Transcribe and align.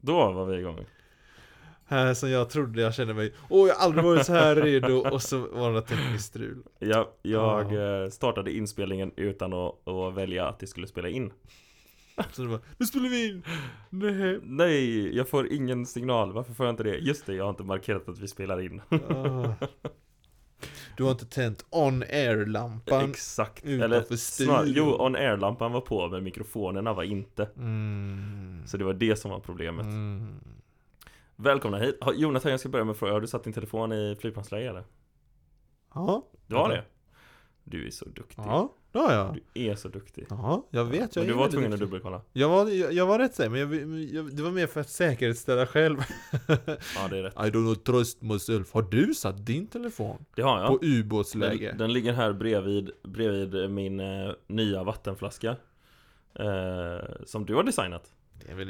Då 0.00 0.32
var 0.32 0.46
vi 0.46 0.58
igång. 0.58 0.86
Här 1.86 2.14
som 2.14 2.30
jag 2.30 2.50
trodde 2.50 2.82
jag 2.82 2.94
kände 2.94 3.14
mig 3.14 3.32
Åh 3.48 3.68
jag 3.68 3.74
har 3.74 3.84
aldrig 3.84 4.04
varit 4.04 4.26
så 4.26 4.32
här 4.32 4.56
redo 4.56 4.96
och 5.12 5.22
så 5.22 5.38
var 5.38 5.72
det 5.72 5.82
tekniskt 5.82 6.24
strul 6.24 6.62
Ja, 6.78 7.12
jag 7.22 7.72
Ja. 7.72 8.02
eh, 8.04 8.10
startade 8.10 8.52
inspelningen 8.52 9.12
utan 9.16 9.52
att, 9.52 9.88
att 9.88 10.14
välja 10.14 10.46
att 10.46 10.58
det 10.58 10.66
skulle 10.66 10.86
spela 10.86 11.08
in. 11.08 11.32
Så 12.32 12.42
det 12.42 12.48
var 12.48 12.60
Nu 12.78 12.86
spelar 12.86 13.08
vi 13.08 13.28
in! 13.28 13.42
Nej 13.90 14.38
Nej, 14.42 15.16
jag 15.16 15.28
får 15.28 15.52
ingen 15.52 15.86
signal. 15.86 16.32
Varför 16.32 16.52
får 16.54 16.66
jag 16.66 16.72
inte 16.72 16.82
det? 16.82 16.96
Just 16.96 17.26
det, 17.26 17.34
jag 17.34 17.44
har 17.44 17.50
inte 17.50 17.62
markerat 17.62 18.08
att 18.08 18.18
vi 18.18 18.28
spelar 18.28 18.60
in. 18.60 18.80
Ah. 18.90 19.44
Du 21.00 21.04
har 21.04 21.10
inte 21.10 21.26
tänt 21.26 21.66
on 21.70 22.02
air-lampan 22.02 23.10
Exakt. 23.10 23.64
Eller 23.64 24.16
snar, 24.16 24.64
jo, 24.66 24.96
on 24.98 25.16
air-lampan 25.16 25.72
var 25.72 25.80
på 25.80 26.08
men 26.08 26.24
mikrofonerna 26.24 26.92
var 26.92 27.02
inte. 27.02 27.48
mm. 27.56 28.62
Så 28.66 28.76
det 28.76 28.84
var 28.84 28.94
det 28.94 29.16
som 29.16 29.30
var 29.30 29.40
problemet. 29.40 29.86
Mm. 29.86 30.40
Välkomna 31.36 31.78
hit. 31.78 31.98
Jonathan, 32.14 32.50
jag 32.50 32.60
ska 32.60 32.68
börja 32.68 32.84
med 32.84 32.92
att 32.92 32.98
fråga. 32.98 33.12
Har 33.12 33.20
du 33.20 33.26
satt 33.26 33.44
din 33.44 33.52
telefon 33.52 33.92
i 33.92 34.16
flygplansläge 34.20 34.68
eller? 34.68 34.84
Ja, 35.94 36.22
Du 36.46 36.56
har 36.56 36.68
det? 36.68 36.84
Du 37.64 37.86
är 37.86 37.90
så 37.90 38.04
duktig. 38.04 38.42
ja, 38.42 38.72
har 38.98 39.12
jag 39.12 39.34
Du 39.34 39.60
är 39.60 39.74
så 39.74 39.88
duktig. 39.88 40.26
Ja, 40.30 40.66
jag 40.70 40.84
vet, 40.84 41.16
jag 41.16 41.22
Men 41.22 41.32
du 41.32 41.38
var 41.38 41.48
tvungen 41.48 41.72
att 41.72 41.80
dubbelkolla. 41.80 42.22
jag 42.32 42.48
var, 42.48 42.68
jag, 42.68 42.92
jag 42.92 43.06
var 43.06 43.18
rätt 43.18 43.34
säker, 43.34 43.50
men 43.50 43.60
jag, 43.60 43.74
jag, 44.14 44.36
det 44.36 44.42
var 44.42 44.50
mer 44.50 44.66
för 44.66 44.80
att 44.80 44.88
säkerhetsställa 44.88 45.66
själv 45.66 45.98
Ja, 46.96 47.08
det 47.10 47.18
är 47.18 47.22
rätt. 47.22 47.34
I 47.34 47.50
don't 47.50 47.74
trust 47.74 48.22
myself 48.22 48.72
Har 48.74 48.82
du 48.82 49.14
satt 49.14 49.46
din 49.46 49.66
telefon? 49.66 50.24
Det 50.34 50.42
har 50.42 50.60
jag. 50.60 50.68
På 50.68 50.78
ubåtsläge? 50.86 51.68
Den, 51.68 51.78
den 51.78 51.92
ligger 51.92 52.12
här 52.12 52.32
bredvid, 52.32 52.90
bredvid 53.02 53.70
min 53.70 54.00
eh, 54.00 54.32
nya 54.46 54.84
vattenflaska. 54.84 55.56
Eh, 56.34 57.24
som 57.24 57.46
du 57.46 57.54
har 57.54 57.62
designat. 57.62 58.12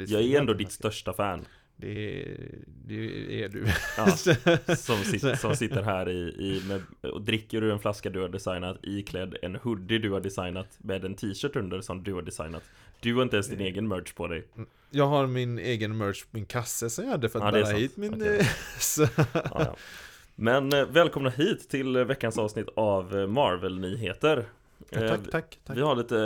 Jag 0.07 0.21
är 0.21 0.39
ändå 0.39 0.53
ditt 0.53 0.71
största 0.71 1.13
fan. 1.13 1.45
Det, 1.81 2.37
det 2.85 3.43
är 3.43 3.49
du 3.49 3.65
Ja, 3.97 4.07
som, 4.75 4.97
sit, 4.97 5.39
som 5.39 5.55
sitter 5.55 5.83
här 5.83 6.09
i, 6.09 6.19
i 6.19 6.61
med, 6.67 7.11
och 7.13 7.21
dricker 7.21 7.63
ur 7.63 7.71
en 7.71 7.79
flaska 7.79 8.09
du 8.09 8.21
har 8.21 8.29
designat 8.29 8.77
iklädd 8.83 9.35
en 9.41 9.55
hoodie 9.55 9.99
du 9.99 10.11
har 10.11 10.19
designat 10.19 10.67
med 10.77 11.05
en 11.05 11.15
t-shirt 11.15 11.55
under 11.55 11.81
som 11.81 12.03
du 12.03 12.13
har 12.13 12.21
designat. 12.21 12.63
Du 12.99 13.15
har 13.15 13.23
inte 13.23 13.35
ens 13.35 13.47
din 13.47 13.61
egen 13.61 13.87
merch 13.87 14.13
på 14.13 14.27
dig. 14.27 14.43
Jag 14.89 15.07
har 15.07 15.27
min 15.27 15.59
egen 15.59 15.97
merch, 15.97 16.23
min 16.31 16.45
kasse 16.45 16.89
som 16.89 17.03
jag 17.05 17.11
hade 17.11 17.29
för 17.29 17.39
att 17.39 17.45
Ja, 17.45 17.51
bära 17.63 17.77
hit 17.77 17.97
min... 17.97 18.13
Okej. 18.13 18.39
eh, 18.39 19.09
Ja. 19.33 19.75
Men 20.35 20.73
eh, 20.73 20.85
välkomna 20.85 21.29
hit 21.29 21.69
till 21.69 21.97
veckans 21.97 22.37
avsnitt 22.37 22.67
av 22.75 23.13
Marvel-nyheter. 23.29 24.45
Eh, 24.91 25.07
tack, 25.07 25.31
tack, 25.31 25.59
tack. 25.65 25.77
Vi 25.77 25.81
har 25.81 25.95
lite... 25.95 26.17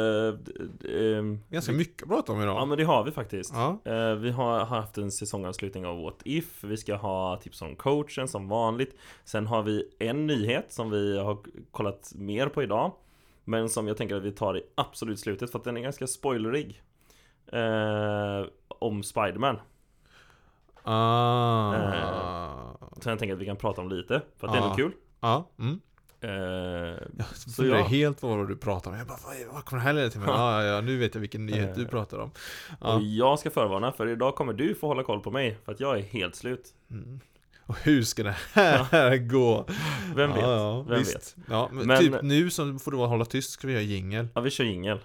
eh, 0.84 0.95
eh, 0.95 1.23
Ganska 1.50 1.72
vi- 1.72 1.78
mycket 1.78 2.03
att 2.03 2.09
prata 2.09 2.31
om 2.31 2.42
idag. 2.42 2.56
Ja 2.58 2.66
men 2.66 2.78
det 2.78 2.84
har 2.84 3.03
vi 3.03 3.11
faktiskt. 3.11 3.53
Ja. 3.53 3.80
Eh, 3.92 4.16
Vi 4.16 4.31
har 4.31 4.66
haft 4.66 4.98
en 4.98 5.11
säsongavslutning 5.11 5.86
av 5.86 6.02
What 6.02 6.16
If 6.25 6.64
Vi 6.64 6.78
ska 6.78 6.95
ha 6.95 7.38
tips 7.38 7.61
om 7.61 7.76
coachen 7.76 8.28
som 8.28 8.48
vanligt 8.48 8.95
Sen 9.26 9.48
har 9.48 9.64
vi 9.64 9.89
en 10.00 10.28
nyhet 10.28 10.66
som 10.73 10.89
vi 10.89 11.20
har 11.20 11.38
kollat 11.72 12.11
mer 12.16 12.48
på 12.48 12.64
idag 12.64 12.92
Men 13.44 13.70
som 13.70 13.88
jag 13.88 13.98
tänker 13.98 14.16
att 14.16 14.23
vi 14.23 14.31
tar 14.31 14.58
i 14.58 14.64
absolut 14.76 15.20
slutet 15.20 15.52
för 15.52 15.59
att 15.59 15.66
den 15.66 15.78
är 15.78 15.81
ganska 15.81 16.08
spoilerig 16.08 16.81
eh, 17.52 18.45
Om 18.67 19.03
Spiderman 19.03 19.59
Ah. 20.83 21.73
Så 23.02 23.09
jag 23.09 23.20
tänker 23.20 23.33
att 23.33 23.42
vi 23.42 23.45
kan 23.45 23.56
prata 23.56 23.81
om 23.81 23.89
lite 23.89 24.22
För 24.38 24.48
att 24.48 24.53
det 24.53 24.59
är 24.59 24.61
Ja. 24.61 24.66
ändå 24.66 24.76
kul 24.76 24.92
Ja. 25.22 25.50
Mm. 25.59 25.80
Eh, 26.26 26.31
Jag 27.18 27.26
Så 27.36 27.50
funderar 27.50 27.78
ja. 27.78 27.86
helt 27.86 28.22
vad 28.22 28.48
du 28.48 28.56
pratar 28.58 28.92
om. 28.92 28.98
Jag 28.98 29.08
bara, 29.08 29.18
vad, 29.26 29.54
vad 29.54 29.66
kommer 29.66 29.80
det 29.81 29.86
här 29.88 29.94
leda 29.94 30.09
till? 30.09 30.20
Men, 30.20 30.30
ja, 30.30 30.64
ja, 30.64 30.73
ja, 30.76 30.82
nu 30.82 30.98
vet 30.98 31.14
jag 31.16 31.22
vilken 31.22 31.45
nyhet 31.45 31.76
du 31.76 31.82
Eh. 31.82 31.88
pratar 31.88 32.17
om. 32.17 32.30
Och 32.80 32.88
Ja. 32.88 33.00
jag 33.02 33.40
ska 33.40 33.50
förvarna 33.52 33.92
för 33.92 34.08
idag 34.08 34.36
kommer 34.36 34.54
du 34.54 34.76
få 34.76 34.88
hålla 34.88 35.04
koll 35.04 35.20
på 35.22 35.32
mig 35.32 35.58
För 35.66 35.72
att 35.72 35.80
jag 35.80 35.98
är 35.98 36.02
helt 36.04 36.36
slut 36.36 36.73
Mm. 36.92 37.20
Och 37.67 37.78
hur 37.84 38.04
ska 38.04 38.23
det 38.23 38.36
här 38.56 39.17
gå? 39.17 39.66
Vem 40.16 40.32
vet? 40.34 40.42
Ja, 40.42 40.56
ja, 40.56 40.82
Vem 40.90 41.00
visst. 41.00 41.16
vet? 41.16 41.36
Ja, 41.50 41.70
men, 41.72 41.88
Men- 41.88 42.00
typ 42.00 42.22
nu 42.22 42.50
så 42.50 42.80
får 42.80 42.92
du 42.92 42.98
hålla 42.98 43.26
tyst, 43.26 43.52
ska 43.52 43.67
vi 43.67 43.73
göra 43.73 43.83
jingel. 43.83 44.28
Ja 44.36 44.42
vi 44.42 44.49
kör 44.49 44.64
jingel 44.64 44.99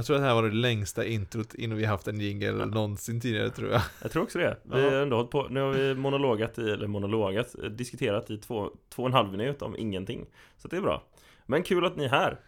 Jag 0.00 0.06
tror 0.06 0.16
att 0.16 0.22
det 0.22 0.26
här 0.28 0.34
var 0.34 0.42
det 0.42 0.54
längsta 0.54 1.04
introt 1.04 1.54
innan 1.54 1.78
vi 1.78 1.84
haft 1.84 2.08
en 2.08 2.20
jingel 2.20 2.54
någonsin 2.56 3.20
tidigare 3.20 3.50
tror 3.50 3.70
jag. 3.70 3.82
Jag 4.02 4.10
tror 4.10 4.22
också 4.22 4.38
det. 4.38 4.56
Vi 4.62 4.82
Ja. 4.82 4.90
har 4.90 4.96
ändå 4.96 5.16
hållit 5.16 5.30
på, 5.30 5.46
nu 5.50 5.60
har 5.60 5.70
vi 5.72 5.94
monologat 5.94 6.58
i, 6.58 6.70
eller 6.70 6.86
monologat, 6.86 7.54
eh, 7.64 7.70
diskuterat 7.70 8.30
i 8.30 8.36
två, 8.38 8.70
två 8.94 9.02
och 9.02 9.08
en 9.08 9.12
halv 9.14 9.30
minut 9.32 9.62
om 9.62 9.76
ingenting. 9.76 10.26
Så 10.56 10.68
det 10.68 10.76
är 10.76 10.80
bra. 10.80 11.02
Men 11.46 11.62
kul 11.62 11.84
att 11.84 11.96
ni 11.96 12.04
är 12.04 12.08
här. 12.08 12.38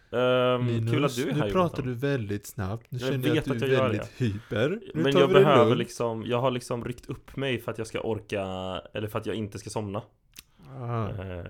Ehm, 0.55 0.67
Linus, 0.67 0.91
kul 0.91 1.05
att 1.05 1.15
du 1.15 1.21
är 1.29 1.33
nu 1.33 1.39
här 1.39 1.49
pratar 1.51 1.59
Jonathan. 1.83 1.85
du 1.87 1.93
väldigt 1.93 2.47
snabbt. 2.47 2.85
Nu 2.91 2.97
Jag 2.99 3.09
känner 3.11 3.27
jag 3.27 3.37
att 3.37 3.51
att 3.51 3.59
du 3.59 3.65
jag 3.65 3.69
är 3.69 3.73
gör 3.77 3.89
väldigt 3.89 4.11
hyper. 4.21 4.69
Nu 4.93 5.03
Men 5.03 5.11
jag 5.17 5.29
det 5.29 5.33
behöver 5.33 5.75
liksom, 5.75 6.23
jag 6.25 6.41
har 6.41 6.51
liksom 6.51 6.85
ryckt 6.85 7.05
upp 7.09 7.35
mig 7.35 7.59
för 7.59 7.71
att 7.71 7.77
jag 7.77 7.87
ska 7.87 7.99
orka, 8.01 8.41
eller 8.93 9.07
för 9.07 9.19
att 9.19 9.25
jag 9.25 9.35
inte 9.35 9.59
ska 9.59 9.69
somna. 9.69 10.01
Ah. 10.79 11.07
Ehm, 11.09 11.45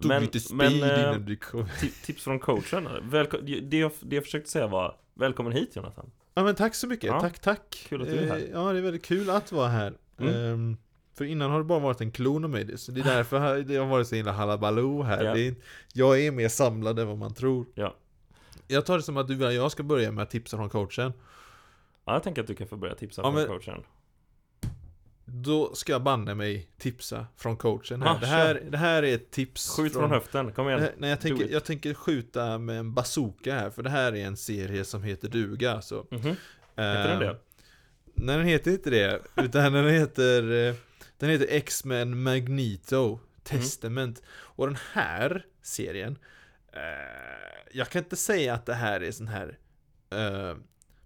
Tog 0.00 0.08
men, 0.08 0.22
lite 0.22 0.40
speed 0.40 0.56
men 0.56 0.82
eh, 0.90 1.00
innan 1.00 1.24
du 1.24 1.36
kom. 1.36 1.64
ti- 1.64 2.04
tips 2.04 2.24
från 2.24 2.38
coachen. 2.38 2.88
Välko- 3.02 3.60
det, 3.62 3.78
jag, 3.78 3.90
det 4.00 4.16
jag 4.16 4.24
försökte 4.24 4.50
säga 4.50 4.66
var, 4.66 4.96
välkommen 5.14 5.52
hit 5.52 5.76
Jonathan. 5.76 6.10
Ja 6.34 6.44
men 6.44 6.54
tack 6.54 6.74
så 6.74 6.86
mycket, 6.86 7.04
Ja. 7.04 7.20
tack 7.20 7.38
tack. 7.38 7.86
Kul 7.88 8.02
att 8.02 8.08
du 8.08 8.14
är 8.18 8.26
här. 8.26 8.36
Eh, 8.36 8.44
Ja 8.52 8.72
det 8.72 8.78
är 8.78 8.82
väldigt 8.82 9.04
kul 9.04 9.30
att 9.30 9.52
vara 9.52 9.68
här. 9.68 9.94
Mm. 10.18 10.34
Ehm, 10.34 10.76
för 11.14 11.24
innan 11.24 11.50
har 11.50 11.58
det 11.58 11.64
bara 11.64 11.78
varit 11.78 12.00
en 12.00 12.10
klon 12.12 12.44
av 12.44 12.50
mig, 12.50 12.78
så 12.78 12.92
det 12.92 13.00
är 13.00 13.04
därför 13.16 13.58
det 13.62 13.76
har 13.76 13.86
varit 13.86 14.08
så 14.08 14.14
himla 14.14 14.32
halabaloo 14.32 15.02
här. 15.02 15.24
Ja. 15.24 15.36
Är, 15.36 15.54
jag 15.92 16.20
är 16.20 16.30
mer 16.30 16.48
samlad 16.48 16.98
än 16.98 17.08
vad 17.08 17.18
man 17.18 17.34
tror. 17.34 17.66
Ja. 17.74 17.94
Jag 18.68 18.86
tar 18.86 18.96
det 18.96 19.02
som 19.02 19.16
att 19.16 19.28
du 19.28 19.46
och 19.46 19.52
jag 19.52 19.72
ska 19.72 19.82
börja 19.82 20.12
med 20.12 20.22
att 20.22 20.30
tipsa 20.30 20.56
från 20.56 20.68
coachen. 20.70 21.12
Ja, 22.04 22.12
jag 22.12 22.22
tänker 22.22 22.40
att 22.42 22.46
du 22.48 22.54
kan 22.54 22.66
få 22.68 22.76
börja 22.76 22.94
tipsa 22.94 23.22
Ja, 23.22 23.24
från 23.32 23.34
men- 23.34 23.46
coachen. 23.46 23.82
Då 25.34 25.74
ska 25.74 25.92
jag 25.92 26.02
banne 26.02 26.34
mig 26.34 26.68
tipsa 26.78 27.26
från 27.36 27.56
coachen 27.56 28.02
här. 28.02 28.10
Ah, 28.10 28.18
det, 28.20 28.26
här 28.26 28.62
det 28.70 28.78
här 28.78 29.02
är 29.02 29.14
ett 29.14 29.30
tips 29.30 29.76
Skjut 29.76 29.92
från 29.92 30.10
höften, 30.10 30.52
kom 30.52 30.68
igen. 30.68 30.88
Nej, 30.96 31.10
jag, 31.10 31.20
tänker, 31.20 31.48
jag 31.48 31.64
tänker 31.64 31.94
skjuta 31.94 32.58
med 32.58 32.78
en 32.78 32.94
bazooka 32.94 33.54
här, 33.54 33.70
för 33.70 33.82
det 33.82 33.90
här 33.90 34.12
är 34.16 34.26
en 34.26 34.36
serie 34.36 34.84
som 34.84 35.02
heter 35.02 35.28
duga 35.28 35.72
alltså. 35.72 36.06
Mhm. 36.10 36.36
Heter 36.76 37.08
den 37.08 37.18
det? 37.18 37.36
Nej 38.14 38.36
den 38.36 38.46
heter 38.46 38.70
inte 38.70 38.90
det, 38.90 39.22
utan 39.36 39.72
den 39.72 39.88
heter 39.88 40.68
eh, 40.68 40.74
Den 41.18 41.30
heter 41.30 41.46
X-Men 41.50 42.22
Magneto 42.22 43.20
Testament 43.42 44.22
Och 44.28 44.66
den 44.66 44.78
här 44.92 45.46
serien 45.62 46.18
eh, 46.72 46.80
Jag 47.72 47.88
kan 47.88 48.02
inte 48.02 48.16
säga 48.16 48.54
att 48.54 48.66
det 48.66 48.74
här 48.74 49.00
är 49.00 49.12
sån 49.12 49.28
här 49.28 49.58
eh, 50.10 50.56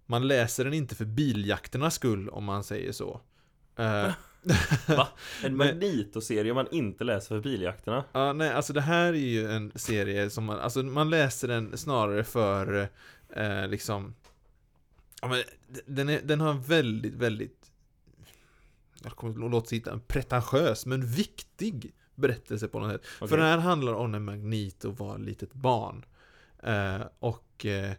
Man 0.05 0.27
läser 0.27 0.63
den 0.63 0.73
inte 0.73 0.95
för 0.95 1.05
biljakternas 1.05 1.95
skull 1.95 2.29
om 2.29 2.43
man 2.43 2.63
säger 2.63 2.91
så 2.91 3.21
Eh, 3.77 4.11
Va? 4.87 5.07
En 5.43 5.57
Magneto-serie 5.57 6.53
man 6.53 6.67
inte 6.71 7.03
läser 7.03 7.27
för 7.27 7.41
biljakterna? 7.41 8.03
Ja, 8.11 8.33
nej, 8.33 8.51
alltså 8.51 8.73
det 8.73 8.81
här 8.81 9.13
är 9.13 9.17
ju 9.17 9.51
en 9.51 9.71
serie 9.75 10.29
som 10.29 10.43
man, 10.43 10.59
alltså 10.59 10.83
man 10.83 11.09
läser 11.09 11.47
den 11.47 11.77
snarare 11.77 12.23
för, 12.23 12.89
eh, 13.29 13.67
liksom, 13.67 14.15
ja 15.21 15.27
men 15.27 15.43
den, 15.85 16.09
är, 16.09 16.21
den 16.21 16.41
har 16.41 16.49
en 16.49 16.61
väldigt, 16.61 17.13
väldigt, 17.13 17.71
jag 19.03 19.11
kommer 19.11 19.49
låta 19.49 19.67
sitta 19.67 19.91
en 19.91 19.99
pretentiös 19.99 20.85
men 20.85 21.05
viktig 21.05 21.93
berättelse 22.15 22.67
på 22.67 22.79
något 22.79 22.91
sätt. 22.91 23.01
Okej. 23.17 23.27
För 23.27 23.37
den 23.37 23.45
här 23.45 23.57
handlar 23.57 23.93
om 23.93 24.11
när 24.11 24.19
Magneto 24.19 24.91
var 24.91 25.17
litet 25.17 25.53
barn. 25.53 26.05
Eh, 26.63 27.01
och 27.19 27.65
eh, 27.65 27.91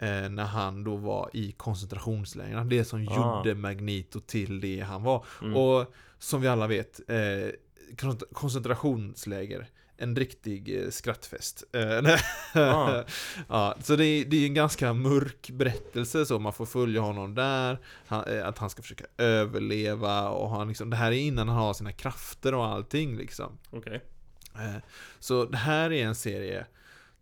när 0.00 0.44
han 0.44 0.84
då 0.84 0.96
var 0.96 1.30
i 1.32 1.52
koncentrationslägren. 1.52 2.68
Det 2.68 2.84
som 2.84 3.08
Ah. 3.08 3.36
gjorde 3.44 3.54
Magneto 3.54 4.20
till 4.20 4.60
det 4.60 4.80
han 4.80 5.02
var. 5.02 5.24
Mm. 5.42 5.56
Och 5.56 5.94
som 6.18 6.40
vi 6.40 6.48
alla 6.48 6.66
vet, 6.66 7.00
eh, 7.10 7.50
kon- 7.98 8.20
koncentrationsläger. 8.32 9.66
En 9.98 10.16
riktig 10.16 10.82
eh, 10.84 10.90
skrattfest. 10.90 11.64
Eh. 11.72 12.16
Ah. 12.62 13.04
ja, 13.48 13.76
så 13.82 13.96
det 13.96 14.04
är, 14.04 14.24
det 14.24 14.36
är 14.36 14.46
en 14.46 14.54
ganska 14.54 14.92
mörk 14.92 15.50
berättelse 15.50 16.26
så 16.26 16.38
man 16.38 16.52
får 16.52 16.66
följa 16.66 17.00
honom 17.00 17.34
där. 17.34 17.78
Han, 18.06 18.24
eh, 18.24 18.46
att 18.46 18.58
han 18.58 18.70
ska 18.70 18.82
försöka 18.82 19.04
överleva 19.18 20.28
och 20.28 20.50
han 20.50 20.68
liksom, 20.68 20.90
det 20.90 20.96
här 20.96 21.12
är 21.12 21.16
innan 21.16 21.48
han 21.48 21.56
har 21.58 21.74
sina 21.74 21.92
krafter 21.92 22.54
och 22.54 22.66
allting 22.66 23.16
liksom. 23.16 23.58
Eh, 24.54 24.76
Så 25.18 25.44
det 25.44 25.56
här 25.56 25.92
är 25.92 26.04
en 26.06 26.14
serie 26.14 26.66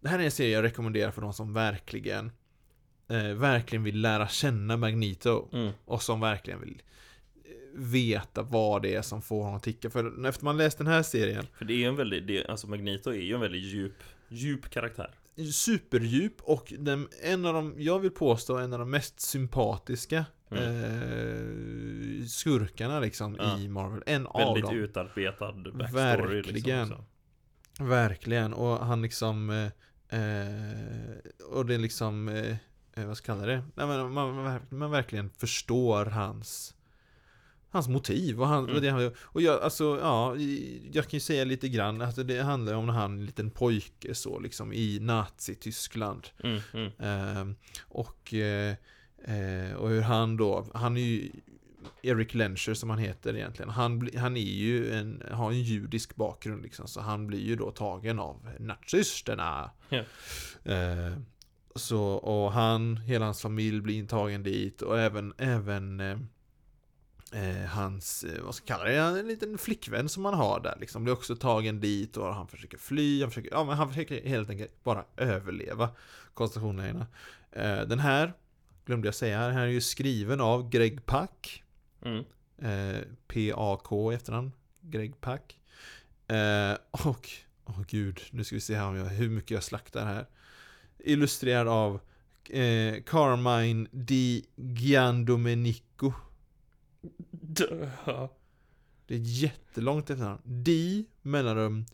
Det 0.00 0.08
här 0.08 0.18
är 0.18 0.22
en 0.24 0.30
serie 0.30 0.54
jag 0.54 0.62
rekommenderar 0.62 1.10
för 1.10 1.22
de 1.22 1.32
som 1.32 1.52
verkligen 1.52 2.32
eh, 3.08 3.34
Verkligen 3.34 3.82
vill 3.82 4.00
lära 4.00 4.28
känna 4.28 4.76
Magneto 4.76 5.48
Mm. 5.52 5.72
Och 5.84 6.02
som 6.02 6.20
verkligen 6.20 6.60
vill 6.60 6.82
eh, 7.44 7.50
veta 7.80 8.42
vad 8.42 8.82
det 8.82 8.94
är 8.94 9.02
som 9.02 9.22
får 9.22 9.42
honom 9.42 9.56
att 9.56 9.62
ticka. 9.62 9.90
För 9.90 10.26
efter 10.26 10.44
man 10.44 10.56
läst 10.56 10.78
den 10.78 10.86
här 10.86 11.02
serien 11.02 11.46
För 11.58 11.64
det 11.64 11.74
är 11.74 11.78
ju 11.78 11.84
en 11.84 11.96
väldigt, 11.96 12.26
det, 12.26 12.46
alltså 12.46 12.66
Magneto 12.66 13.10
är 13.10 13.14
ju 13.22 13.34
en 13.34 13.40
väldigt 13.40 13.62
djup, 13.62 13.94
djup 14.28 14.70
karaktär. 14.70 15.10
Superdjup 15.52 16.40
och 16.42 16.72
den, 16.78 17.08
en 17.22 17.46
av 17.46 17.54
de, 17.54 17.74
jag 17.78 17.98
vill 17.98 18.10
påstå, 18.10 18.56
en 18.56 18.72
av 18.72 18.78
de 18.78 18.90
mest 18.90 19.20
sympatiska 19.20 20.24
eh, 20.50 22.26
skurkarna 22.28 23.00
liksom 23.00 23.36
Ja. 23.40 23.58
i 23.58 23.68
Marvel. 23.68 24.02
En 24.06 24.26
av 24.26 24.40
Väldigt 24.40 24.64
dem. 24.64 24.74
utarbetad 24.76 25.52
backstory 25.52 26.42
Verkligen. 26.42 26.88
liksom. 26.88 27.04
Verkligen, 27.88 28.52
och 28.54 28.86
han 28.86 29.02
liksom 29.02 29.50
eh, 29.50 30.20
eh, 30.20 31.18
Och 31.50 31.66
det 31.66 31.74
är 31.74 31.78
liksom 31.78 32.28
eh, 32.28 32.56
eh, 32.96 33.06
Vad 33.06 33.16
ska 33.16 33.32
jag 33.32 33.38
kalla 33.40 33.52
det? 33.52 33.62
Nej, 33.74 33.86
men 33.86 34.12
man, 34.12 34.34
man, 34.34 34.44
verk- 34.44 34.70
man 34.70 34.90
verkligen 34.90 35.30
förstår 35.30 36.04
hans 36.06 36.74
Hans 37.70 37.88
motiv 37.88 38.40
och, 38.40 38.46
han, 38.46 38.64
Mm. 38.64 38.76
och, 38.76 38.82
det, 38.82 38.88
han- 38.90 39.12
och 39.18 39.42
jag, 39.42 39.62
alltså, 39.62 39.98
ja, 40.02 40.36
jag 40.92 41.04
kan 41.04 41.16
ju 41.16 41.20
säga 41.20 41.44
lite 41.44 41.68
grann 41.68 42.02
att 42.02 42.28
det 42.28 42.42
handlar 42.42 42.74
om 42.74 42.86
när 42.86 42.92
han 42.92 43.12
är 43.14 43.18
en 43.18 43.26
liten 43.26 43.50
pojke 43.50 44.14
så 44.14 44.38
liksom 44.38 44.72
i 44.72 44.98
Nazi-Tyskland 45.00 46.28
Mm, 46.44 46.60
mm. 46.72 46.90
Ehm, 46.98 47.56
och, 47.88 48.34
eh, 48.34 48.74
eh, 49.24 49.72
och 49.74 49.88
hur 49.88 50.00
han 50.00 50.36
då, 50.36 50.66
han 50.74 50.96
är 50.96 51.00
ju 51.00 51.30
Eric 52.02 52.34
Lencher 52.34 52.74
som 52.74 52.90
han 52.90 52.98
heter 52.98 53.36
egentligen. 53.36 53.70
Han, 53.70 54.08
han 54.16 54.36
är 54.36 54.40
ju 54.40 54.92
en, 54.94 55.22
har 55.30 55.50
en 55.50 55.62
judisk 55.62 56.16
bakgrund 56.16 56.62
liksom, 56.62 56.88
så 56.88 57.00
han 57.00 57.26
blir 57.26 57.40
ju 57.40 57.56
då 57.56 57.70
tagen 57.70 58.18
av 58.18 58.48
nazisterna. 58.58 59.70
Ja. 59.88 60.02
Eh, 60.72 61.12
så, 61.76 62.02
och 62.02 62.52
han, 62.52 62.96
hela 62.96 63.24
hans 63.24 63.42
familj 63.42 63.80
blir 63.80 63.98
intagen 63.98 64.42
dit 64.42 64.82
och 64.82 65.00
även, 65.00 65.34
även 65.38 66.00
eh, 66.00 66.18
eh, 67.32 67.66
hans, 67.66 68.24
eh, 68.24 68.42
vad 68.44 68.54
ska 68.54 68.64
jag 68.72 68.78
kalla 68.78 69.12
det, 69.12 69.20
en 69.20 69.28
liten 69.28 69.58
flickvän 69.58 70.08
som 70.08 70.24
han 70.24 70.34
har 70.34 70.60
där 70.60 70.76
liksom, 70.80 71.04
blir 71.04 71.14
också 71.14 71.36
tagen 71.36 71.80
dit 71.80 72.16
och 72.16 72.34
han 72.34 72.48
försöker 72.48 72.78
fly, 72.78 73.20
han 73.20 73.30
försöker, 73.30 73.50
ja 73.50 73.64
men 73.64 73.76
han 73.76 73.88
försöker 73.88 74.28
helt 74.28 74.50
enkelt 74.50 74.84
bara 74.84 75.04
överleva 75.16 75.90
koncentrationslägren. 76.34 77.04
Eh, 77.52 77.80
den 77.80 77.98
här, 77.98 78.32
glömde 78.86 79.08
jag 79.08 79.14
säga, 79.14 79.40
den 79.46 79.54
här 79.56 79.62
är 79.62 79.66
ju 79.66 79.80
skriven 79.80 80.40
av 80.40 80.68
Greg 80.70 81.06
Pak, 81.06 81.60
Mm. 82.04 82.24
eh, 82.58 83.00
P-A-K 83.26 84.12
i 84.12 84.14
efternamn, 84.14 84.52
Greg 84.80 85.20
Pak. 85.20 85.58
Eh, 86.28 86.76
och, 86.90 87.28
åh 87.64 87.82
gud, 87.88 88.20
nu 88.30 88.44
ska 88.44 88.56
vi 88.56 88.60
se 88.60 88.74
här 88.76 88.86
om 88.88 88.96
jag, 88.96 89.04
hur 89.04 89.28
mycket 89.28 89.50
jag 89.50 89.62
slaktar 89.62 90.06
här. 90.06 90.26
Illustrerad 90.98 91.68
av 91.68 92.00
eh, 92.50 93.02
Carmine 93.02 93.88
Di 93.92 94.44
Giandomenico. 94.56 96.12
Det 97.30 97.64
är 98.04 98.24
ett 99.06 99.26
jättelångt 99.26 100.10
efternamn. 100.10 100.40
Di 100.44 101.06
mellanrum 101.22 101.84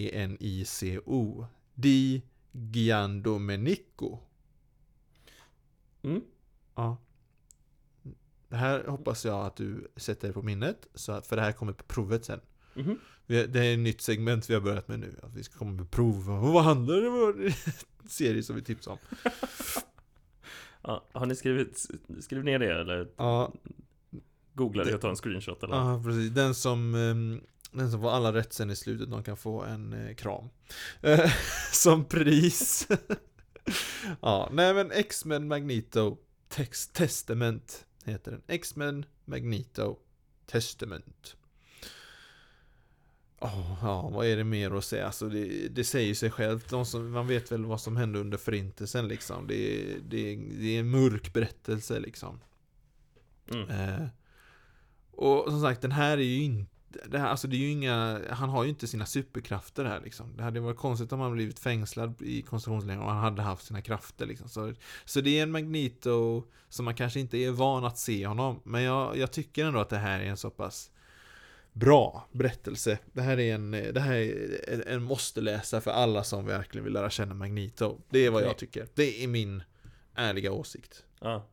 G-I-A-N-D-O-M-E-N-I-C-O. 0.00 1.46
Di 1.74 2.22
Giandomenico. 2.52 4.18
Mm. 6.02 6.20
Ja. 6.74 6.96
Det 8.48 8.56
här 8.56 8.84
hoppas 8.86 9.24
jag 9.24 9.46
att 9.46 9.56
du 9.56 9.88
sätter 9.96 10.32
på 10.32 10.42
minnet, 10.42 10.86
så 10.94 11.12
att, 11.12 11.26
för 11.26 11.36
det 11.36 11.42
här 11.42 11.52
kommer 11.52 11.72
på 11.72 11.84
provet 11.84 12.24
sen. 12.24 12.40
Mhm. 12.74 12.84
Vi- 12.88 12.96
Det 13.30 13.56
är 13.56 13.72
ett 13.72 13.78
nytt 13.78 14.00
segment 14.00 14.50
vi 14.50 14.54
har 14.54 14.60
börjat 14.60 14.88
med 14.88 15.00
nu, 15.00 15.16
att 15.22 15.34
vi 15.34 15.42
ska 15.44 15.58
komma 15.58 15.70
med 15.72 15.90
prov. 15.90 16.30
Och 16.30 16.52
vad 16.52 16.64
handlar 16.64 16.96
det 17.00 17.08
om? 17.08 17.52
serie 18.08 18.42
som 18.42 18.56
vi 18.56 18.62
tipsar 18.62 18.92
om? 18.92 18.98
Ja, 20.82 21.04
har 21.12 21.26
ni 21.26 21.34
skrivit, 21.36 21.86
skriv 22.20 22.44
ner 22.44 22.58
det 22.58 22.80
eller 22.80 23.08
Ja, 23.16 23.52
googla 24.54 24.84
det 24.84 24.90
Det- 24.90 24.94
och 24.94 25.00
ta 25.00 25.08
en 25.10 25.16
screenshot 25.16 25.62
eller? 25.62 25.74
ja 25.76 26.02
precis. 26.04 26.30
Den 26.30 26.54
som, 26.54 26.94
ehm, 26.94 27.40
den 27.72 27.90
som 27.90 28.00
får 28.00 28.10
alla 28.10 28.32
rätt 28.32 28.52
sen 28.52 28.70
i 28.70 28.76
slutet, 28.76 29.10
de 29.10 29.22
kan 29.22 29.36
få 29.36 29.62
en 29.62 29.92
eh, 29.92 30.14
kram. 30.14 30.48
Eh, 31.02 31.30
som 31.72 32.04
pris. 32.04 32.88
ja, 34.20 34.48
nej 34.52 34.74
men 34.74 34.90
X-Men 34.92 35.48
Magneto 35.48 36.18
Text, 36.48 36.92
Testament 36.92 37.86
heter 38.04 38.30
den. 38.30 38.42
X-Men 38.46 39.04
Magneto 39.24 39.98
Testament. 40.46 41.36
Åh, 43.42 43.78
ja, 43.82 44.08
vad 44.08 44.26
är 44.26 44.36
det 44.36 44.44
mer 44.44 44.70
att 44.70 44.84
säga? 44.84 45.06
Alltså 45.06 45.28
det, 45.28 45.68
det 45.68 45.84
säger 45.84 46.14
sig 46.14 46.30
självt. 46.30 46.70
Som, 46.86 47.10
man 47.10 47.26
vet 47.26 47.52
väl 47.52 47.64
vad 47.64 47.80
som 47.80 47.96
hände 47.96 48.18
under 48.18 48.38
förintelsen 48.38 49.08
liksom. 49.08 49.46
Det, 49.46 49.84
det, 50.08 50.36
det 50.36 50.76
är 50.76 50.80
en 50.80 50.90
mörk 50.90 51.32
berättelse 51.32 52.00
liksom. 52.00 52.40
Mm. 53.50 53.70
Eh, 53.70 54.06
och 55.10 55.44
som 55.48 55.60
sagt, 55.60 55.82
den 55.82 55.92
här 55.92 56.18
är 56.18 56.22
ju 56.22 56.42
inte 56.42 56.70
det 57.04 57.18
här, 57.18 57.28
alltså 57.28 57.48
det 57.48 57.56
är 57.56 57.58
ju 57.58 57.70
inga, 57.70 58.20
han 58.30 58.48
har 58.48 58.64
ju 58.64 58.70
inte 58.70 58.86
sina 58.86 59.06
superkrafter 59.06 59.84
här 59.84 60.00
liksom. 60.00 60.36
Det 60.36 60.42
hade 60.42 60.60
varit 60.60 60.76
konstigt 60.76 61.12
om 61.12 61.20
han 61.20 61.32
blivit 61.32 61.58
fängslad 61.58 62.22
i 62.22 62.42
koncentrationsläger 62.42 63.00
och 63.00 63.10
han 63.10 63.22
hade 63.22 63.42
haft 63.42 63.66
sina 63.66 63.82
krafter 63.82 64.26
liksom. 64.26 64.48
Så, 64.48 64.74
så 65.04 65.20
det 65.20 65.38
är 65.38 65.42
en 65.42 65.50
Magneto 65.50 66.44
som 66.68 66.84
man 66.84 66.94
kanske 66.94 67.20
inte 67.20 67.38
är 67.38 67.50
van 67.50 67.84
att 67.84 67.98
se 67.98 68.26
honom. 68.26 68.60
Men 68.64 68.82
jag, 68.82 69.16
jag 69.16 69.32
tycker 69.32 69.64
ändå 69.64 69.80
att 69.80 69.88
det 69.88 69.98
här 69.98 70.20
är 70.20 70.24
en 70.24 70.36
så 70.36 70.50
pass 70.50 70.90
bra 71.72 72.28
berättelse. 72.32 72.98
Det 73.12 73.22
här 73.22 73.40
är 73.40 73.54
en, 73.54 73.70
det 73.70 74.00
här 74.00 74.14
är 74.14 74.70
en, 74.70 74.82
en 74.86 75.02
måste 75.02 75.40
läsa 75.40 75.80
för 75.80 75.90
alla 75.90 76.24
som 76.24 76.46
verkligen 76.46 76.84
vill 76.84 76.92
lära 76.92 77.10
känna 77.10 77.34
Magneto. 77.34 78.00
Det 78.08 78.18
är 78.18 78.30
vad 78.30 78.42
jag 78.42 78.50
Okej. 78.50 78.58
tycker. 78.58 78.88
Det 78.94 79.24
är 79.24 79.28
min 79.28 79.62
ärliga 80.14 80.52
åsikt. 80.52 81.04
Ja. 81.20 81.48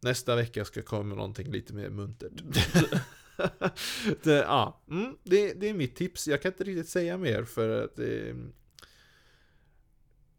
Nästa 0.00 0.36
vecka 0.36 0.64
ska 0.64 0.80
jag 0.80 0.86
komma 0.86 1.02
med 1.02 1.16
någonting 1.16 1.52
lite 1.52 1.74
mer 1.74 1.90
muntert. 1.90 2.32
det, 4.22 4.32
ja, 4.34 4.82
mm, 4.90 5.16
det, 5.22 5.52
det 5.52 5.68
är 5.68 5.74
mitt 5.74 5.96
tips. 5.96 6.28
Jag 6.28 6.42
kan 6.42 6.52
inte 6.52 6.64
riktigt 6.64 6.88
säga 6.88 7.18
mer 7.18 7.44
för 7.44 7.84
att 7.84 7.96
det... 7.96 8.36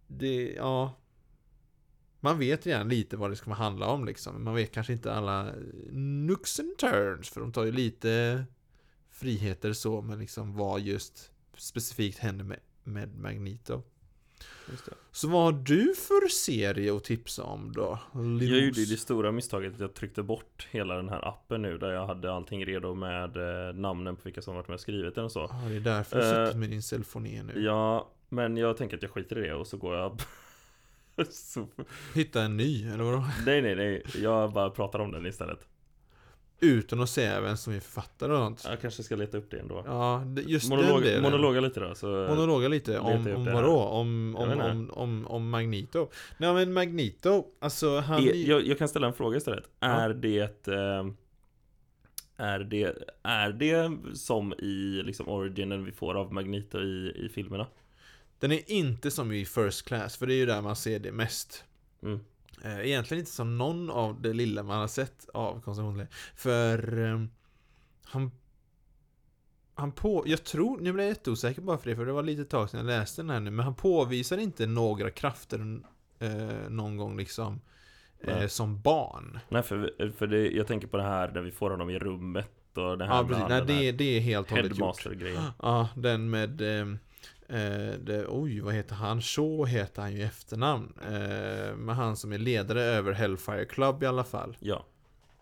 Det, 0.08 0.54
ja... 0.54 0.94
Man 2.20 2.40
vet 2.40 2.66
redan 2.68 2.90
lite 2.90 3.18
vad 3.18 3.30
det 3.30 3.36
ska 3.36 3.54
handla 3.54 3.88
om 3.88 4.06
liksom. 4.06 4.44
Man 4.44 4.56
vet 4.56 4.72
kanske 4.72 4.94
inte 4.94 5.14
alla 5.14 5.48
nooks 5.92 6.60
and 6.60 6.78
turns. 6.78 7.30
För 7.30 7.42
de 7.42 7.52
tar 7.52 7.64
ju 7.64 7.72
lite 7.72 8.44
friheter 9.12 9.74
så. 9.74 10.02
Men 10.02 10.20
liksom 10.20 10.56
vad 10.58 10.82
just 10.82 11.32
specifikt 11.58 12.20
händer 12.20 12.46
med, 12.46 12.60
med 12.84 13.20
Magneto. 13.20 13.84
Så 15.12 15.28
vad 15.28 15.44
har 15.44 15.52
du 15.52 15.94
för 15.96 16.28
serie 16.30 16.96
att 16.96 17.04
tipsa 17.04 17.44
om 17.44 17.72
då? 17.72 18.00
Jag 18.14 18.22
Limos? 18.26 18.42
gjorde 18.42 18.80
ju 18.82 18.86
det 18.86 18.98
stora 18.98 19.32
misstaget 19.32 19.74
att 19.74 19.80
jag 19.80 19.94
tryckte 19.94 20.24
bort 20.24 20.68
hela 20.72 20.96
den 20.96 21.10
här 21.10 21.28
appen 21.28 21.62
nu 21.62 21.78
där 21.78 21.92
jag 21.92 22.08
hade 22.08 22.34
allting 22.34 22.66
redo 22.66 22.94
med 22.94 23.38
eh, 23.68 23.76
namnen 23.76 24.16
på 24.16 24.22
vilka 24.24 24.42
som 24.42 24.56
varit 24.56 24.68
med 24.68 24.76
och 24.76 24.82
skrivit 24.82 25.16
den 25.16 25.26
och 25.26 25.32
så. 25.32 25.40
Ja, 25.40 25.70
det 25.70 25.76
är 25.76 25.80
därför 25.80 26.18
du 26.20 26.24
Eh, 26.24 26.46
sitter 26.46 26.60
med 26.60 26.70
din 26.70 26.82
telefoni 26.82 27.44
nu. 27.44 27.62
Ja, 27.64 28.12
men 28.30 28.58
jag 28.58 28.78
tänker 28.78 28.96
att 28.98 29.04
jag 29.04 29.12
skiter 29.12 29.38
i 29.46 29.48
det 29.48 29.54
och 29.56 29.68
så 29.68 29.78
går 29.78 29.96
jag 29.96 30.22
så, 31.30 31.68
Hitta 32.16 32.42
en 32.42 32.58
ny, 32.58 32.88
eller 32.88 33.04
vadå? 33.04 33.24
Nej 33.46 33.62
nej 33.62 33.76
nej, 33.76 34.04
jag 34.22 34.52
bara 34.54 34.70
pratar 34.70 35.00
om 35.00 35.12
den 35.12 35.26
istället 35.26 35.68
Utan 36.60 37.02
att 37.02 37.10
säga 37.10 37.42
vem 37.42 37.58
som 37.58 37.74
är 37.74 37.80
författare 37.80 38.32
och 38.34 38.38
sånt. 38.40 38.66
Jag 38.70 38.82
kanske 38.82 39.04
ska 39.04 39.16
leta 39.16 39.38
upp 39.38 39.52
det 39.52 39.60
ändå 39.60 39.84
Ja, 39.86 40.24
just 40.46 40.70
den 40.70 40.78
Monolog, 40.80 41.02
delen. 41.02 41.24
Monologa 41.24 41.60
lite 41.60 41.80
då 41.80 41.96
så 41.96 42.08
Monologa 42.08 42.68
lite 42.68 43.00
om, 43.00 43.28
om 43.36 43.46
vadå? 43.46 43.78
Om, 43.80 44.36
om, 44.36 44.52
inte. 44.52 44.64
om, 44.66 44.90
om, 44.94 45.28
om 45.28 45.50
Magneto? 45.50 46.10
Nej 46.38 46.54
men 46.54 46.74
Magneto, 46.74 47.46
alltså 47.60 48.00
han... 48.00 48.24
är, 48.24 48.30
är- 48.32 48.50
jag, 48.50 48.68
jag 48.68 48.78
kan 48.78 48.88
ställa 48.88 49.08
en 49.08 49.14
fråga 49.14 49.38
istället 49.38 49.70
Ja. 49.80 49.88
Är 49.88 50.10
det 50.14 50.68
eh, 50.68 51.06
Är 52.38 52.60
det 52.60 52.96
Är 53.24 53.50
det 53.50 53.98
som 54.18 54.54
i 54.54 55.02
liksom 55.06 55.28
originen 55.28 55.86
vi 55.86 55.92
får 55.92 56.16
av 56.16 56.34
Magneto 56.34 56.80
i, 56.80 57.14
i 57.26 57.30
filmerna? 57.30 57.68
Den 58.40 58.52
är 58.52 58.72
inte 58.72 59.12
som 59.12 59.32
i 59.32 59.46
First 59.46 59.86
Class, 59.86 60.18
för 60.18 60.28
det 60.28 60.34
är 60.34 60.38
ju 60.38 60.46
där 60.46 60.62
man 60.62 60.76
ser 60.76 61.00
det 61.00 61.12
mest. 61.12 61.64
Mm. 62.04 62.20
Eh, 62.64 62.80
Egentligen 62.80 63.20
inte 63.20 63.32
som 63.32 63.58
någon 63.58 63.90
av 63.90 64.22
det 64.22 64.34
lilla 64.34 64.64
man 64.64 64.80
har 64.80 64.88
sett 64.88 65.30
av 65.34 65.62
koncentrationsläger. 65.62 66.14
För 66.36 67.06
eh, 67.06 67.24
han 68.04 68.32
han 69.78 69.92
på, 69.92 70.24
jag 70.26 70.44
tror, 70.44 70.80
nu 70.80 70.94
blir 70.94 71.04
jag 71.04 71.10
jätteosäker 71.10 71.62
bara 71.62 71.78
för 71.78 71.90
det, 71.90 71.96
för 71.96 72.06
det 72.06 72.12
var 72.12 72.24
lite 72.24 72.46
tag 72.46 72.70
sedan 72.70 72.80
jag 72.80 72.88
läste 72.88 73.22
den 73.22 73.30
här 73.30 73.40
nu, 73.40 73.52
men 73.52 73.64
han 73.64 73.76
påvisar 73.76 74.38
inte 74.38 74.66
några 74.66 75.10
krafter 75.10 75.80
eh, 76.20 76.70
någon 76.70 76.98
gång 76.98 77.18
liksom 77.18 77.62
eh, 78.20 78.48
som 78.48 78.82
barn. 78.82 79.40
Nej 79.50 79.64
för, 79.64 80.12
för 80.18 80.28
det, 80.28 80.50
jag 80.50 80.68
tänker 80.68 80.88
på 80.88 80.98
det 80.98 81.04
här 81.04 81.28
där 81.28 81.42
vi 81.42 81.52
får 81.52 81.70
honom 81.70 81.90
i 81.90 82.00
rummet 82.00 82.78
och 82.78 82.98
det 82.98 83.06
här 83.06 83.16
Ja, 83.16 83.28
precis. 83.28 83.46
Nej, 83.50 83.64
det, 83.68 83.92
det 83.92 84.18
är 84.18 84.20
helt 84.20 84.52
och 84.52 84.58
hållet 84.58 84.78
gjort. 84.78 85.06
Ja, 85.62 85.90
den 85.96 86.30
med 86.30 86.62
eh, 86.62 86.86
eh, 87.48 88.00
det, 88.00 88.26
Oj, 88.28 88.60
vad 88.60 88.74
heter 88.74 88.96
han? 88.96 89.22
Shaw 89.22 89.66
heter 89.68 90.02
han 90.02 90.14
ju 90.14 90.18
i 90.20 90.24
efternamn. 90.24 90.94
Eh, 91.02 91.76
men 91.76 91.90
han 91.90 92.18
som 92.18 92.34
är 92.34 92.38
ledare 92.38 92.82
över 92.82 93.12
Hellfire 93.14 93.66
Club 93.66 94.04
i 94.04 94.06
alla 94.06 94.24
fall. 94.24 94.58
Ja, 94.60 94.86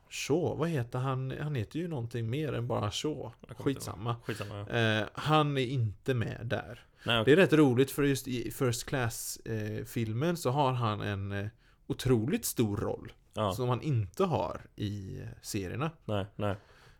Shaw, 0.10 0.56
vad 0.60 0.70
heter 0.70 1.00
han? 1.00 1.34
Han 1.42 1.56
heter 1.56 1.80
ju 1.80 1.88
någonting 1.88 2.30
mer 2.30 2.54
än 2.54 2.68
bara 2.68 2.92
Shaw. 2.92 3.32
Skitsamma. 3.58 4.16
Skitsamma 4.26 4.66
ja. 4.70 4.76
Eh, 5.02 5.08
han 5.14 5.58
är 5.58 5.66
inte 5.66 6.14
med 6.14 6.42
där. 6.44 6.86
Nej 7.06 7.16
Det 7.16 7.22
okej 7.22 7.34
är 7.34 7.38
rätt 7.38 7.54
roligt 7.54 7.92
för 7.92 8.04
just 8.04 8.28
i 8.28 8.52
First 8.52 8.84
Class-filmen 8.86 10.38
så 10.38 10.50
har 10.50 10.72
han 10.72 11.02
en 11.02 11.32
eh, 11.32 11.48
otroligt 11.88 12.46
stor 12.46 12.78
roll. 12.78 13.14
Ja, 13.34 13.54
Som 13.54 13.70
han 13.70 13.82
inte 13.82 14.24
har 14.24 14.62
i 14.76 15.22
serierna. 15.42 15.92
nej, 16.06 16.26
nej. 16.36 16.56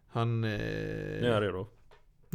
Han... 0.10 0.44
Eh, 0.44 0.50
Nu 0.50 1.26
är 1.28 1.34
jag 1.34 1.44
redo. 1.44 1.68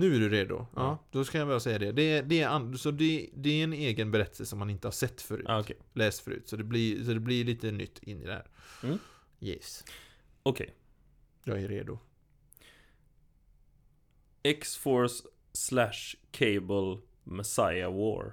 Nu 0.01 0.15
är 0.17 0.21
du 0.21 0.29
redo? 0.29 0.55
Ja, 0.55 0.67
Ja. 0.77 0.99
då 1.11 1.25
ska 1.25 1.39
jag 1.39 1.49
bara 1.49 1.61
säga 1.61 1.79
det. 1.79 1.93
Det 1.93 2.03
är, 2.03 2.23
det, 2.23 2.41
är, 2.41 2.77
så 2.77 2.91
det, 2.91 3.31
det 3.35 3.51
är 3.61 3.65
en 3.65 3.73
egen 3.73 4.11
berättelse 4.11 4.47
som 4.47 4.59
man 4.59 4.71
inte 4.71 4.87
har 4.87 4.93
sett 4.93 5.21
förut. 5.23 5.47
Ah, 5.49 5.61
Okej, 5.61 5.77
Läst 5.93 6.21
förut. 6.21 6.49
Så 6.49 6.57
det, 6.57 6.65
blir, 6.65 7.05
så 7.05 7.13
det 7.13 7.21
blir 7.21 7.45
lite 7.45 7.71
nytt 7.71 7.99
in 8.03 8.23
i 8.23 8.27
det 8.27 8.33
här. 8.33 8.47
Mm. 8.83 8.99
Yes. 9.41 9.85
okej. 10.43 10.75
Jag 11.45 11.63
är 11.63 11.69
redo. 11.69 11.99
X-Force 14.43 15.25
slash 15.53 16.17
Cable 16.31 16.99
Messiah 17.25 17.93
War. 17.93 18.33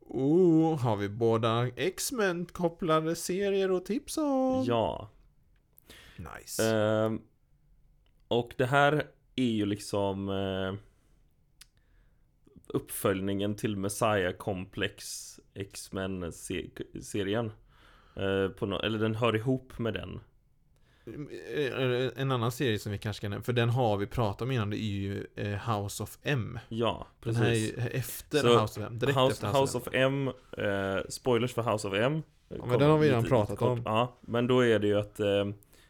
Oh, 0.00 0.78
har 0.80 0.96
vi 0.96 1.08
båda 1.08 1.68
X-Men 1.76 2.46
kopplade 2.46 3.16
serier 3.16 3.70
och 3.70 3.84
tips 3.84 4.18
om? 4.18 4.64
Ja. 4.66 5.10
Nice. 6.16 6.68
Ehm, 6.76 7.22
och 8.28 8.54
det 8.58 8.66
här 8.66 9.06
är 9.40 9.50
ju 9.52 9.66
liksom 9.66 10.28
eh, 10.28 10.74
uppföljningen 12.66 13.54
till 13.54 13.76
Messiah 13.76 14.32
Complex 14.32 15.24
X-Men-serien. 15.54 17.52
Eh, 18.16 18.66
nå- 18.68 18.80
eller 18.80 18.98
den 18.98 19.14
hör 19.14 19.36
ihop 19.36 19.78
med 19.78 19.94
den. 19.94 20.20
Eh, 21.54 22.10
En 22.16 22.32
annan 22.32 22.52
serie 22.52 22.78
som 22.78 22.92
vi 22.92 22.98
kanske 22.98 23.28
kan 23.28 23.42
för 23.42 23.52
den 23.52 23.68
har 23.70 23.96
vi 23.96 24.06
pratat 24.06 24.42
om 24.42 24.50
innan, 24.50 24.70
det 24.70 24.76
är 24.76 24.98
ju 24.98 25.26
eh, 25.36 25.70
House 25.70 26.02
of 26.02 26.18
M. 26.22 26.58
Ja, 26.68 27.06
Den 27.22 27.34
precis. 27.34 27.42
här 27.42 27.50
är 27.50 27.54
ju 27.54 27.98
efter 27.98 28.38
Så, 28.38 28.60
House 28.60 28.80
of 28.80 28.86
M, 28.86 28.98
direkt 28.98 29.18
House, 29.18 29.32
efter 29.32 29.60
House 29.60 29.78
of 29.78 29.88
M, 29.92 30.28
eh, 30.58 30.98
spoilers 31.08 31.54
för 31.54 31.62
House 31.72 31.88
of 31.88 31.94
M 31.94 32.22
Ja, 32.48 32.66
men 32.66 32.78
den 32.78 32.90
har 32.90 32.98
vi 32.98 33.08
redan 33.08 33.24
pratat 33.24 33.62
om. 33.62 33.82
Ja, 33.84 34.18
men 34.20 34.46
då 34.46 34.60
är 34.64 34.78
det 34.78 34.86
ju 34.86 34.98
att 34.98 35.20
eh, 35.20 35.44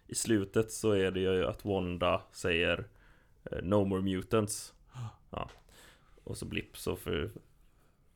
I 0.07 0.15
slutet 0.15 0.73
så 0.73 0.93
är 0.93 1.11
det 1.11 1.21
ju 1.21 1.47
att 1.47 1.65
Wanda 1.65 2.23
säger 2.33 2.79
eh, 2.79 2.85
No 3.63 3.85
more 3.85 4.03
mutants. 4.03 4.75
Ja. 5.31 5.51
Och 6.25 6.37
så 6.37 6.45
blipp 6.47 6.77
så 6.77 6.97
för, 6.97 7.31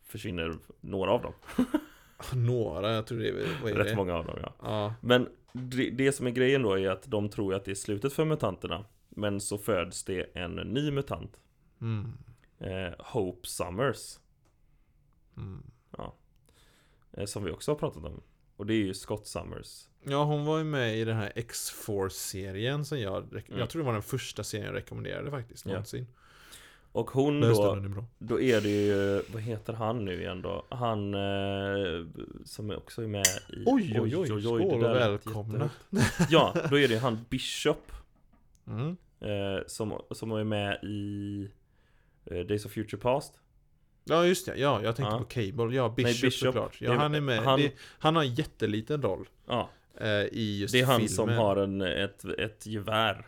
försvinner 0.03 0.55
några 0.81 1.11
av 1.11 1.23
dem. 1.23 1.33
Några, 2.35 2.93
jag 2.93 3.07
tror 3.07 3.19
det 3.19 3.29
är, 3.29 3.63
vad 3.63 3.71
är 3.73 3.77
Rätt 3.77 3.87
det? 3.87 3.97
många 3.97 4.15
av 4.15 4.27
dem 4.27 4.39
ja. 4.43 4.55
Ja, 4.63 4.95
Men 5.01 5.29
det, 5.53 5.91
det 5.91 6.13
som 6.13 6.27
är 6.27 6.31
grejen 6.31 6.63
då 6.63 6.79
är 6.79 6.91
att 6.91 7.03
de 7.11 7.29
tror 7.29 7.55
att 7.55 7.65
det 7.65 7.71
är 7.71 7.75
slutet 7.75 8.13
för 8.13 8.25
mutanterna 8.25 8.85
Men 9.09 9.41
så 9.41 9.59
föds 9.59 10.05
det 10.05 10.23
en 10.35 10.55
ny 10.57 10.91
mutant. 10.91 11.41
Mm, 11.81 12.13
eh, 12.59 12.95
Hope 12.99 13.49
Summers. 13.49 14.19
Mm. 15.37 15.63
eh, 17.13 17.25
Som 17.25 17.45
vi 17.45 17.51
också 17.51 17.71
har 17.71 17.77
pratat 17.77 18.05
om. 18.05 18.23
Och 18.57 18.67
det 18.67 18.75
är 18.75 18.85
ju 18.85 18.95
Scott 18.95 19.27
Summers 19.27 19.89
Ja, 20.05 20.25
hon 20.25 20.45
var 20.45 20.59
ju 20.59 20.65
med 20.65 20.99
i 20.99 21.05
den 21.05 21.17
här 21.17 21.33
X-Force-serien 21.35 22.85
som 22.85 23.01
jag, 23.01 23.23
Mm. 23.33 23.43
jag 23.59 23.71
tror 23.71 23.83
det 23.83 23.87
var 23.87 23.93
den 23.93 24.03
första 24.03 24.45
serien 24.45 24.67
jag 24.67 24.75
rekommenderade 24.77 25.31
faktiskt, 25.31 25.67
Ja. 25.67 25.73
någonsin. 25.73 26.07
Och 26.93 27.11
hon 27.11 27.41
då. 27.41 28.05
Då 28.19 28.41
är 28.41 28.61
det 28.61 28.69
ju, 28.87 29.23
vad 29.33 29.43
heter 29.43 29.73
han 29.73 30.05
nu 30.05 30.21
igen 30.23 30.43
då? 30.43 30.67
Han 30.69 31.15
eh, 31.15 32.07
som 32.45 32.71
är 32.71 32.77
också 32.77 33.03
är 33.03 33.07
med 33.07 33.27
i 33.49 33.63
Oj, 33.67 34.01
oj, 34.01 34.17
oj, 34.17 34.29
det 34.31 34.43
skål 34.43 34.63
och 34.63 34.83
välkomna. 34.83 35.71
Ja, 36.31 36.55
då 36.71 36.79
är 36.79 36.89
det 36.89 36.99
han 36.99 37.19
Bishop 37.31 37.93
Mm. 38.67 38.97
eh, 39.21 39.63
som, 39.67 40.01
som 40.11 40.33
är 40.33 40.45
med 40.45 40.79
i 40.85 41.49
eh, 42.25 42.39
Days 42.41 42.67
of 42.67 42.73
Future 42.73 43.01
Past 43.01 43.35
Ja, 44.05 44.27
just 44.27 44.47
det. 44.47 44.57
Ja, 44.57 44.83
jag 44.83 44.97
tänkte 44.97 45.15
Ja. 45.15 45.19
på 45.19 45.25
Cable. 45.25 45.77
Ja, 45.77 45.89
Bishop, 45.97 46.23
Bishop. 46.23 46.33
såklart. 46.33 46.81
Ja, 46.81 46.93
han 46.95 47.15
är 47.15 47.21
med. 47.21 47.39
han- 47.39 47.61
det, 47.61 47.73
han 47.99 48.17
har 48.17 48.23
en 48.23 48.35
jätteliten 48.35 49.03
roll 49.03 49.29
Ja, 49.47 49.71
i 50.33 50.59
just 50.61 50.73
det 50.75 50.81
är 50.81 50.87
han 50.87 50.97
filmen. 51.01 51.09
som 51.09 51.29
har 51.29 51.57
en, 51.57 51.81
ett, 51.83 52.25
ett 52.25 52.67
gevär 52.67 53.27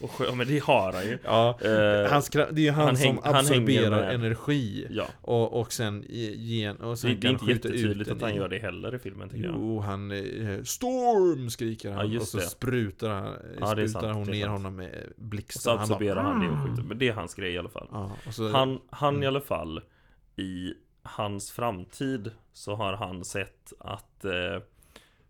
och 0.00 0.10
ja, 0.28 0.34
men 0.34 0.46
det 0.46 0.58
har 0.58 0.92
han 0.92 1.04
ju 1.04 1.18
Ja, 1.24 1.58
Eh, 1.60 2.10
hans, 2.12 2.28
det 2.30 2.66
är 2.68 2.72
han, 2.72 2.86
han 2.86 2.96
som 2.96 3.06
häng- 3.06 3.20
han 3.24 3.34
hänger 3.34 3.40
absorberar 3.40 4.00
med. 4.06 4.14
energi. 4.14 4.86
Ja, 4.90 5.06
Och, 5.20 5.60
och 5.60 5.72
sen 5.72 6.04
ge- 6.08 6.34
gen, 6.36 6.76
och 6.76 6.90
det, 6.90 6.96
sen 6.96 7.10
det 7.10 7.16
är 7.16 7.20
kan 7.20 7.30
inte 7.32 7.44
jättetydligt 7.52 8.10
att 8.10 8.20
han 8.22 8.34
gör 8.34 8.48
det 8.48 8.58
heller 8.58 8.94
i 8.94 8.98
filmen 8.98 9.28
tycker 9.28 9.44
jag 9.44 9.54
Jo, 9.58 9.80
han... 9.80 10.10
eh, 10.10 10.62
Storm! 10.62 11.50
skriker 11.50 11.90
han. 11.90 12.12
Ja, 12.12 12.20
och 12.20 12.26
så 12.26 12.36
det. 12.36 12.42
sprutar, 12.42 13.08
han, 13.10 13.24
Ja, 13.60 13.74
det 13.74 13.82
är 13.82 13.86
sprutar 13.86 14.00
sant, 14.00 14.16
hon 14.16 14.24
det 14.26 14.30
är 14.30 14.40
ner 14.40 14.48
honom 14.48 14.76
med 14.76 14.94
Och 15.16 15.22
blixtar. 15.24 15.60
så 15.60 15.70
absorberar 15.70 16.14
bara, 16.14 16.24
han 16.24 16.40
det 16.40 16.46
och 16.48 16.52
"Mm." 16.54 16.68
skjuter 16.68 16.82
Men 16.88 16.98
det 16.98 17.08
är 17.08 17.12
hans 17.12 17.34
grej 17.34 17.52
i 17.54 17.58
alla 17.58 17.68
fall 17.68 17.88
och 18.26 18.34
så, 18.34 18.48
Han, 18.48 18.80
han 18.90 19.14
i 19.14 19.16
Mm. 19.16 19.28
alla 19.28 19.40
fall 19.40 19.80
I 20.36 20.72
hans 21.02 21.50
framtid 21.52 22.30
Så 22.52 22.74
har 22.74 22.92
han 22.92 23.24
sett 23.24 23.72
att 23.80 24.24
eh, 24.24 24.32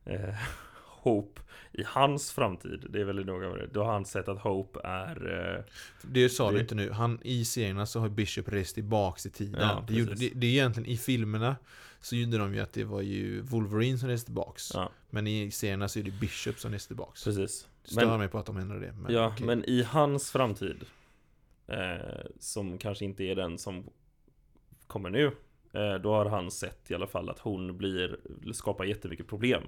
eh, 0.04 0.34
Hope 1.02 1.40
I 1.73 1.82
hans 1.87 2.32
framtid 2.32 2.87
Det 2.90 3.00
är 3.00 3.04
väldigt 3.04 3.26
noga 3.26 3.49
med 3.49 3.58
det 3.58 3.66
Då 3.66 3.84
har 3.84 3.92
han 3.92 4.04
sett 4.04 4.28
att 4.28 4.38
Hope 4.38 4.80
är 4.84 5.54
eh, 5.58 5.64
det 6.02 6.28
sa 6.28 6.50
du 6.50 6.56
det- 6.56 6.61
inte 6.62 6.75
nu. 6.75 6.90
Han, 6.90 7.18
I 7.23 7.44
serierna 7.44 7.87
så 7.87 8.00
har 8.00 8.08
Bishop 8.08 8.49
rest 8.49 8.75
tillbaks 8.75 9.26
i 9.26 9.30
tiden. 9.30 9.61
Ja, 9.61 9.84
det, 9.88 9.94
gjorde, 9.94 10.14
det, 10.14 10.30
det 10.34 10.46
är 10.46 10.50
egentligen 10.50 10.88
i 10.90 10.96
filmerna 10.96 11.56
så 12.00 12.16
gjorde 12.16 12.38
de 12.38 12.54
ju 12.54 12.61
att 12.61 12.73
det 12.73 12.84
var 12.84 13.00
ju 13.00 13.40
Wolverine 13.40 13.99
som 13.99 14.08
reste 14.08 14.25
tillbaks. 14.26 14.70
Ja, 14.75 14.90
Men 15.11 15.26
i 15.26 15.50
serierna 15.50 15.88
så 15.88 15.99
är 15.99 16.02
det 16.02 16.11
Bishop 16.11 16.58
som 16.58 16.73
reste 16.73 16.87
tillbaks. 16.88 17.25
precis 17.25 17.68
Stör 17.84 18.06
Men, 18.06 18.18
mig 18.18 18.28
på 18.28 18.38
att 18.38 18.46
de 18.46 18.56
ändrar 18.56 18.80
det. 18.80 18.92
Men 18.92 19.12
ja, 19.14 19.26
okej. 19.34 19.46
men 19.46 19.64
i 19.64 19.82
hans 19.82 20.30
framtid 20.30 20.76
eh, 21.66 21.76
Som 22.40 22.78
kanske 22.78 23.04
inte 23.04 23.25
är 23.25 23.34
den 23.37 23.58
som 23.58 23.84
Kommer 24.87 25.11
nu 25.11 25.26
eh, 25.73 25.94
Då 26.02 26.14
har 26.14 26.25
han 26.26 26.50
sett 26.50 26.90
i 26.90 26.94
alla 26.94 27.06
fall 27.06 27.30
att 27.30 27.38
hon 27.38 27.78
blir 27.78 28.16
Skapar 28.52 28.84
jättemycket 28.84 29.26
problem 29.28 29.62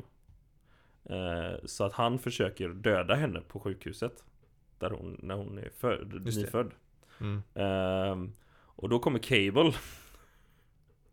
Så 1.64 1.84
att 1.84 1.92
han 1.92 2.18
försöker 2.18 2.68
döda 2.68 3.14
henne 3.14 3.40
på 3.40 3.60
sjukhuset. 3.60 4.24
Där 4.78 4.90
hon, 4.90 5.20
när 5.22 5.34
hon 5.34 5.58
är 5.58 5.70
född, 5.76 6.24
nyfödd. 6.24 6.70
Mm, 7.20 7.42
Ehm, 7.54 8.32
Och 8.78 8.88
då 8.88 8.98
kommer 8.98 9.18
Cable. 9.18 9.72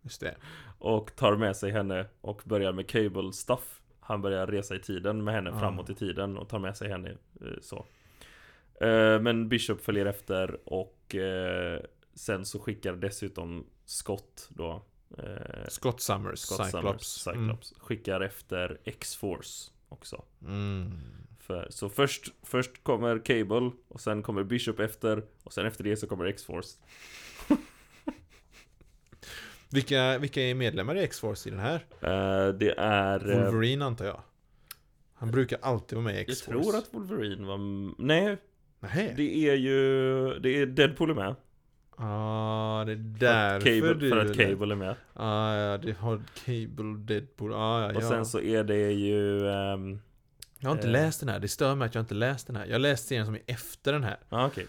Just 0.01 0.21
det. 0.21 0.35
och 0.79 1.15
tar 1.15 1.35
med 1.35 1.57
sig 1.57 1.71
henne 1.71 2.05
och 2.21 2.41
börjar 2.45 2.71
med 2.73 2.88
Cable 2.89 3.33
stuff. 3.33 3.81
Han 4.00 4.21
börjar 4.21 4.47
resa 4.47 4.75
i 4.75 4.79
tiden 4.79 5.23
med 5.23 5.33
henne 5.33 5.51
Ah. 5.51 5.59
framåt 5.59 5.89
i 5.89 5.95
tiden 5.95 6.38
och 6.38 6.50
tar 6.50 6.59
med 6.59 6.77
sig 6.77 6.89
henne 6.89 7.09
eh, 7.41 7.47
så. 7.62 7.85
Eh, 8.85 9.19
Men 9.21 9.50
Bishop 9.50 9.81
följer 9.81 10.05
efter 10.05 10.59
och 10.69 11.15
eh, 11.15 11.81
Sen 12.15 12.45
så 12.45 12.59
skickar 12.59 12.93
dessutom 12.93 13.65
Scott 13.85 14.50
då 14.50 14.83
eh, 15.17 15.67
Scott 15.67 16.01
Summers, 16.01 16.39
Scott 16.39 16.65
Cyclops. 16.65 17.07
Summers, 17.07 17.38
Cyclops 17.39 17.73
Skickar 17.77 18.21
efter 18.21 18.77
X-Force 18.83 19.71
också 19.93 20.23
Mm. 20.45 20.91
För, 21.39 21.67
Så 21.69 21.89
först, 21.89 22.33
först 22.43 22.83
kommer 22.83 23.19
Cable 23.25 23.71
och 23.88 24.01
sen 24.01 24.23
kommer 24.23 24.43
Bishop 24.43 24.79
efter 24.79 25.23
Och 25.43 25.53
sen 25.53 25.65
efter 25.65 25.83
det 25.83 25.97
så 25.97 26.07
kommer 26.07 26.25
X-Force 26.25 26.77
Vilka, 29.69 30.17
vilka 30.17 30.41
är 30.41 30.55
medlemmar 30.55 30.95
i 30.95 31.03
X-Force 31.03 31.50
i 31.50 31.51
den 31.51 31.59
här? 31.59 31.75
Eh, 32.01 32.53
Det 32.53 32.73
är 32.77 33.29
eh, 33.31 33.38
Wolverine 33.51 33.85
antar 33.85 34.05
jag. 34.05 34.21
Han 35.13 35.31
brukar 35.31 35.59
alltid 35.62 35.95
vara 35.95 36.05
med 36.05 36.13
i 36.13 36.17
Jag 36.17 36.29
X-Force. 36.29 36.62
tror 36.63 36.75
att 36.77 36.93
Wolverine 36.93 37.45
var... 37.47 37.57
Nej, 38.01 38.38
Nej. 38.79 39.13
det 39.17 39.35
är 39.50 39.55
ju... 39.55 40.39
Det 40.39 40.50
är 40.57 40.65
Deadpool 40.65 41.09
är 41.09 41.13
med. 41.13 41.35
Ah, 41.97 42.83
det 42.85 42.91
är 42.91 42.95
För 42.95 43.03
därför 43.19 43.79
Cable, 43.79 43.93
du... 43.93 44.09
för 44.09 44.17
att 44.17 44.38
Cable 44.38 44.73
är 44.73 44.75
med. 44.75 44.95
Ah, 45.13 45.53
ja, 45.55 45.77
det 45.77 45.97
har 45.97 46.21
Cable, 46.45 46.97
Deadpool, 46.97 47.53
ah, 47.53 47.81
ja, 47.81 47.89
Och 47.97 48.03
ja. 48.03 48.09
sen 48.09 48.25
så 48.25 48.39
är 48.39 48.63
det 48.63 48.91
ju... 48.91 49.50
ehm, 49.50 50.00
Jag 50.59 50.69
har 50.69 50.75
inte 50.75 50.88
eh, 50.88 50.91
läst 50.91 51.19
den 51.19 51.29
här, 51.29 51.39
det 51.39 51.47
stör 51.47 51.75
mig 51.75 51.85
att 51.85 51.95
jag 51.95 52.01
inte 52.01 52.13
läst 52.13 52.47
den 52.47 52.55
här. 52.55 52.65
Jag 52.65 52.73
har 52.73 52.79
läst 52.79 53.07
serien 53.07 53.25
som 53.25 53.35
är 53.35 53.41
efter 53.47 53.93
den 53.93 54.03
här. 54.03 54.17
Ja, 54.29 54.45
okej. 54.47 54.67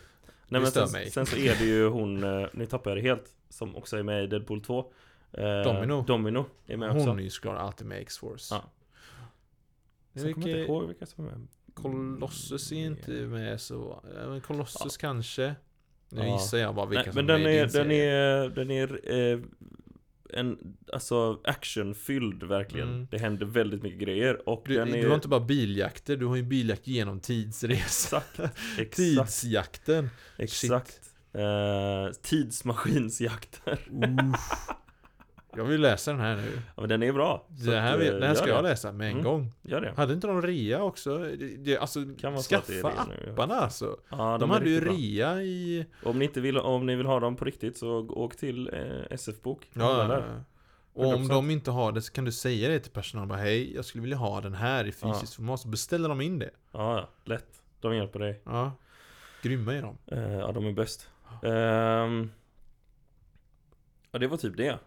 Nej 0.48 0.60
men 0.60 0.70
stör 0.70 0.86
sen, 0.86 0.92
mig. 1.00 1.10
sen 1.10 1.26
så 1.26 1.36
är 1.36 1.54
det 1.58 1.64
ju 1.64 1.88
hon... 1.88 2.24
eh, 2.42 2.46
Nu 2.52 2.66
tappar 2.66 2.90
jag 2.90 2.98
det 2.98 3.02
helt. 3.02 3.24
Som 3.48 3.76
också 3.76 3.96
är 3.96 4.02
med 4.02 4.24
i 4.24 4.26
Deadpool 4.26 4.60
2. 4.60 4.92
Eh, 5.32 5.44
Domino. 5.64 6.04
Domino 6.06 6.46
är 6.66 6.76
med 6.76 6.90
också. 6.90 7.06
Hon 7.08 7.18
är 7.18 7.22
ju 7.22 7.30
såklart 7.30 7.58
alltid 7.58 7.86
med 7.86 7.98
i 7.98 8.02
X-Force. 8.02 8.54
Ja. 8.54 8.62
Sen 10.20 10.34
kommer 10.34 10.48
jag 10.48 10.58
inte 10.60 10.72
ihåg 10.72 10.86
vilka 10.86 11.06
som 11.06 11.24
är 11.26 11.30
med. 11.30 11.46
Colossus 11.74 12.72
är 12.72 12.76
inte 12.76 13.10
med 13.10 13.60
så... 13.60 14.02
ja, 14.22 14.28
men 14.28 14.40
Colossus 14.40 14.96
kanske. 14.96 15.54
Nu 16.08 16.20
Ja. 16.20 16.32
gissar 16.32 16.58
jag 16.58 16.74
bara 16.74 16.86
vilka 16.86 17.02
Nej, 17.04 17.12
som 17.12 17.26
men 17.26 17.34
är 17.34 17.38
den 17.38 17.46
är, 17.46 17.66
den 17.66 17.90
är, 17.90 18.48
den 18.48 18.70
är 18.70 19.32
eh, 19.32 19.38
en, 20.30 20.58
alltså 20.92 21.40
actionfylld 21.44 22.42
verkligen. 22.42 22.88
Mm. 22.88 23.08
Det 23.10 23.18
händer 23.18 23.46
väldigt 23.46 23.82
mycket 23.82 24.00
grejer 24.00 24.48
och 24.48 24.64
Du, 24.68 24.74
den 24.74 24.94
är 24.94 25.02
du 25.02 25.08
har 25.08 25.14
inte 25.14 25.28
bara 25.28 25.40
biljakter, 25.40 26.16
du 26.16 26.26
har 26.26 26.36
ju 26.36 26.42
biljakt 26.42 26.86
genom 26.86 27.20
tidsresa. 27.20 28.22
Exakt, 28.36 28.38
exakt, 28.78 28.96
Tidsjakten. 28.96 30.10
exakt. 30.38 31.00
Eh, 31.32 32.12
tidsmaskinsjakter. 32.22 33.78
Jag 35.56 35.64
vill 35.64 35.80
läsa 35.80 36.10
den 36.10 36.20
här 36.20 36.36
nu. 36.36 36.52
Ja, 36.66 36.72
men 36.76 36.88
den 36.88 37.02
är 37.02 37.12
bra. 37.12 37.46
Det 37.48 37.80
här, 37.80 37.94
att, 37.98 38.04
eh, 38.06 38.12
den 38.12 38.22
här 38.22 38.34
ska 38.34 38.48
gör 38.48 38.54
jag 38.54 38.64
det. 38.64 38.68
läsa 38.68 38.92
med 38.92 39.06
en 39.06 39.12
Mm. 39.12 39.24
gång. 39.24 39.52
Gör 39.62 39.80
det. 39.80 39.92
Hade 39.96 40.14
inte 40.14 40.26
de 40.26 40.42
rea 40.42 40.82
också? 40.82 41.18
Det, 41.18 41.36
det, 41.56 41.78
alltså, 41.78 42.00
det 42.00 42.42
skaffa 42.42 42.72
det 42.72 43.30
apparna 43.32 43.54
alltså. 43.54 43.96
Ja, 44.08 44.38
De, 44.40 44.50
är 44.50 44.54
hade 44.54 44.70
ju 44.70 44.80
rea 44.80 45.42
i... 45.42 45.86
Om 46.02 46.18
ni 46.18 46.24
inte 46.24 46.40
vill, 46.40 46.58
om 46.58 46.86
ni 46.86 46.96
vill 46.96 47.06
ha 47.06 47.20
dem 47.20 47.36
på 47.36 47.44
riktigt 47.44 47.78
så 47.78 47.98
åk 48.08 48.36
till 48.36 48.70
eh, 48.74 49.06
SF-bok. 49.10 49.70
Ja, 49.72 50.08
ja, 50.08 50.12
ja. 50.18 50.22
Och 50.96 51.14
om 51.14 51.22
100%. 51.22 51.28
de 51.28 51.50
inte 51.50 51.70
har 51.70 51.92
det 51.92 52.02
så 52.02 52.12
kan 52.12 52.24
du 52.24 52.32
säga 52.32 52.68
det 52.68 52.78
till 52.78 52.92
personalen 52.92 53.28
bara 53.28 53.38
Hej, 53.38 53.74
jag 53.74 53.84
skulle 53.84 54.02
vilja 54.02 54.16
ha 54.16 54.40
den 54.40 54.54
här 54.54 54.84
i 54.84 54.92
fysiskt 54.92 55.34
format 55.34 55.60
Så 55.60 55.68
beställer 55.68 56.08
de 56.08 56.20
in 56.20 56.38
det 56.38 56.50
Ja, 56.72 56.96
ja, 56.98 57.08
lätt. 57.24 57.62
De 57.80 57.96
hjälper 57.96 58.18
dig. 58.18 58.40
Ja 58.44 58.72
Grymma 59.42 59.74
är 59.74 59.82
de 59.82 59.98
Eh, 60.06 60.32
ja, 60.32 60.52
de 60.52 60.66
är 60.66 60.72
bäst. 60.72 61.08
Ehm, 61.42 62.30
ja, 64.10 64.18
det 64.18 64.26
var 64.26 64.36
typ 64.36 64.56
det. 64.56 64.78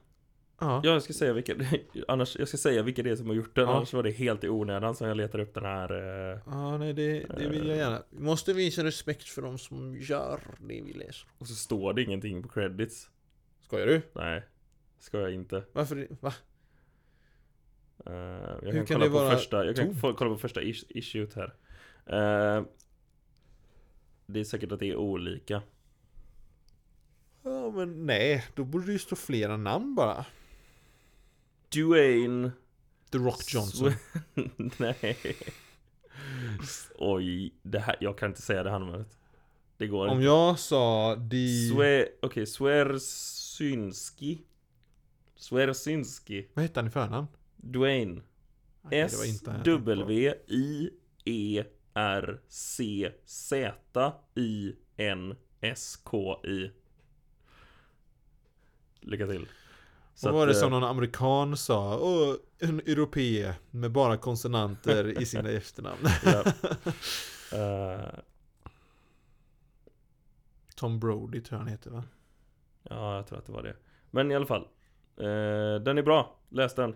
Ja, 0.60 0.82
Ja, 0.84 0.92
jag 0.94 1.04
ska 1.04 1.14
säga 1.14 1.34
vilka, 1.34 1.56
annars, 2.08 2.36
jag 2.40 2.48
ska 2.48 2.58
säga 2.58 2.84
vilka 2.84 3.04
det 3.04 3.10
är 3.10 3.16
som 3.16 3.28
har 3.28 3.34
gjort 3.36 3.56
den, 3.56 3.64
Ja. 3.70 3.76
annars 3.76 3.94
var 3.94 4.04
det 4.04 4.12
helt 4.12 4.44
i 4.44 4.50
onödan 4.50 4.96
som 4.96 5.08
jag 5.08 5.18
letar 5.18 5.40
upp 5.40 5.54
den 5.54 5.64
här 5.66 5.92
eh, 6.34 6.40
ja 6.46 6.78
nej 6.78 6.94
det, 6.94 7.20
det 7.38 7.48
vill 7.50 7.68
jag 7.68 7.78
gärna. 7.78 8.04
Vi 8.10 8.20
måste 8.24 8.54
visa 8.54 8.84
respekt 8.84 9.24
för 9.30 9.42
de 9.42 9.58
som 9.58 9.96
gör 9.98 10.40
det 10.60 10.82
vi 10.82 10.94
läser. 10.94 11.28
Och 11.38 11.48
så 11.48 11.56
står 11.56 11.94
det 11.94 12.04
ingenting 12.04 12.44
på 12.44 12.50
credits. 12.50 13.10
Skojar 13.62 13.88
du? 13.88 14.02
Nej, 14.14 14.44
ska 15.00 15.20
jag 15.20 15.34
inte. 15.34 15.64
Varför 15.74 15.96
det? 15.96 16.08
Va? 16.22 16.34
Eh, 18.06 18.14
Jag 18.14 18.60
Hur 18.62 18.72
kan, 18.72 18.86
kan 18.86 19.00
kolla 19.00 19.12
på 19.30 19.36
första, 19.36 19.66
jag 19.66 19.76
kan 19.76 19.96
få, 19.96 20.14
kolla 20.14 20.32
på 20.32 20.38
första 20.38 20.62
is- 20.62 20.86
issuet 20.90 21.34
här. 21.34 21.54
Eh, 22.06 22.64
Det 24.26 24.40
är 24.40 24.44
säkert 24.44 24.72
att 24.72 24.80
det 24.80 24.90
är 24.90 24.96
olika. 24.96 25.62
Ja 27.44 27.72
men 27.72 28.06
nej, 28.06 28.46
då 28.56 28.64
borde 28.64 28.86
det 28.86 28.92
ju 28.92 29.00
stå 29.00 29.16
flera 29.16 29.58
namn 29.58 29.96
bara 29.96 30.26
Dwayne 31.70 32.52
The 33.12 33.18
Rock 33.18 33.54
Johnson. 33.54 33.94
Nej. 34.78 35.18
Oj, 36.96 37.54
det 37.62 37.80
här, 37.80 37.96
jag 38.00 38.18
kan 38.18 38.30
inte 38.30 38.42
säga 38.42 38.64
det 38.64 38.70
här 38.70 38.80
numret. 38.80 39.18
Det 39.78 39.88
går 39.88 40.08
Om 40.08 40.14
inte. 40.14 40.26
jag 40.26 40.60
sa 40.60 41.16
de... 41.16 41.70
Swe, 41.70 42.08
Okej, 42.22 42.46
Swersynski 42.46 44.42
Swersynski 45.36 46.48
Vad 46.54 46.64
hette 46.64 46.80
han 46.80 46.88
i 46.88 46.92
förnamn? 46.92 47.28
Dwayne. 47.56 48.22
Nej, 48.82 49.08
det 49.10 49.18
var 49.18 49.26
inte 49.26 49.52
han 49.52 49.60
jag 49.66 49.66
tänkte 49.66 49.96
på. 49.96 50.02
S-W-I-E 50.02 51.64
R-C-Z-I-N-S-K-I 55.28 56.72
Lycka 59.02 59.28
till 59.28 59.48
Så 60.18 60.28
Vad 60.28 60.36
var 60.36 60.42
att, 60.48 60.54
det 60.54 60.58
eh, 60.58 60.62
som 60.62 60.72
någon 60.72 60.84
amerikan 60.84 61.58
sa? 61.58 62.00
Åh, 62.00 62.36
en 62.60 62.80
europé 62.80 63.54
med 63.72 63.92
bara 63.92 64.18
konsonanter 64.18 65.22
i 65.22 65.26
sina 65.26 65.50
efternamn. 65.50 66.02
Eh, 67.54 68.10
Tom 70.76 71.00
Brody 71.00 71.42
tror 71.42 71.56
jag 71.56 71.60
han 71.60 71.68
heter 71.68 71.92
va? 71.92 72.04
Ja, 72.84 73.16
jag 73.16 73.28
tror 73.28 73.38
att 73.40 73.46
det 73.46 73.52
var 73.52 73.64
det 73.64 73.76
Men 74.12 74.32
i 74.32 74.36
alla 74.36 74.46
fall 74.46 74.62
eh, 75.18 75.82
Den 75.84 75.98
är 75.98 76.02
bra, 76.04 76.40
läs 76.50 76.76
den 76.76 76.96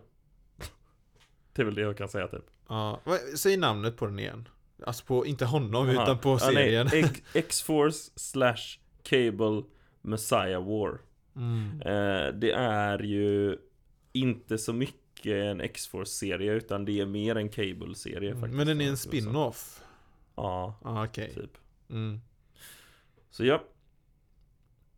Det 1.54 1.62
är 1.62 1.66
väl 1.66 1.76
det 1.76 1.82
jag 1.82 1.98
kan 1.98 2.10
säga 2.10 2.28
typ 2.28 2.46
Ja, 2.68 3.00
vad- 3.04 3.20
säg 3.20 3.58
namnet 3.58 3.98
på 3.98 4.06
den 4.06 4.20
igen 4.20 4.48
Alltså 4.86 5.06
på, 5.06 5.26
inte 5.26 5.46
honom 5.46 5.90
Aha. 5.90 6.04
utan 6.04 6.20
på 6.20 6.40
serien 6.40 6.88
X-Force 7.34 8.12
slash 8.16 8.80
Cable 9.04 9.64
Messiah 10.02 10.64
War 10.68 11.00
mm. 11.36 11.82
Eh, 11.82 12.34
det 12.34 12.52
är 12.52 13.00
ju 13.00 13.58
inte 14.14 14.58
så 14.58 14.74
mycket 14.74 15.02
en 15.34 15.62
X-Force-serie 15.62 16.54
utan 16.54 16.86
det 16.86 17.00
är 17.00 17.06
mer 17.06 17.36
en 17.36 17.50
Cable-serie 17.50 18.34
faktiskt. 18.34 18.56
Men 18.56 18.68
den 18.68 18.82
är 18.82 18.90
en 18.90 18.98
spin-off? 18.98 19.84
Ja, 20.36 20.76
Ah, 20.82 21.06
okej 21.06 21.34
typ. 21.34 21.58
mm. 21.90 22.22
Så 23.30 23.46
ja. 23.46 23.64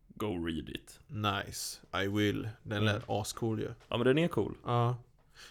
Go 0.08 0.46
read 0.46 0.68
it. 0.68 1.00
Nice, 1.06 1.80
I 2.04 2.08
will 2.08 2.48
Den 2.62 2.84
lät 2.84 3.04
ascool 3.10 3.60
ju 3.60 3.68
Ja 3.88 3.96
men 3.96 4.06
den 4.06 4.18
är 4.18 4.28
cool. 4.28 4.54
Ja 4.64 4.96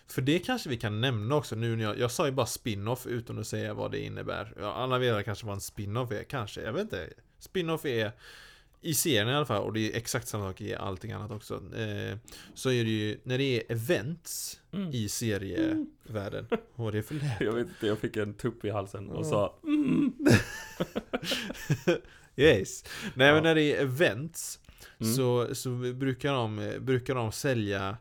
För 0.08 0.22
det 0.22 0.40
kanske 0.40 0.70
vi 0.70 0.78
kan 0.78 1.02
nämna 1.02 1.36
också 1.36 1.56
nu 1.56 1.76
när 1.76 1.84
jag, 1.84 2.00
jag 2.00 2.12
sa 2.12 2.26
ju 2.26 2.32
bara 2.32 2.46
spin-off 2.46 3.08
utan 3.08 3.40
att 3.40 3.48
säga 3.48 3.74
vad 3.74 3.92
det 3.92 4.00
innebär 4.00 4.54
ja, 4.60 4.74
Alla 4.74 4.98
vet 4.98 5.26
kanske 5.26 5.46
vad 5.46 5.56
en 5.56 5.62
spin-off 5.62 6.12
är, 6.12 6.24
kanske, 6.24 6.62
jag 6.62 6.74
vet 6.74 6.82
inte 6.82 7.10
Spin-off 7.40 7.86
är 7.86 8.12
i 8.84 8.94
serien 8.94 9.30
i 9.30 9.34
alla 9.34 9.46
fall, 9.46 9.64
och 9.64 9.74
det 9.74 9.94
är 9.94 9.98
exakt 9.98 10.28
samma 10.28 10.50
sak 10.50 10.62
i 10.62 10.76
allting 10.76 11.12
annat 11.12 11.32
också 11.32 11.54
eh, 11.76 12.18
Så 12.54 12.72
är 12.72 12.84
det 12.84 12.90
ju, 12.90 13.20
när 13.24 13.38
det 13.38 13.44
är 13.44 13.64
events 13.72 14.60
Mm. 14.74 14.90
i 14.94 15.10
serievärlden 15.10 16.48
Vad 16.76 16.88
är 16.88 16.92
det 16.92 17.04
för 17.04 17.16
läte? 17.16 17.44
Jag 17.44 17.54
vet 17.54 17.68
inte, 17.68 17.88
jag 17.88 18.00
fick 18.00 18.18
en 18.18 18.34
tupp 18.34 18.66
i 18.66 18.70
halsen 18.70 19.10
och 19.10 19.26
Ja. 19.26 19.30
sa 19.30 19.60
Yes 22.36 22.84
Nej 23.16 23.28
Ja. 23.28 23.34
men 23.34 23.44
när 23.44 23.56
det 23.56 23.76
är 23.76 23.82
events 23.82 24.60
Mm. 25.00 25.14
så, 25.14 25.56
så 25.56 25.70
brukar, 25.70 26.34
de, 26.34 26.74
brukar 26.80 27.16
de 27.16 27.32
sälja 27.32 27.98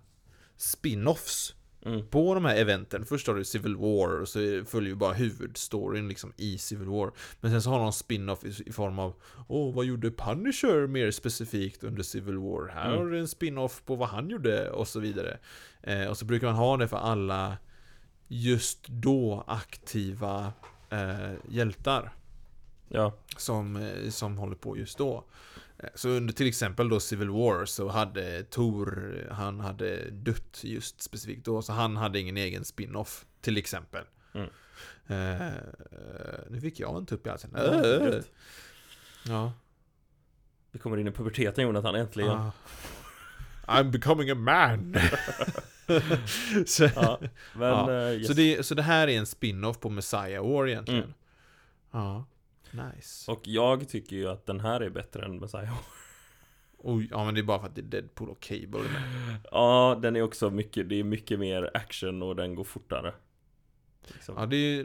spin-offs 0.58 1.54
mm, 1.86 2.06
på 2.06 2.34
de 2.34 2.44
här 2.44 2.56
eventen. 2.56 3.06
Först 3.06 3.26
har 3.26 3.34
du 3.34 3.44
Civil 3.44 3.76
War 3.76 4.20
och 4.20 4.28
så 4.28 4.64
följer 4.66 4.90
ju 4.90 4.94
bara 4.96 5.12
huvudstoryn 5.12 6.08
liksom 6.08 6.32
i 6.36 6.58
Civil 6.58 6.88
War. 6.88 7.12
Men 7.40 7.50
sen 7.50 7.62
så 7.62 7.70
har 7.70 7.78
de 7.78 7.92
spin-off 7.92 8.44
i, 8.44 8.62
i 8.66 8.72
form 8.72 8.98
av 8.98 9.14
Åh, 9.48 9.74
vad 9.74 9.84
gjorde 9.84 10.10
Punisher 10.10 10.86
mer 10.86 11.10
specifikt 11.10 11.84
under 11.84 12.02
Civil 12.02 12.38
War? 12.38 12.68
Här 12.68 12.86
Mm. 12.88 12.98
har 12.98 13.06
du 13.10 13.18
en 13.18 13.28
spin-off 13.28 13.82
på 13.86 13.96
vad 13.96 14.08
han 14.08 14.30
gjorde 14.30 14.70
och 14.70 14.88
så 14.88 15.00
vidare. 15.00 15.38
Eh, 15.82 16.06
och 16.06 16.18
så 16.18 16.24
brukar 16.24 16.46
man 16.46 16.56
ha 16.56 16.76
det 16.76 16.88
för 16.88 16.96
alla 16.96 17.56
just 18.28 18.88
då 18.88 19.44
aktiva 19.46 20.52
eh, 20.90 21.32
hjältar 21.48 22.12
ja, 22.88 23.12
som, 23.36 23.76
eh, 23.76 24.10
som 24.10 24.38
håller 24.38 24.56
på 24.56 24.76
just 24.78 24.98
då. 24.98 25.24
Eh, 25.82 25.88
Så 25.94 26.08
under 26.08 26.32
till 26.34 26.46
exempel 26.46 26.88
då 26.88 27.00
Civil 27.00 27.30
War 27.30 27.64
så 27.64 27.88
hade 27.88 28.42
Tor, 28.42 29.14
han 29.30 29.60
hade 29.60 30.10
dött 30.10 30.60
just 30.62 31.02
specifikt 31.02 31.44
då, 31.44 31.62
så 31.62 31.72
han 31.72 31.96
hade 31.96 32.20
ingen 32.20 32.36
egen 32.36 32.64
spin-off 32.64 33.26
till 33.40 33.56
exempel. 33.56 34.04
Mm. 34.34 34.48
Eh, 35.06 35.52
nu 36.50 36.60
fick 36.60 36.80
jag 36.80 36.96
en 36.96 37.06
tupp 37.06 37.26
i 37.26 37.30
halsen. 37.30 37.50
Ja, 37.54 37.62
Eh, 37.84 38.20
ja. 39.28 39.52
vi 40.72 40.78
kommer 40.78 40.96
in 40.96 41.08
i 41.08 41.10
puberteten 41.12 41.64
Jonathan, 41.64 41.94
äntligen. 41.94 42.30
Ah. 42.30 42.50
I'm 43.66 43.90
becoming 43.90 44.30
a 44.30 44.34
man. 44.34 44.96
så, 46.66 46.84
Ja, 46.94 47.18
men 47.54 47.68
Ja, 47.68 48.10
yes. 48.12 48.26
så, 48.26 48.32
det, 48.32 48.66
så 48.66 48.74
det 48.74 48.82
här 48.82 49.08
är 49.08 49.18
en 49.18 49.26
spin-off 49.26 49.80
på 49.80 49.90
Messiah 49.90 50.44
War 50.52 50.68
egentligen. 50.68 51.02
Mm. 51.02 51.14
Ja, 51.90 52.24
nice. 52.72 53.30
Och 53.32 53.40
jag 53.44 53.88
tycker 53.88 54.16
ju 54.16 54.28
att 54.28 54.46
den 54.46 54.60
här 54.60 54.80
är 54.80 54.90
bättre 54.90 55.24
än 55.24 55.38
Messiah. 55.38 55.78
Oj, 56.84 57.08
ja 57.10 57.24
men 57.24 57.34
det 57.34 57.40
är 57.40 57.42
bara 57.42 57.58
för 57.58 57.66
att 57.66 57.74
det 57.74 57.80
är 57.80 57.82
Deadpool 58.02 58.30
och 58.30 58.40
Cable 58.40 58.80
med. 58.80 59.38
Ja, 59.50 59.98
den 60.02 60.16
är 60.16 60.22
också 60.22 60.50
mycket, 60.50 60.88
det 60.88 60.94
är 61.00 61.04
mycket 61.04 61.38
mer 61.38 61.70
action 61.74 62.22
och 62.22 62.36
den 62.36 62.54
går 62.54 62.64
fortare. 62.64 63.14
Liksom. 64.06 64.34
Ja, 64.38 64.46
det 64.46 64.56
är, 64.56 64.84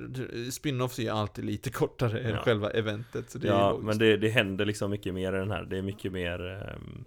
spin-offs 0.52 1.00
är 1.00 1.12
alltid 1.12 1.45
lite 1.45 1.69
kortare 1.71 2.19
än 2.19 2.30
Ja. 2.36 2.41
själva 2.43 2.69
eventet. 2.71 3.30
Så 3.30 3.38
det 3.38 3.47
är 3.47 3.52
ja, 3.52 3.69
logiskt. 3.71 3.86
men 3.86 3.97
det, 3.97 4.17
det 4.17 4.30
händer 4.30 4.65
liksom 4.65 4.91
mycket 4.91 5.13
mer 5.13 5.34
i 5.34 5.38
den 5.39 5.52
här. 5.52 5.63
Det 5.65 5.78
är 5.78 5.82
mycket 5.82 6.12
mer 6.12 6.39
um, 6.76 7.06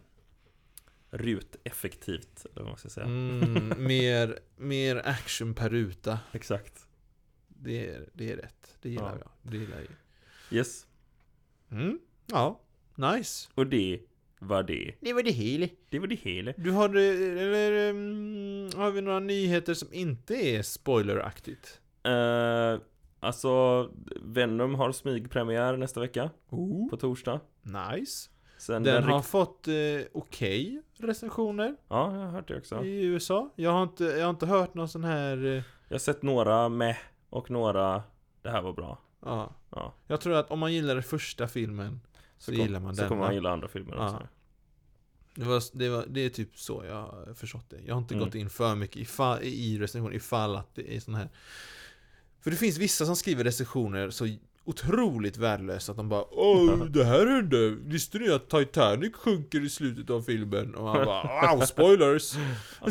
ruteffektivt, 1.10 2.46
eller 2.52 2.62
vad 2.62 2.66
man 2.70 2.78
ska 2.78 2.88
säga. 2.88 3.06
Mm, 3.06 3.72
mer, 3.86 4.38
mer 4.56 4.96
action 5.04 5.54
per 5.54 5.68
ruta. 5.70 6.18
Exakt. 6.32 6.86
Det 7.48 7.88
är, 7.90 8.08
det 8.12 8.32
är 8.32 8.36
rätt. 8.36 8.76
Det 8.82 8.88
gillar 8.90 9.12
Ja. 9.12 9.30
jag. 9.42 9.52
Det 9.52 9.56
gillar 9.58 9.76
jag. 9.76 9.86
Yes. 10.50 10.86
Mm. 11.70 11.98
Ja, 12.26 12.60
nice. 12.94 13.48
Och 13.54 13.66
det 13.66 14.00
var 14.38 14.62
det. 14.62 14.94
Det 15.00 15.12
var 15.12 15.22
det 15.22 15.30
hela. 15.30 15.66
Det 15.88 15.98
var 15.98 16.06
det 16.06 16.14
hela. 16.14 16.52
Du 16.56 16.70
har, 16.70 16.88
eller, 16.88 17.90
um, 17.90 18.70
har 18.76 18.90
vi 18.90 19.00
några 19.00 19.20
nyheter 19.20 19.74
som 19.74 19.88
inte 19.92 20.34
är 20.34 20.62
spoileraktigt? 20.62 21.80
Uh, 22.08 22.80
alltså, 23.20 23.90
Venom 24.22 24.74
har 24.74 24.92
smygpremiär 24.92 25.76
nästa 25.76 26.00
vecka, 26.00 26.30
Oh. 26.50 26.90
på 26.90 26.96
torsdag. 26.96 27.40
Nice. 27.62 28.30
Sen 28.58 28.82
Den 28.82 29.02
har 29.04 29.22
fått 29.22 29.68
eh, 29.68 29.74
okej 30.12 30.82
recensioner 30.98 31.76
Ja, 31.88 32.12
jag 32.14 32.20
har 32.20 32.30
hört 32.30 32.48
det 32.48 32.56
också. 32.56 32.84
i 32.84 33.04
USA. 33.04 33.50
Jag 33.56 33.70
har 33.70 33.82
inte, 33.82 34.04
jag 34.04 34.22
har 34.24 34.30
inte 34.30 34.46
hört 34.46 34.74
någon 34.74 34.88
sån 34.88 35.04
här... 35.04 35.44
Eh, 35.46 35.62
Jag 35.88 35.94
har 35.94 35.98
sett 35.98 36.22
några 36.22 36.68
med 36.68 36.96
och 37.30 37.50
några 37.50 38.02
Det 38.42 38.50
här 38.50 38.62
var 38.62 38.72
bra. 38.72 38.98
Ja. 39.22 39.54
Ja. 39.70 39.94
Jag 40.06 40.20
tror 40.20 40.35
att 40.35 40.50
om 40.50 40.59
man 40.59 40.72
gillar 40.72 40.94
den 40.94 41.02
första 41.02 41.48
filmen 41.48 42.00
så, 42.38 42.52
kom- 42.52 42.61
gillar 42.61 42.80
man 42.80 42.94
Så 42.96 43.00
denna. 43.02 43.09
kommer 43.09 43.22
man 43.22 43.35
gilla 43.35 43.50
andra 43.52 43.68
filmer 43.68 43.94
Ja. 43.96 44.06
också. 44.14 44.28
Det, 45.35 45.44
var, 45.44 45.62
det, 45.72 45.88
var, 45.88 46.04
det 46.09 46.20
är 46.20 46.28
typ 46.30 46.59
så 46.59 46.85
jag 46.88 46.94
har 47.02 47.35
förstått 47.35 47.70
det. 47.70 47.80
Jag 47.87 47.94
har 47.94 48.00
inte 48.00 48.14
Mm. 48.14 48.26
gått 48.26 48.35
in 48.35 48.50
för 48.50 48.74
mycket 48.74 48.96
ifall, 48.96 49.42
i 49.42 49.78
recensioner 49.78 50.14
ifall 50.16 50.56
att 50.56 50.74
det 50.74 50.96
är 50.96 51.00
sån 51.00 51.14
här. 51.14 51.28
För 52.40 52.50
det 52.50 52.56
finns 52.56 52.78
vissa 52.78 53.06
som 53.06 53.16
skriver 53.16 53.44
recensioner 53.44 54.11
så 54.11 54.26
otroligt 54.70 55.37
värdelöst 55.37 55.88
att 55.88 55.96
de 55.96 56.09
bara 56.09 56.24
Åh, 56.30 56.85
det 56.85 57.04
här 57.04 57.26
hände! 57.26 57.70
Visste 57.70 58.18
ni 58.18 58.30
att 58.30 58.48
Titanic 58.48 59.14
sjunker 59.14 59.64
i 59.64 59.68
slutet 59.68 60.11
av 60.11 60.22
filmen? 60.22 60.74
Och 60.74 60.85
man 60.85 61.04
bara 61.04 61.56
Wow, 61.56 61.61
spoilers! 61.64 62.35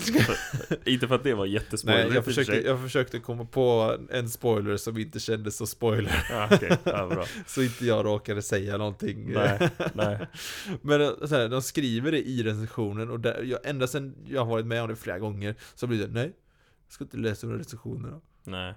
Inte 0.86 1.08
för 1.08 1.16
att 1.16 1.24
det 1.24 1.34
var 1.34 1.46
jättespoiler 1.46 2.06
Nej, 2.06 2.14
jag 2.14 2.26
försökte, 2.26 2.62
jag 2.62 2.82
försökte 2.82 3.20
komma 3.20 3.46
på 3.46 3.98
en 4.12 4.30
spoiler 4.30 4.78
som 4.78 4.98
inte 4.98 5.20
kändes 5.20 5.58
så 5.58 5.68
spoiler 5.68 6.26
Ja, 6.30 6.50
okej, 6.52 6.78
ja, 6.84 7.08
bra. 7.08 7.26
Så 7.48 7.62
inte 7.62 7.86
jag 7.86 8.06
råkade 8.06 8.42
säga 8.42 8.78
någonting 8.78 9.34
Nej, 9.34 9.70
nej. 9.94 10.28
Men 10.82 11.02
eh, 11.02 11.10
så 11.26 11.36
här, 11.36 11.50
de 11.50 11.62
skriver 11.62 12.12
det 12.12 12.28
i 12.28 12.44
recensionen 12.44 13.10
och 13.10 13.20
där, 13.20 13.44
jag, 13.44 13.60
ända 13.64 13.88
sen 13.88 14.16
jag 14.28 14.46
har 14.46 14.52
varit 14.52 14.66
med 14.66 14.82
om 14.82 14.90
det 14.90 14.96
flera 14.96 15.20
gånger 15.20 15.56
Så 15.76 15.88
blir 15.88 16.00
det 16.00 16.14
nej 16.14 16.34
Jag 16.88 16.94
ska 16.94 17.04
inte 17.04 17.18
läsa 17.18 17.48
de 17.48 17.58
recensionerna 17.58 18.22
nej. 18.44 18.74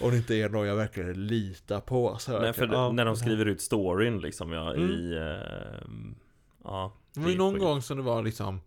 Om 0.00 0.10
det 0.10 0.16
inte 0.16 0.34
är 0.34 0.48
någon 0.48 0.66
jag 0.66 0.76
verkligen 0.76 1.26
litar 1.26 1.80
på 1.80 2.16
så 2.18 2.32
här, 2.32 2.40
Nej, 2.40 2.52
för 2.52 2.66
ja, 2.72 2.92
när 2.92 3.04
de 3.04 3.16
skriver 3.16 3.46
ut 3.46 3.60
storyn 3.60 4.18
liksom 4.20 4.52
ja, 4.52 4.74
Mm. 4.74 4.90
i... 4.90 5.16
ehm, 5.18 6.14
ja. 6.64 6.92
Det 7.14 7.20
var 7.20 7.30
ju 7.30 7.36
någon 7.36 7.58
gång 7.58 7.82
som 7.82 7.96
det 7.96 8.02
var 8.02 8.22
liksom 8.22 8.60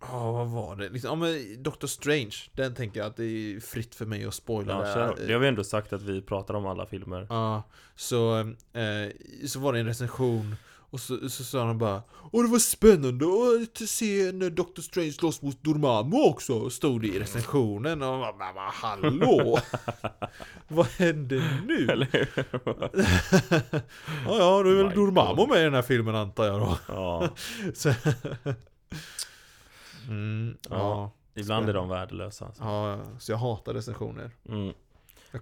Ja, 0.00 0.32
vad 0.32 0.48
var 0.48 0.76
det? 0.76 0.88
Liksom, 0.88 1.08
ja 1.10 1.14
men 1.26 1.62
Doctor 1.62 1.88
Strange 1.88 2.36
Den 2.52 2.74
tänker 2.74 3.00
jag 3.00 3.06
att 3.06 3.16
det 3.16 3.24
är 3.24 3.60
fritt 3.60 3.94
för 3.94 4.06
mig 4.06 4.24
att 4.24 4.34
spoila 4.34 4.72
Ja, 4.88 4.94
där. 4.96 5.26
Det 5.26 5.32
har 5.32 5.40
vi 5.40 5.48
ändå 5.48 5.64
sagt 5.64 5.92
att 5.92 6.02
vi 6.02 6.22
pratar 6.22 6.54
om 6.54 6.66
alla 6.66 6.86
filmer. 6.86 7.26
Ja, 7.30 7.62
så, 7.96 8.38
eh, 8.72 9.10
så 9.46 9.60
var 9.60 9.72
det 9.72 9.78
en 9.78 9.86
recension 9.86 10.56
och 10.94 11.00
så, 11.00 11.28
så 11.30 11.44
sa 11.44 11.64
de 11.64 11.78
bara 11.78 12.02
Åh 12.32 12.42
det 12.44 12.50
var 12.50 12.58
spännande 12.58 13.24
att 13.62 13.88
se 13.88 14.32
när 14.32 14.50
Doctor 14.50 14.82
Strange 14.82 15.12
slåss 15.12 15.42
mot 15.42 15.62
Dormammu 15.64 16.16
också 16.16 16.70
Stod 16.70 17.00
det 17.00 17.06
i 17.08 17.18
recensionen 17.20 18.02
och 18.02 18.18
man 18.18 18.38
bara 18.38 18.52
"Men 18.52 18.72
hallå? 18.72 19.58
Vad 20.68 20.86
hände 20.86 21.60
nu? 21.66 21.86
Ja 24.26 24.38
ja, 24.38 24.62
då 24.62 24.70
är 24.70 24.84
väl 24.84 24.94
Dormammu 24.94 25.46
med 25.46 25.60
i 25.60 25.64
den 25.64 25.74
här 25.74 25.82
filmen 25.82 26.14
antar 26.14 26.44
jag 26.44 26.60
då 26.60 26.78
Ja, 26.88 27.28
mm, 30.08 30.56
ja. 30.70 30.76
Ja. 30.76 31.10
ibland 31.40 31.68
är 31.68 31.74
de 31.74 31.88
värdelösa. 31.88 32.44
Alltså. 32.46 32.62
ja, 32.64 32.98
så 33.18 33.32
jag 33.32 33.38
hatar 33.38 33.74
recensioner 33.74 34.30
Mm. 34.48 34.72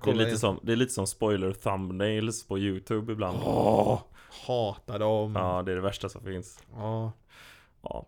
Det, 0.05 0.11
är 0.11 0.15
lite 0.15 0.31
in- 0.31 0.38
som, 0.38 0.59
det 0.62 0.73
är 0.73 0.77
lite 0.77 0.93
som 0.93 1.07
spoiler 1.07 1.53
thumbnails 1.53 2.47
på 2.47 2.59
YouTube 2.59 3.12
ibland. 3.12 3.38
Åh, 3.45 4.01
hatar 4.47 4.99
dem 4.99 5.33
Ja, 5.37 5.62
det 5.66 5.73
är 5.73 5.77
det 5.77 5.83
värsta 5.83 6.09
som 6.09 6.23
finns. 6.25 6.62
ja. 6.75 7.12
Ja. 7.83 8.07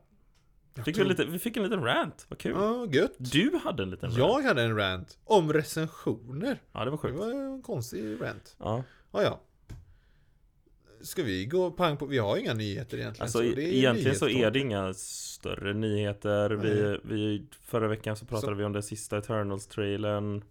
Jag 0.77 0.85
Fick 0.85 0.95
tror- 0.95 1.05
vi, 1.05 1.11
lite, 1.11 1.25
vi 1.25 1.39
fick 1.39 1.57
en 1.57 1.63
liten 1.63 1.85
rant, 1.85 2.27
vad 2.29 2.39
kul. 2.39 2.53
Ja, 2.57 2.87
gött 2.91 3.13
Du 3.19 3.61
hade 3.65 3.83
en 3.83 3.91
liten 3.91 4.09
rant. 4.11 4.19
Jag 4.19 4.43
hade 4.43 4.63
en 4.63 4.77
rant 4.77 5.19
om 5.25 5.53
recensioner. 5.53 6.63
Ja, 6.73 6.85
det 6.85 6.91
var 6.91 6.97
Det 6.97 6.97
sjukt. 7.03 7.19
var 7.19 7.31
en 7.31 7.63
konstig 7.63 8.23
rant. 8.23 8.57
Ja. 8.59 8.83
Ja, 9.13 9.23
ja. 9.23 9.41
Ska 11.03 11.23
vi 11.23 11.47
gå 11.47 11.71
pang 11.71 11.97
på? 11.97 12.07
Vi 12.07 12.19
har 12.19 12.37
inga 12.37 12.55
nyheter 12.55 12.99
egentligen. 12.99 13.23
Alltså 13.25 13.39
så 13.39 13.45
det 13.45 13.63
är 13.65 13.73
egentligen 13.73 14.17
så 14.17 14.29
är 14.29 14.51
det 14.51 14.59
inga 14.59 14.95
större 14.95 15.75
nyheter. 15.75 16.51
Vi, 16.51 16.99
vi, 17.05 17.47
förra 17.63 17.89
veckan 17.89 18.17
så 18.17 18.27
pratade 18.27 18.53
Så- 18.53 18.57
vi 18.59 18.65
om 18.65 18.73
den 18.73 18.83
sista 18.83 19.19
Eternals-trailern. 19.19 20.43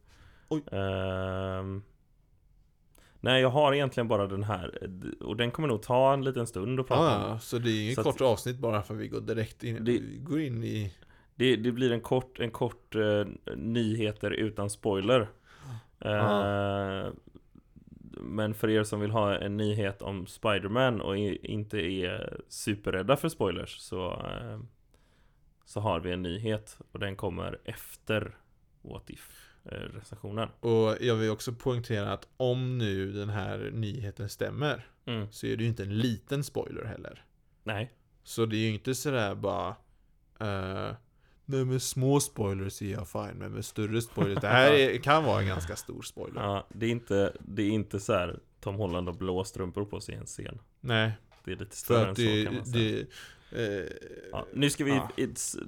Oj. 0.49 0.63
Ehm, 0.71 1.83
nej, 3.23 3.41
jag 3.41 3.49
har 3.49 3.73
egentligen 3.73 4.07
bara 4.07 4.27
den 4.27 4.43
här. 4.43 4.89
Och 5.21 5.37
den 5.37 5.51
kommer 5.51 5.67
nog 5.67 5.81
ta 5.81 6.13
en 6.13 6.23
liten 6.23 6.47
stund 6.47 6.79
att 6.79 6.87
prata 6.87 7.03
Ja, 7.27 7.31
om. 7.33 7.39
så 7.39 7.57
det 7.57 7.69
är 7.69 7.83
inget 7.83 7.95
Så 7.95 8.01
att- 8.01 8.05
kort 8.07 8.21
avsnitt 8.21 8.57
bara 8.59 8.81
för 8.83 8.93
vi 8.93 9.07
går 9.07 9.21
direkt 9.21 9.63
in. 9.63 9.85
Det- 9.85 9.99
går 9.99 10.39
in 10.41 10.63
i... 10.63 10.93
Det, 11.35 11.55
det 11.55 11.71
blir 11.71 11.91
en 11.91 12.01
kort, 12.01 12.39
en 12.39 12.51
kort 12.51 12.95
eh, 12.95 13.25
nyheter 13.55 14.31
utan 14.31 14.69
spoiler. 14.69 15.27
Eh, 15.99 17.07
men 18.21 18.53
för 18.53 18.69
er 18.69 18.83
som 18.83 18.99
vill 18.99 19.11
ha 19.11 19.35
en 19.37 19.57
nyhet 19.57 20.01
om 20.01 20.27
Spider-Man 20.27 21.01
och 21.01 21.17
inte 21.17 21.77
är 21.77 22.39
superrädda 22.47 23.15
för 23.17 23.29
spoilers 23.29 23.77
så, 23.77 24.11
eh, 24.11 24.59
så 25.65 25.79
har 25.79 25.99
vi 25.99 26.11
en 26.11 26.21
nyhet 26.23 26.77
och 26.91 26.99
den 26.99 27.15
kommer 27.15 27.59
efter 27.65 28.37
What 28.81 29.09
If 29.09 29.29
eh, 29.29 29.52
recensionen. 29.65 30.49
Och 30.59 30.97
jag 31.01 31.15
vill 31.15 31.29
också 31.29 31.53
poängtera 31.53 32.13
att 32.13 32.27
om 32.37 32.77
nu 32.77 33.11
den 33.11 33.29
här 33.29 33.69
nyheten 33.73 34.29
stämmer 34.29 34.87
Mm. 35.05 35.27
så 35.31 35.47
är 35.47 35.57
det 35.57 35.63
ju 35.63 35.69
inte 35.69 35.83
en 35.83 35.97
liten 35.97 36.43
spoiler 36.43 36.83
heller. 36.85 37.25
Nej, 37.63 37.91
Så 38.23 38.45
det 38.45 38.55
är 38.55 38.59
ju 38.59 38.73
inte 38.73 38.95
sådär 38.95 39.35
bara... 39.35 39.69
Uh, 40.41 40.95
Nej 41.45 41.65
med 41.65 41.81
små 41.81 42.19
spoilers 42.19 42.81
är 42.81 42.91
jag 42.91 43.07
fine 43.07 43.33
men 43.37 43.51
med 43.51 43.65
större 43.65 44.01
spoilers 44.01 44.39
Det 44.41 44.47
här 44.47 44.71
är, 44.71 44.97
kan 44.97 45.23
vara 45.23 45.41
en 45.41 45.47
ganska 45.47 45.75
stor 45.75 46.01
spoiler 46.01 46.41
ja, 46.41 46.67
det 46.69 46.85
är 46.85 46.89
inte, 46.89 47.33
det 47.39 47.63
är 47.63 47.69
inte 47.69 47.99
så 47.99 48.13
här 48.13 48.39
Tom 48.59 48.75
Holland 48.75 49.09
och 49.09 49.15
blå 49.15 49.43
strumpor 49.43 49.85
på 49.85 50.01
sig 50.01 50.15
i 50.15 50.17
en 50.17 50.25
scen. 50.25 50.59
Nej, 50.79 51.11
Det 51.45 51.51
är 51.51 51.55
lite 51.55 51.75
större 51.75 52.09
än 52.09 52.15
så 52.15 52.21
det, 52.21 52.45
kan 52.45 52.55
man 52.55 52.65
säga. 52.65 52.95
det 52.97 53.07
eh, 53.55 53.85
Ja, 54.31 54.45
nu 54.53 54.69
ska 54.69 54.83
vi 54.83 54.91
Ja. 54.91 55.09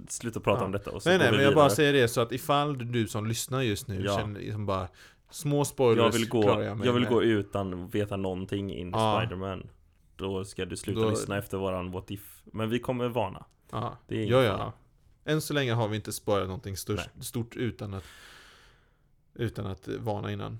sluta 0.07 0.39
prata 0.39 0.61
Ja. 0.61 0.65
om 0.65 0.71
detta 0.71 0.91
och 0.91 1.03
så 1.03 1.09
Nej 1.09 1.17
nej 1.17 1.31
vi 1.31 1.35
men 1.37 1.45
jag 1.45 1.55
bara 1.55 1.63
vidare. 1.65 1.75
säger 1.75 1.93
det 1.93 2.07
så 2.07 2.21
att 2.21 2.31
ifall 2.31 2.91
du 2.91 3.07
som 3.07 3.25
lyssnar 3.27 3.61
just 3.61 3.87
nu 3.87 4.03
känner 4.03 4.39
liksom 4.39 4.65
bara 4.65 4.87
Små 5.29 5.65
spoilers 5.65 6.03
Jag 6.05 6.11
vill 6.11 6.29
gå, 6.29 6.63
jag 6.63 6.77
mig 6.77 6.91
vill 6.91 7.01
med. 7.01 7.11
gå 7.11 7.23
utan 7.23 7.87
veta 7.87 8.17
någonting 8.17 8.73
in 8.73 8.87
i 8.87 8.91
Ja. 8.91 9.21
Spiderman 9.21 9.67
Då 10.15 10.45
ska 10.45 10.65
du 10.65 10.77
sluta 10.77 11.01
Då- 11.01 11.09
lyssna 11.09 11.37
efter 11.37 11.57
våran 11.57 11.91
What 11.91 12.11
If 12.11 12.41
Men 12.45 12.69
vi 12.69 12.79
kommer 12.79 13.07
varna 13.09 13.45
ja. 13.71 13.97
Det 14.07 14.23
är 14.23 14.25
ja, 14.31 14.43
ja. 14.43 14.57
fara. 14.57 14.73
Än 15.25 15.41
så 15.41 15.53
länge 15.53 15.73
har 15.73 15.87
vi 15.87 15.95
inte 15.95 16.11
spoilat 16.13 16.47
någonting 16.47 16.77
stort, 16.77 16.99
stort 17.21 17.55
utan 17.55 17.93
att 17.93 18.03
Utan 19.37 19.65
att 19.65 19.87
varna 19.87 20.31
innan 20.31 20.59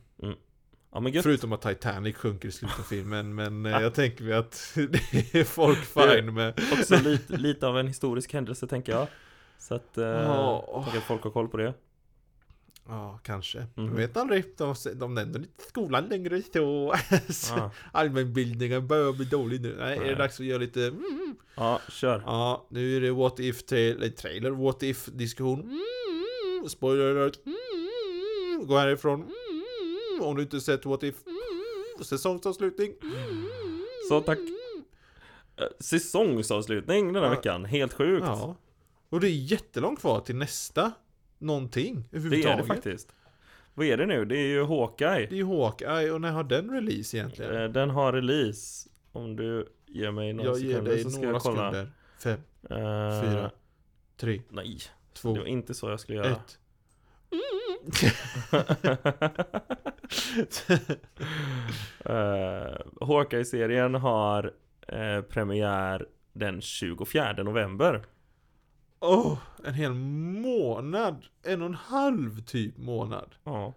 Ja 0.96 1.22
Förutom 1.24 1.54
att 1.54 1.62
Titanic 1.62 2.16
sjunker 2.16 2.48
i 2.48 2.52
slutet 2.52 2.80
av 2.80 2.84
filmen 2.84 3.36
Men 3.36 3.66
eh, 3.66 3.82
jag 3.82 3.94
tänker 3.94 4.24
mig 4.24 4.34
att 4.34 4.72
det 4.76 5.40
är 5.40 5.44
folk 5.44 5.78
fine 5.78 6.34
med 6.34 6.60
Också 6.80 6.96
lite, 6.96 7.38
lite 7.38 7.68
av 7.68 7.80
en 7.80 7.88
historisk 7.88 8.34
händelse 8.34 8.68
tänker 8.68 8.92
jag 8.92 9.08
Så 9.58 9.76
att, 9.76 9.98
eh, 9.98 10.06
jag 10.06 10.84
tänker 10.84 10.98
att 10.98 11.04
folk 11.04 11.24
har 11.24 11.32
koll 11.32 11.48
på 11.48 11.58
det 11.58 11.74
Ja, 12.88 13.20
kanske. 13.24 13.58
Mhm. 13.76 13.88
Jag 13.88 13.96
vet 13.96 14.18
aldrig. 14.18 14.44
De, 14.58 14.76
de 14.96 15.14
nämner 15.14 15.40
inte 15.40 15.64
skolan 15.70 16.06
längre 16.06 16.42
så. 16.42 16.96
Ja, 17.56 17.72
Allmänbildningen 17.92 18.88
börjar 18.88 19.14
bli 19.14 19.26
dålig 19.26 19.62
nu. 19.62 19.76
Nej, 19.80 19.98
är 19.98 20.02
det 20.02 20.06
Nej. 20.08 20.16
dags 20.16 20.40
att 20.40 20.46
göra 20.46 20.58
lite... 20.58 20.88
Mm. 20.88 21.36
ja 21.56 21.82
kör 21.90 22.24
Ja, 22.26 22.68
nu 22.70 22.98
är 22.98 23.02
det 23.02 23.12
What 23.12 23.40
If 23.40 23.64
tra- 23.64 24.10
trailer, 24.10 24.52
What 24.52 24.84
If 24.84 25.06
diskussion. 25.06 25.62
Mm. 25.62 26.70
Spoiler 26.70 27.16
alert. 27.16 27.40
Mm. 27.46 28.68
Gå 28.68 28.78
härifrån. 28.78 29.22
Mm. 29.22 29.34
Om 30.22 30.36
du 30.36 30.42
inte 30.42 30.62
sett 30.62 30.86
What 30.86 31.04
If. 31.04 31.16
Mm. 31.28 32.06
Säsongsavslutning. 32.06 32.94
Mm. 33.02 33.48
Så, 34.10 34.22
tack. 34.22 34.40
Eh, 35.58 35.66
Säsongsavslutning 35.80 37.14
den 37.14 37.24
här 37.24 37.30
Ja. 37.30 37.36
veckan, 37.36 37.66
helt 37.66 37.94
sjukt 37.94 38.26
Ja. 38.28 38.56
Och 39.10 39.20
det 39.20 39.28
är 39.28 39.32
jättelångt 39.32 40.00
kvar 40.00 40.20
till 40.20 40.36
nästa 40.36 40.92
någonting 41.38 42.08
Det 42.12 42.18
är 42.18 42.20
överhuvudtaget. 42.20 42.58
det 42.68 42.74
faktiskt 42.74 43.16
Vad 43.74 43.86
är 43.88 43.98
det 43.98 44.06
nu? 44.06 44.26
Det 44.26 44.38
är 44.38 44.48
ju 44.48 44.64
Hawkeye 44.66 45.26
Det 45.30 45.36
är 45.36 45.38
ju 45.38 45.46
Hawkeye 45.46 46.12
och 46.12 46.22
när 46.22 46.32
har 46.32 46.44
den 46.44 46.70
release 46.72 47.18
egentligen? 47.18 47.56
Eh, 47.62 47.70
Den 47.70 47.90
har 47.90 48.14
release 48.14 48.90
Om 49.12 49.36
du 49.36 49.68
ger 49.86 50.12
mig 50.12 50.34
några 50.34 50.50
Jag 50.50 50.60
ger 50.60 50.82
dig 50.82 51.04
så 51.04 51.10
ska 51.10 51.20
några 51.22 51.34
jag 51.34 51.42
kolla 51.42 51.72
sekunder. 51.72 51.92
Fem, 52.20 52.40
Eh, 52.70 53.22
fyra, 53.22 53.52
tre, 54.18 54.42
Nej, 54.50 54.78
två, 55.14 55.34
det 55.34 55.40
var 55.40 55.48
inte 55.48 55.74
så 55.74 55.90
jag 55.90 56.00
skulle 56.00 56.18
göra 56.18 56.32
ett. 56.32 56.60
Uh, 62.10 62.78
Hawkeye-serien 63.02 63.96
har 63.96 64.54
eh, 64.88 65.22
premiär 65.22 66.08
den 66.34 66.62
24 66.62 67.44
november 67.44 68.06
Åh, 69.00 69.38
en 69.64 69.74
hel 69.74 69.94
månad! 69.94 71.26
En 71.44 71.62
och 71.62 71.68
en 71.68 71.76
halv 71.76 72.42
typ 72.42 72.78
månad. 72.78 73.36
Ja, 73.44 73.74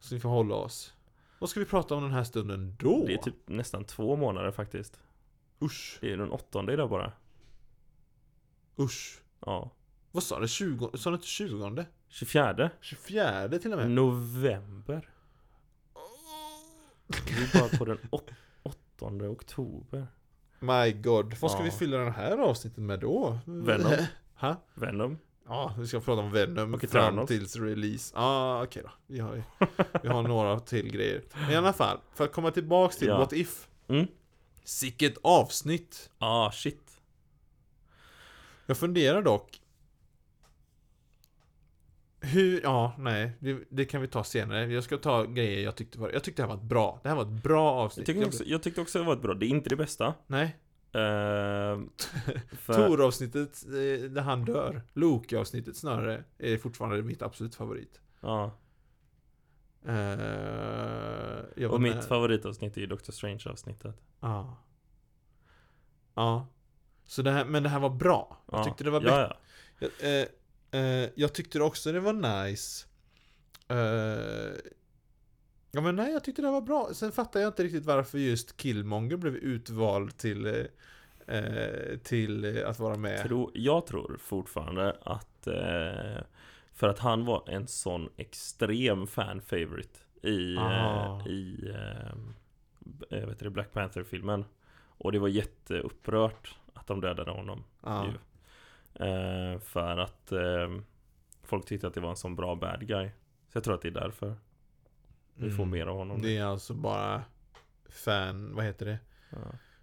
Så 0.00 0.14
vi 0.14 0.20
får 0.20 0.28
hålla 0.28 0.54
oss. 0.54 0.94
Vad 1.38 1.50
ska 1.50 1.60
vi 1.60 1.66
prata 1.66 1.94
om 1.94 2.02
den 2.02 2.12
här 2.12 2.24
stunden 2.24 2.76
då? 2.78 3.04
det 3.06 3.14
är 3.14 3.18
typ 3.18 3.48
nästan 3.48 3.84
två 3.84 4.16
månader 4.16 4.50
faktiskt 4.50 5.00
Usch, 5.62 5.98
Det 6.00 6.12
är 6.12 6.16
den 6.16 6.30
åttonde 6.30 6.72
idag 6.72 6.90
bara 6.90 7.12
usch. 8.78 9.22
Ja 9.46 9.70
Vad 10.12 10.22
sa 10.22 10.40
du? 10.40 10.48
20? 10.48 10.90
Sa 10.94 11.10
du 11.10 11.14
inte 11.14 11.26
20? 11.26 11.86
24 12.12 12.70
24 12.80 13.48
till 13.58 13.72
och 13.72 13.78
med? 13.78 13.90
November 13.90 15.08
Vi 17.26 17.42
är 17.44 17.60
bara 17.60 17.78
på 17.78 17.84
den 17.84 17.98
åt- 18.10 18.30
8 18.62 19.06
oktober 19.06 20.06
My 20.60 20.92
god, 20.92 21.34
vad 21.40 21.50
ska 21.50 21.60
Ja. 21.60 21.64
vi 21.64 21.70
fylla 21.70 21.96
den 21.98 22.12
här 22.12 22.38
avsnittet 22.38 22.78
med 22.78 23.00
då? 23.00 23.38
Venom. 23.44 23.92
Ha? 24.34 24.56
Venom 24.74 25.18
Ja, 25.48 25.74
vi 25.78 25.86
ska 25.86 26.00
prata 26.00 26.20
om 26.22 26.32
Venom 26.32 26.74
Och 26.74 26.82
fram 26.90 27.26
tills 27.26 27.56
release. 27.56 28.12
Ja, 28.16 28.22
ah, 28.22 28.62
okej 28.62 28.82
då. 28.84 28.90
Vi 29.06 29.18
har, 29.20 29.42
vi 30.02 30.08
har 30.08 30.22
några 30.22 30.60
till 30.60 30.90
grejer. 30.92 31.22
Men 31.34 31.50
i 31.50 31.56
alla 31.56 31.72
fall, 31.72 31.98
för 32.14 32.24
att 32.24 32.32
komma 32.32 32.50
tillbaks 32.50 32.96
till 32.96 33.08
Ja. 33.08 33.18
What 33.18 33.32
If. 33.32 33.68
Mm. 33.88 34.06
Sicket 34.64 35.14
avsnitt. 35.22 36.10
Ah 36.18 36.50
shit 36.52 37.00
Jag 38.66 38.76
funderar 38.76 39.22
dock. 39.22 39.61
Hur, 42.24 42.60
ja, 42.62 42.94
nej, 42.98 43.32
det, 43.38 43.58
det 43.68 43.84
kan 43.84 44.00
vi 44.00 44.08
ta 44.08 44.24
senare. 44.24 44.72
Jag 44.72 44.84
ska 44.84 44.96
ta 44.96 45.24
grejer 45.24 45.64
jag 45.64 45.76
tyckte 45.76 45.98
var, 45.98 46.10
jag 46.10 46.24
tyckte 46.24 46.42
det 46.42 46.46
här 46.46 46.54
var 46.56 46.62
ett 46.62 46.68
bra, 46.68 47.00
det 47.02 47.08
här 47.08 47.16
var 47.16 47.22
ett 47.22 47.42
bra 47.42 47.76
Jag 47.76 47.84
avsnitt. 47.84 48.06
tyckte, 48.06 48.26
också, 48.26 48.44
jag 48.44 48.62
tyckte 48.62 48.80
också 48.80 48.98
det 48.98 49.04
var 49.04 49.12
ett 49.12 49.22
bra, 49.22 49.34
det 49.34 49.46
är 49.46 49.48
inte 49.48 49.68
det 49.68 49.76
bästa 49.76 50.14
Nej, 50.26 50.44
eh, 50.92 51.00
för, 52.58 52.88
Tor-avsnittet 52.88 53.64
eh, 53.66 54.10
där 54.10 54.22
han 54.22 54.44
dör. 54.44 54.82
Loki-avsnittet 54.94 55.76
snarare 55.76 56.24
är 56.38 56.58
fortfarande 56.58 57.02
mitt 57.02 57.22
absolut 57.22 57.54
favorit. 57.54 58.00
ja, 58.20 58.58
Eh, 59.86 61.44
jag 61.56 61.72
Och 61.72 61.80
mitt 61.80 62.04
favoritavsnitt 62.04 62.76
är 62.76 62.80
ju 62.80 62.86
Doctor 62.86 63.12
Strange 63.12 63.42
avsnittet 63.46 63.96
Ja. 64.20 64.56
Ja. 66.14 66.46
Så 67.04 67.22
det 67.22 67.30
här, 67.30 67.44
men 67.44 67.62
det 67.62 67.68
här 67.68 67.80
var 67.80 67.90
bra. 67.90 68.36
Jag 68.50 68.60
ja. 68.60 68.64
tyckte 68.64 68.84
det 68.84 68.90
var 68.90 69.00
ja, 69.00 69.04
bättre. 69.04 69.36
ja. 69.78 69.88
Jag, 70.00 70.20
eh, 70.20 70.26
eh, 70.72 71.10
jag 71.14 71.32
tyckte 71.32 71.60
också 71.62 71.92
det 71.92 72.00
var 72.00 72.12
nice. 72.44 72.86
Eh, 73.68 74.56
ja 75.72 75.80
men 75.80 75.96
nej, 75.96 76.12
jag 76.12 76.24
tyckte 76.24 76.42
det 76.42 76.50
var 76.50 76.60
bra. 76.60 76.88
Sen 76.94 77.12
fattar 77.12 77.40
jag 77.40 77.48
inte 77.48 77.62
riktigt 77.64 77.84
varför 77.84 78.18
just 78.18 78.56
Killmonger 78.56 79.16
blev 79.16 79.36
utvald 79.36 80.16
till, 80.16 80.46
eh, 80.46 81.36
eh, 81.36 81.98
till 81.98 82.62
att 82.66 82.78
vara 82.78 82.96
med. 82.96 83.22
Tro, 83.22 83.50
jag 83.54 83.86
tror 83.86 84.16
fortfarande 84.20 84.96
att 85.02 85.46
eh, 85.46 86.22
För 86.74 86.88
att 86.88 86.98
han 86.98 87.24
var 87.24 87.44
en 87.50 87.66
sån 87.66 88.08
extrem 88.16 89.06
fan 89.06 89.40
favorite 89.40 89.98
I, 90.22 90.56
Ah. 90.58 91.26
i 91.26 91.70
eh, 93.10 93.26
vet 93.26 93.38
det, 93.38 93.50
Black 93.50 93.72
Panther-filmen 93.72 94.44
Och 94.98 95.12
det 95.12 95.18
var 95.18 95.28
jätteupprört 95.28 96.54
att 96.74 96.86
de 96.86 97.00
dödade 97.00 97.30
honom 97.30 97.64
Ja. 97.82 98.06
Eh, 98.94 99.58
För 99.60 99.96
att 99.98 100.32
eh, 100.32 100.70
Folk 101.42 101.66
tyckte 101.66 101.86
att 101.86 101.94
det 101.94 102.00
var 102.00 102.10
en 102.10 102.16
sån 102.16 102.36
bra 102.36 102.54
bad 102.54 102.86
guy 102.86 103.08
Så 103.48 103.56
jag 103.56 103.64
tror 103.64 103.74
att 103.74 103.82
det 103.82 103.88
är 103.88 103.92
därför 103.92 104.34
Vi 105.34 105.50
får 105.50 105.62
Mm. 105.62 105.70
mer 105.78 105.86
av 105.86 105.96
honom 105.96 106.22
Det 106.22 106.36
är 106.36 106.44
alltså 106.44 106.74
bara 106.74 107.22
fan, 107.88 108.54
vad 108.54 108.64
heter 108.64 108.86
det? 108.86 108.98
ja. 109.30 109.38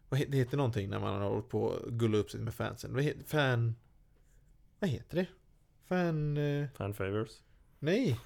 Vad 0.09 0.19
Det 0.27 0.37
heter 0.37 0.57
någonting 0.57 0.89
när 0.89 0.99
man 0.99 1.21
har 1.21 1.29
hållit 1.29 1.49
på 1.49 1.73
att 1.73 1.89
gulla 1.89 2.17
upp 2.17 2.31
sig 2.31 2.39
med 2.41 2.53
fansen. 2.53 2.93
Vad 2.93 3.03
heter, 3.03 3.23
fan... 3.23 3.75
Vad 4.79 4.89
heter 4.89 5.15
det? 5.17 5.25
Fan... 5.87 6.37
Eh, 6.37 6.67
Fan 6.77 6.93
favors 6.93 7.29
nej. 7.79 8.19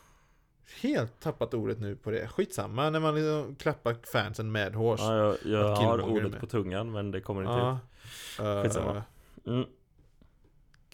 Helt 0.81 1.19
tappat 1.19 1.53
ordet 1.53 1.79
nu 1.79 1.95
på 1.95 2.11
det. 2.11 2.27
Skitsamma 2.27 2.89
när 2.89 2.99
man 2.99 3.15
liksom 3.15 3.55
klappar 3.55 3.95
fansen 4.13 4.51
med 4.51 4.75
hårs. 4.75 4.99
Ja, 4.99 5.15
jag, 5.15 5.37
jag 5.45 5.75
har 5.75 6.01
ordet 6.01 6.31
med. 6.31 6.39
på 6.39 6.45
tungan 6.47 6.91
men 6.91 7.11
det 7.11 7.21
kommer 7.21 7.41
inte 7.41 7.53
Ja. 7.53 8.57
Eh, 8.57 8.63
Skitsamma. 8.63 8.97
ut 9.35 9.47
mm. 9.47 9.65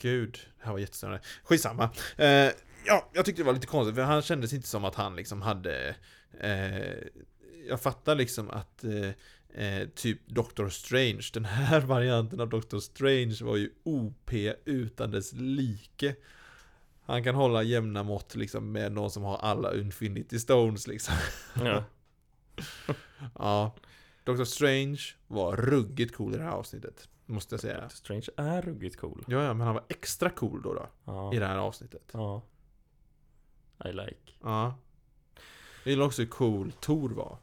Gud, 0.02 0.40
det 0.58 0.66
här 0.66 0.72
var 0.72 0.80
jättestörande. 0.80 1.22
Skitsamma. 1.44 1.90
Uh, 2.20 2.52
ja, 2.86 3.10
jag 3.14 3.26
tyckte 3.26 3.42
det 3.42 3.46
var 3.46 3.54
lite 3.54 3.68
konstigt 3.68 3.96
för 3.96 4.02
han 4.02 4.22
kändes 4.22 4.54
inte 4.54 4.68
som 4.68 4.86
att 4.86 4.96
han 4.96 5.16
liksom 5.16 5.42
hade... 5.42 5.96
eh, 6.40 6.96
jag 7.68 7.82
fattar 7.82 8.16
liksom 8.16 8.50
att 8.50 8.84
eh, 8.84 9.10
eh, 9.64 9.88
typ 9.96 10.28
Doctor 10.28 10.70
Strange, 10.70 11.30
den 11.34 11.46
här 11.46 11.80
varianten 11.86 12.40
av 12.40 12.50
Doctor 12.50 12.80
Strange 12.80 13.38
var 13.42 13.56
ju 13.58 13.70
OP 13.84 14.34
utan 14.66 15.12
dess 15.12 15.34
like. 15.34 16.16
Han 17.06 17.24
kan 17.24 17.36
hålla 17.36 17.64
jämna 17.64 18.04
mått 18.04 18.36
liksom 18.36 18.72
med 18.72 18.92
någon 18.92 19.12
som 19.12 19.24
har 19.24 19.38
alla 19.38 19.76
Infinity 19.76 20.40
Stones 20.40 20.88
liksom. 20.88 21.16
ja. 21.56 21.84
Ja. 23.36 23.76
Doctor 24.24 24.46
Strange 24.46 25.02
var 25.28 25.56
ruggigt 25.56 26.16
cool 26.16 26.34
i 26.34 26.38
det 26.38 26.44
här 26.44 26.52
avsnittet. 26.52 27.10
Måste 27.30 27.54
jag 27.56 27.60
säga. 27.60 27.82
Doctor 27.82 27.96
Strange 27.96 28.26
är 28.38 28.62
ruggigt 28.62 28.98
cool 29.00 29.24
Ja, 29.28 29.44
ja, 29.44 29.54
men 29.54 29.65
han 29.68 29.76
var 29.76 29.84
extra 29.89 30.30
cool 30.30 30.62
då, 30.62 30.74
då 30.74 30.88
Ja, 31.06 31.34
i 31.34 31.39
det 31.39 31.46
här 31.46 31.58
avsnittet. 31.58 32.10
ja. 32.13 32.42
I 33.86 33.92
like 33.92 34.32
Ja. 34.44 34.76
Jag 35.84 35.92
gillar 35.92 36.06
också 36.06 36.22
hur 36.22 36.30
cool 36.30 36.72
Tor 36.72 37.10
var. 37.10 37.38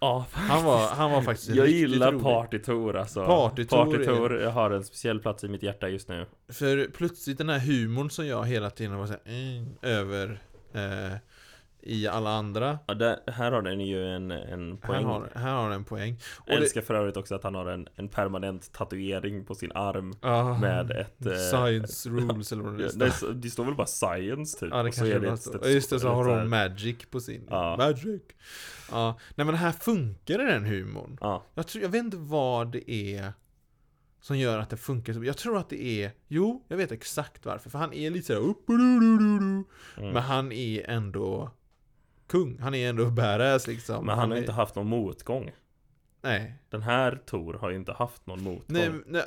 Ja, 0.00 0.26
Han 0.30 0.64
var, 0.64 0.88
han 0.88 1.10
var 1.10 1.22
faktiskt 1.22 1.48
Jag 1.48 1.68
gillar. 1.68 2.12
Party-Tor 2.12 2.96
alltså 2.96 3.20
Party-Tor 3.24 3.84
Party-Tor 3.84 4.40
jag 4.40 4.50
har 4.50 4.70
en 4.70 4.84
speciell 4.84 5.20
plats 5.20 5.44
i 5.44 5.48
mitt 5.48 5.62
hjärta 5.62 5.88
just 5.88 6.08
nu 6.08 6.26
För 6.48 6.90
plötsligt 6.92 7.38
den 7.38 7.48
här 7.48 7.58
humorn 7.58 8.10
som 8.10 8.26
jag 8.26 8.44
hela 8.46 8.70
tiden 8.70 8.96
var 8.98 9.06
så 9.06 9.12
här, 9.12 9.20
mm, 9.24 9.76
över 9.82 10.40
eh, 10.72 11.12
i 11.88 12.08
alla 12.08 12.30
andra. 12.30 12.78
ja, 12.86 12.94
där, 12.94 13.18
Här 13.26 13.52
har 13.52 13.62
den 13.62 13.80
ju 13.80 14.04
en, 14.06 14.30
en 14.30 14.70
Här 14.70 14.76
poäng 14.88 15.04
har, 15.04 15.28
här 15.34 15.54
har 15.54 15.62
den 15.64 15.72
en 15.72 15.84
poäng. 15.84 16.16
Och 16.38 16.48
Jag 16.48 16.56
älskar 16.56 16.80
för 16.80 16.94
övrigt 16.94 17.16
också 17.16 17.34
att 17.34 17.42
han 17.44 17.54
har 17.54 17.66
en, 17.66 17.88
en 17.94 18.08
permanent 18.08 18.72
tatuering 18.72 19.44
på 19.44 19.54
sin 19.54 19.72
arm 19.72 20.14
Ah, 20.20 20.58
Med 20.58 20.90
ett 20.90 21.26
eh, 21.26 21.32
Science 21.32 22.08
rules 22.10 22.52
eller 22.52 22.62
vad 22.62 22.78
det 22.78 22.84
är- 22.84 23.32
det 23.34 23.50
står 23.50 23.64
väl 23.64 23.74
bara 23.74 23.86
science 23.86 24.58
typ 24.60 24.68
Ja 24.72 24.82
det 24.82 24.88
och 24.88 24.94
kanske 24.94 25.14
är 25.14 25.20
det 25.20 25.28
ett 25.28 25.74
Just 25.74 25.90
det, 25.90 26.00
så 26.00 26.08
har 26.08 26.28
här. 26.28 26.38
hon 26.40 26.48
Magic 26.48 26.96
på 27.10 27.20
sin. 27.20 27.46
Ja. 27.50 27.76
Magic. 27.78 28.22
Ja, 28.90 29.18
nej 29.34 29.46
men 29.46 29.54
här 29.54 29.72
funkar 29.72 30.38
den 30.38 30.64
humorn. 30.64 31.18
Ja, 31.20 31.44
Jag, 31.54 31.66
tror, 31.66 31.82
jag 31.82 31.88
vet 31.90 32.04
inte 32.04 32.16
vad 32.16 32.72
det 32.72 32.90
är 32.90 33.32
som 34.20 34.38
gör 34.38 34.58
att 34.58 34.70
det 34.70 34.76
funkar 34.76 35.12
så. 35.12 35.24
Jag 35.24 35.36
tror 35.36 35.58
att 35.58 35.70
det 35.70 35.82
är, 35.84 36.10
jo, 36.28 36.64
jag 36.68 36.76
vet 36.76 36.92
exakt 36.92 37.46
varför. 37.46 37.70
För 37.70 37.78
han 37.78 37.92
är 37.92 38.10
lite 38.10 38.26
såhär 38.26 38.40
upp 38.40 38.68
mm. 38.68 39.64
Men 39.96 40.16
han 40.16 40.52
är 40.52 40.90
ändå 40.90 41.50
kung. 42.28 42.58
Han 42.58 42.74
är 42.74 42.88
ändå 42.88 43.10
badass 43.10 43.66
liksom. 43.66 44.06
Men 44.06 44.18
han 44.18 44.30
har 44.30 44.36
är, 44.36 44.40
inte 44.40 44.52
haft 44.52 44.74
någon 44.74 44.86
motgång 44.86 45.50
Nej. 46.22 46.54
Den 46.70 46.82
här 46.82 47.20
Tor 47.26 47.54
har 47.54 47.70
ju 47.70 47.76
inte 47.76 47.92
haft 47.92 48.26
någon 48.26 48.42
motgång 48.42 48.64
Nej, 48.66 48.90
nej, 49.06 49.22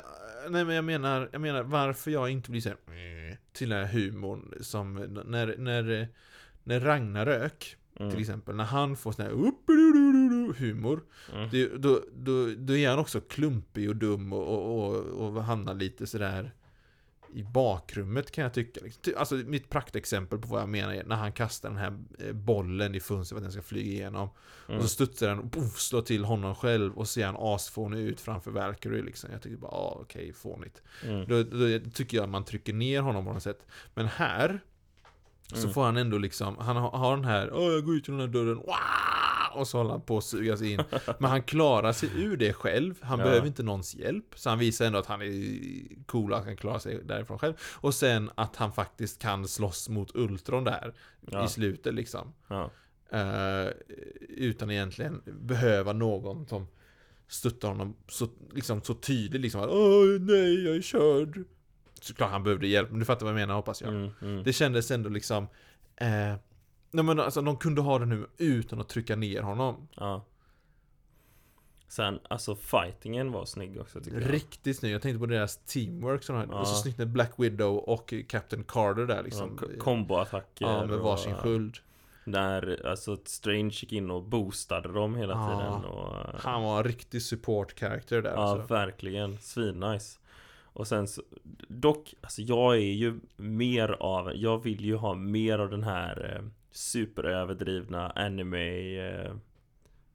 nej 0.48 0.64
men 0.64 0.74
jag 0.74 0.84
menar, 0.84 1.28
jag 1.32 1.40
menar 1.40 1.62
varför 1.62 2.10
jag 2.10 2.30
inte 2.30 2.50
blir 2.50 2.60
såhär 2.60 2.78
"Mm", 2.86 3.36
till 3.52 3.68
den 3.68 3.86
här 3.86 3.92
humorn 3.92 4.54
som 4.60 4.94
när, 4.94 5.56
när, 5.56 6.08
när 6.62 6.80
Ragnarök 6.80 7.76
mm. 8.00 8.10
till 8.10 8.20
exempel, 8.20 8.56
när 8.56 8.64
han 8.64 8.96
får 8.96 9.12
sån 9.12 9.24
här 9.24 9.32
humor 10.58 11.00
Mm. 11.32 11.48
det, 11.50 11.66
då, 11.66 12.00
då, 12.12 12.46
då 12.56 12.76
är 12.76 12.88
han 12.88 12.98
också 12.98 13.20
klumpig 13.20 13.88
och 13.88 13.96
dum 13.96 14.32
och, 14.32 14.48
och, 14.48 14.94
och, 14.94 15.36
och 15.36 15.44
hamnar 15.44 15.74
lite 15.74 16.06
sådär 16.06 16.52
i 17.32 17.42
bakrummet 17.42 18.30
kan 18.30 18.44
jag 18.44 18.54
tycka. 18.54 18.80
liksom. 18.82 19.14
Alltså 19.16 19.34
mitt 19.34 19.70
praktexempel 19.70 20.38
på 20.38 20.48
vad 20.48 20.60
jag 20.60 20.68
menar 20.68 20.94
är 20.94 21.04
när 21.04 21.16
han 21.16 21.32
kastar 21.32 21.68
den 21.68 21.78
här 21.78 21.98
eh, 22.18 22.32
bollen 22.32 22.94
i 22.94 23.00
fönstret 23.00 23.28
för 23.28 23.36
att 23.36 23.42
den 23.42 23.52
ska 23.52 23.62
flyga 23.62 23.92
igenom. 23.92 24.30
Mm. 24.68 24.78
Och 24.78 24.82
så 24.82 24.88
studsar 24.88 25.28
den 25.28 25.38
och 25.38 25.52
poff, 25.52 25.80
slår 25.80 26.02
till 26.02 26.24
honom 26.24 26.54
själv 26.54 26.98
och 26.98 27.08
ser 27.08 27.26
han 27.26 27.36
asfånig 27.38 28.00
ut 28.00 28.20
framför 28.20 28.50
Valkyrie 28.50 29.02
liksom. 29.02 29.30
Jag 29.32 29.42
tycker 29.42 29.56
bara, 29.56 29.70
ah, 29.70 29.98
okej, 30.02 30.32
fånigt. 30.32 30.82
Mm. 31.04 31.26
Då, 31.28 31.42
då 31.42 31.90
tycker 31.90 32.16
jag 32.16 32.24
att 32.24 32.30
man 32.30 32.44
trycker 32.44 32.72
ner 32.72 33.00
honom 33.00 33.24
på 33.24 33.32
något 33.32 33.42
sätt. 33.42 33.66
Men 33.94 34.06
här 34.06 34.60
så 35.52 35.60
Mm. 35.62 35.74
får 35.74 35.84
han 35.84 35.96
ändå 35.96 36.18
liksom, 36.18 36.56
han 36.58 36.76
har, 36.76 36.90
har 36.90 37.16
den 37.16 37.24
här, 37.24 37.52
åh 37.52 37.72
jag 37.72 37.84
går 37.84 37.94
ut 37.96 38.08
genom 38.08 38.20
den 38.20 38.28
här 38.28 38.34
dörren, 38.44 38.56
Wah! 38.66 39.56
och 39.60 39.68
så 39.68 39.78
håller 39.78 39.90
han 39.90 40.00
på 40.00 40.18
att 40.18 40.24
sugas 40.24 40.62
in. 40.62 40.80
Men 41.18 41.30
han 41.30 41.42
klarar 41.42 41.92
sig 41.92 42.08
ur 42.16 42.36
det 42.36 42.52
själv, 42.52 42.94
han 43.02 43.18
Ja. 43.18 43.24
behöver 43.24 43.46
inte 43.46 43.62
någons 43.62 43.94
hjälp. 43.94 44.24
Så 44.34 44.50
han 44.50 44.58
visar 44.58 44.84
ändå 44.86 44.98
att 44.98 45.06
han 45.06 45.22
är 45.22 46.04
cool 46.06 46.30
och 46.32 46.36
han 46.38 46.46
kan 46.46 46.56
klara 46.56 46.78
sig 46.78 47.00
därifrån 47.04 47.38
själv. 47.38 47.54
Och 47.74 47.94
sen 47.94 48.30
att 48.34 48.56
han 48.56 48.72
faktiskt 48.72 49.18
kan 49.22 49.48
slåss 49.48 49.88
mot 49.88 50.10
Ultron 50.16 50.64
där 50.64 50.94
Ja. 51.30 51.44
i 51.44 51.48
slutet 51.48 51.94
liksom. 51.94 52.32
Ja. 52.48 52.70
Eh, 53.10 53.70
utan 54.28 54.70
egentligen 54.70 55.22
behöva 55.40 55.92
någon 55.92 56.46
som 56.46 56.66
stöttar 57.28 57.68
honom 57.68 57.96
så, 58.08 58.28
liksom, 58.54 58.82
så 58.82 58.94
tydligt 58.94 59.40
liksom 59.42 59.60
att 59.60 59.70
Åh 59.70 60.04
nej, 60.20 60.64
jag 60.64 60.76
är 60.76 60.82
körd. 60.82 61.44
Såklart 62.04 62.30
han 62.30 62.42
behövde 62.42 62.66
hjälp, 62.66 62.90
men 62.90 62.98
du 62.98 63.04
fattar 63.04 63.26
vad 63.26 63.34
jag 63.34 63.40
menar 63.40 63.54
hoppas 63.54 63.80
jag. 63.82 63.90
Mm. 63.90 64.10
Mm. 64.22 64.42
Det 64.42 64.52
kändes 64.52 64.90
ändå 64.90 65.08
liksom 65.08 65.48
eh, 65.96 66.34
Nej 66.90 67.04
men 67.04 67.20
alltså 67.20 67.42
de 67.42 67.56
kunde 67.56 67.80
ha 67.80 67.98
det 67.98 68.06
nu 68.06 68.26
utan 68.38 68.80
att 68.80 68.88
trycka 68.88 69.16
ner 69.16 69.42
honom. 69.42 69.88
Ja. 69.96 70.24
Sen, 71.88 72.20
alltså 72.30 72.54
fightingen 72.56 73.32
var 73.32 73.44
snygg 73.44 73.80
också 73.80 74.00
tycker 74.00 74.20
jag. 74.20 74.32
Riktigt 74.32 74.78
snyggt. 74.78 74.92
Jag 74.92 75.02
tänkte 75.02 75.18
på 75.18 75.26
deras 75.26 75.56
teamwork 75.56 76.22
som 76.22 76.34
de 76.34 76.38
hade. 76.40 76.52
Det 76.52 76.56
var 76.58 76.64
så 76.64 76.72
Ja. 76.74 76.82
snyggt 76.82 76.98
med 76.98 77.08
Black 77.08 77.32
Widow 77.36 77.76
och 77.76 78.14
Captain 78.28 78.64
Carter 78.64 79.06
där 79.06 79.22
liksom. 79.22 79.50
Liksom, 79.60 79.78
komboattacker 79.78 80.64
ja, 80.66 80.86
med 80.86 80.98
varsin 80.98 81.32
och, 81.34 81.38
sköld. 81.40 81.78
När 82.24 82.86
alltså 82.86 83.16
Strange 83.24 83.70
gick 83.82 83.92
in 83.92 84.10
och 84.10 84.22
boostade 84.22 84.92
dem 84.92 85.14
hela 85.16 85.32
Ja. 85.32 85.46
tiden 85.58 85.84
och, 85.84 86.40
Han 86.40 86.62
var 86.62 86.78
en 86.78 86.84
riktig 86.84 87.22
support 87.22 87.78
character 87.78 88.22
där 88.22 88.30
Ja 88.30 88.36
alltså. 88.36 88.74
verkligen, 88.74 89.38
svinnice 89.38 90.18
Och 90.72 90.86
sen 90.86 91.08
så, 91.08 91.22
dock, 91.68 92.14
alltså 92.20 92.42
jag 92.42 92.76
är 92.76 92.92
ju 92.92 93.20
mer 93.36 93.88
av, 93.88 94.36
jag 94.36 94.62
vill 94.62 94.84
ju 94.84 94.96
ha 94.96 95.14
mer 95.14 95.58
av 95.58 95.70
den 95.70 95.82
här 95.82 96.36
eh, 96.36 96.48
superöverdrivna 96.70 98.10
anime 98.10 98.98
eh, 99.08 99.32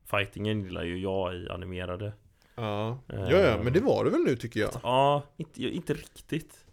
Fightingen 0.05 0.63
gillar 0.63 0.83
ju 0.83 0.97
jag 0.97 1.35
i 1.35 1.49
animerade 1.49 2.13
Ja. 2.55 2.99
Ja, 3.07 3.31
ja, 3.31 3.63
men 3.63 3.73
det 3.73 3.79
var 3.79 4.05
det 4.05 4.09
väl 4.09 4.21
nu 4.21 4.35
tycker 4.35 4.59
jag. 4.59 4.71
Ja, 4.83 5.23
inte, 5.37 5.63
inte 5.63 5.93
riktigt 5.93 6.65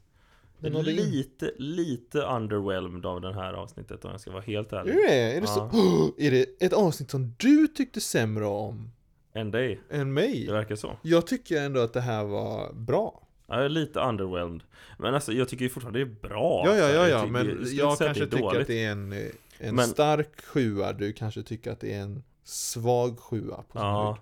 Den 0.58 0.72
Lite, 0.82 1.52
lite 1.56 2.18
underwhelmed 2.18 3.06
av 3.06 3.20
det 3.20 3.34
här 3.34 3.52
avsnittet 3.52 4.04
om 4.04 4.10
jag 4.10 4.20
ska 4.20 4.30
vara 4.30 4.42
helt 4.42 4.72
Är 4.72 4.76
ärlig 4.76 4.94
det 4.94 5.36
Är 5.36 5.40
det 5.40 5.46
så? 5.46 5.70
Ja. 5.72 6.10
Är 6.26 6.30
det 6.30 6.62
ett 6.62 6.72
avsnitt 6.72 7.10
som 7.10 7.34
du 7.38 7.66
tyckte 7.66 8.00
sämre 8.00 8.44
om 8.44 8.90
En 9.32 9.50
day, 9.50 9.80
än 9.90 10.12
mig? 10.12 10.46
det 10.46 10.52
verkar 10.52 10.76
så 10.76 10.96
Jag 11.02 11.26
tycker 11.26 11.62
ändå 11.62 11.80
att 11.80 11.92
det 11.92 12.00
här 12.00 12.24
var 12.24 12.72
bra. 12.72 13.28
Jag 13.46 13.64
är 13.64 13.68
lite 13.68 14.00
underwhelmed. 14.00 14.62
Men 14.98 15.14
alltså 15.14 15.32
jag 15.32 15.48
tycker 15.48 15.64
ju 15.64 15.68
fortfarande 15.68 15.98
det 15.98 16.10
är 16.10 16.28
bra 16.28 16.62
Ja, 16.66 16.76
ja, 16.76 16.88
ja, 16.90 17.08
ja, 17.08 17.20
tycker- 17.20 17.32
men 17.32 17.46
jag 17.76 17.98
säga 17.98 18.14
kanske 18.14 18.26
tycker 18.36 18.60
att 18.60 18.66
det 18.66 18.84
är 18.84 18.92
en, 18.92 19.12
eh, 19.12 19.18
en 19.58 19.74
Men- 19.74 19.86
stark 19.86 20.44
sjua, 20.44 20.92
du 20.92 21.12
kanske 21.12 21.42
tycker 21.42 21.72
att 21.72 21.80
det 21.80 21.94
är 21.94 22.00
en 22.00 22.22
svag 22.44 23.18
sjua 23.18 23.56
på 23.56 23.78
sin 23.78 23.86
Ja. 23.86 24.04
höjd. 24.06 24.16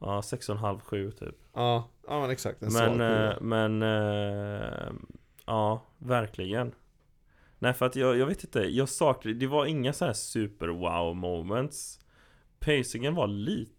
Ja, 0.00 0.22
6,5-7 0.22 1.10
typ. 1.10 1.34
Ja, 1.54 1.88
ja 2.08 2.20
men 2.20 2.30
exakt, 2.30 2.62
en 2.62 2.70
svag 2.70 2.96
Men, 2.96 2.98
sjua. 2.98 3.32
eh, 3.32 3.40
men 3.40 3.82
eh, 3.82 4.92
Ja, 5.46 5.82
verkligen. 5.98 6.72
Nej 7.58 7.72
för 7.74 7.86
att 7.86 7.96
jag, 7.96 8.16
jag 8.18 8.26
vet 8.26 8.44
inte, 8.44 8.60
jag 8.60 8.88
saknade, 8.88 9.36
det 9.38 9.46
var 9.46 9.66
inga 9.66 9.92
så 9.92 10.04
här 10.04 10.12
super 10.12 10.68
wow 10.68 11.16
moments. 11.16 12.00
Pacingen 12.60 13.14
var 13.14 13.26
lite 13.26 13.72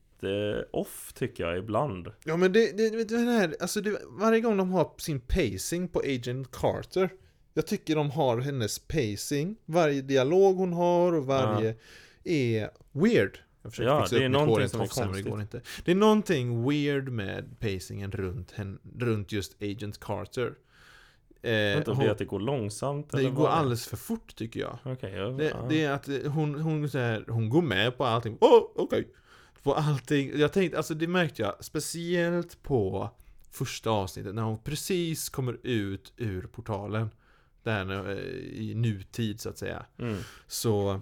off 0.71 1.13
tycker 1.13 1.43
jag 1.43 1.58
ibland. 1.58 2.12
Ja 2.23 2.38
men 2.38 2.53
det, 2.53 2.77
det, 2.77 3.03
det, 3.03 3.17
här, 3.17 3.55
alltså 3.60 3.82
det, 3.82 3.99
varje 4.10 4.41
gång 4.41 4.58
de 4.58 4.71
har 4.71 4.91
sin 4.97 5.19
pacing 5.19 5.88
på 5.88 5.99
Agent 5.99 6.51
Carter 6.51 7.10
Jag 7.53 7.67
tycker 7.67 7.95
de 7.95 8.12
har 8.12 8.38
hennes 8.39 8.79
pacing. 8.79 9.55
Varje 9.65 10.01
dialog 10.01 10.55
hon 10.55 10.73
har 10.73 11.13
och 11.13 11.25
varje 11.25 11.75
är 12.23 12.69
weird. 12.91 13.39
Jag 13.62 13.71
försöker 13.71 13.89
Ja, 13.89 14.01
fixa 14.01 14.15
det 14.15 14.25
är 14.25 14.29
upp 14.29 14.47
mitt 14.47 14.73
hår 14.73 14.86
som 14.88 15.05
men 15.05 15.23
det 15.23 15.29
går 15.29 15.41
inte. 15.41 15.62
Det 15.86 15.91
är 15.91 15.95
någonting 15.95 16.69
weird 16.69 17.10
med 17.10 17.60
pacingen 17.60 18.12
runt, 18.12 18.51
hen, 18.51 18.79
runt 18.97 19.32
just 19.32 19.63
Agent 19.63 19.99
Carter. 19.99 20.53
Jag 21.41 21.51
vet 21.51 21.73
eh, 21.73 21.77
inte 21.77 21.91
om 21.91 21.99
det 21.99 22.05
är 22.05 22.12
att 22.12 22.17
det 22.17 22.25
går 22.25 22.39
långsamt 22.39 23.12
Det 23.12 23.29
går 23.29 23.47
alldeles 23.47 23.88
för 23.88 23.97
fort 23.97 24.36
tycker 24.36 24.60
jag. 24.60 24.77
Okej, 24.84 25.13
ja, 25.13 25.27
det, 25.27 25.43
ja. 25.43 25.65
det 25.69 25.84
är 25.84 25.91
att 25.91 26.10
eh, 26.10 26.32
hon, 26.32 26.60
hon, 26.60 26.89
så 26.89 26.97
här, 26.97 27.25
hon 27.27 27.49
går 27.49 27.62
med 27.62 27.97
på 27.97 28.05
allting. 28.05 28.38
Oh, 28.41 28.71
okej. 28.75 29.08
På 29.63 29.74
allting. 29.74 30.39
Jag 30.39 30.54
tänkte, 30.54 30.78
alltså 30.78 30.93
det 30.93 31.08
märkte 31.08 31.41
jag 31.41 31.56
speciellt 31.65 32.63
på 32.63 33.10
första 33.52 33.89
avsnittet 33.89 34.36
när 34.36 34.41
hon 34.41 34.58
precis 34.63 35.30
kommer 35.30 35.58
ut 35.63 36.13
ur 36.17 36.41
portalen. 36.48 37.10
Där 37.63 38.10
eh, 38.10 38.17
i 38.60 38.74
nutid 38.76 39.41
så 39.41 39.50
att 39.50 39.58
säga. 39.58 39.86
mm. 40.00 40.17
Så 40.48 41.02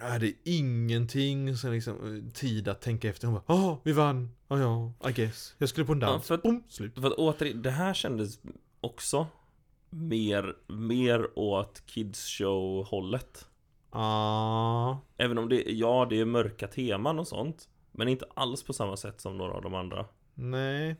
är 0.00 0.18
det 0.18 0.32
ingenting 0.44 1.56
som 1.56 1.72
liksom 1.72 2.16
eh, 2.26 2.32
tid 2.32 2.68
att 2.68 2.80
tänka 2.80 3.08
efter. 3.08 3.26
Hon 3.28 3.34
bara, 3.46 3.54
åh, 3.56 3.78
vi 3.82 3.92
vann. 3.92 4.30
Ja, 4.48 4.58
ja, 5.00 5.08
I 5.10 5.12
guess. 5.12 5.54
Jag 5.58 5.68
skulle 5.68 5.86
på 5.86 5.92
en 5.92 6.00
Ja, 6.00 6.06
dans. 6.06 6.26
för 6.26 6.34
att- 6.34 6.42
Boom, 6.42 6.62
slut. 6.68 6.94
För 6.94 7.06
att 7.06 7.12
återigen, 7.12 7.62
det 7.62 7.70
här 7.70 7.94
kändes 7.94 8.38
också 8.80 9.26
mer, 9.90 10.56
mer 10.72 11.38
åt 11.38 11.82
kids 11.86 12.28
show 12.38 12.84
hållet 12.86 13.46
Ah. 13.94 14.96
Även 15.16 15.38
om 15.38 15.48
det, 15.48 15.62
ja 15.66 16.06
det 16.10 16.20
är 16.20 16.24
mörka 16.24 16.66
teman 16.66 17.18
och 17.18 17.28
sånt 17.28 17.68
Men 17.92 18.08
inte 18.08 18.26
alls 18.34 18.62
på 18.62 18.72
samma 18.72 18.96
sätt 18.96 19.20
som 19.20 19.38
några 19.38 19.52
av 19.52 19.62
de 19.62 19.74
andra 19.74 20.06
Nej. 20.34 20.96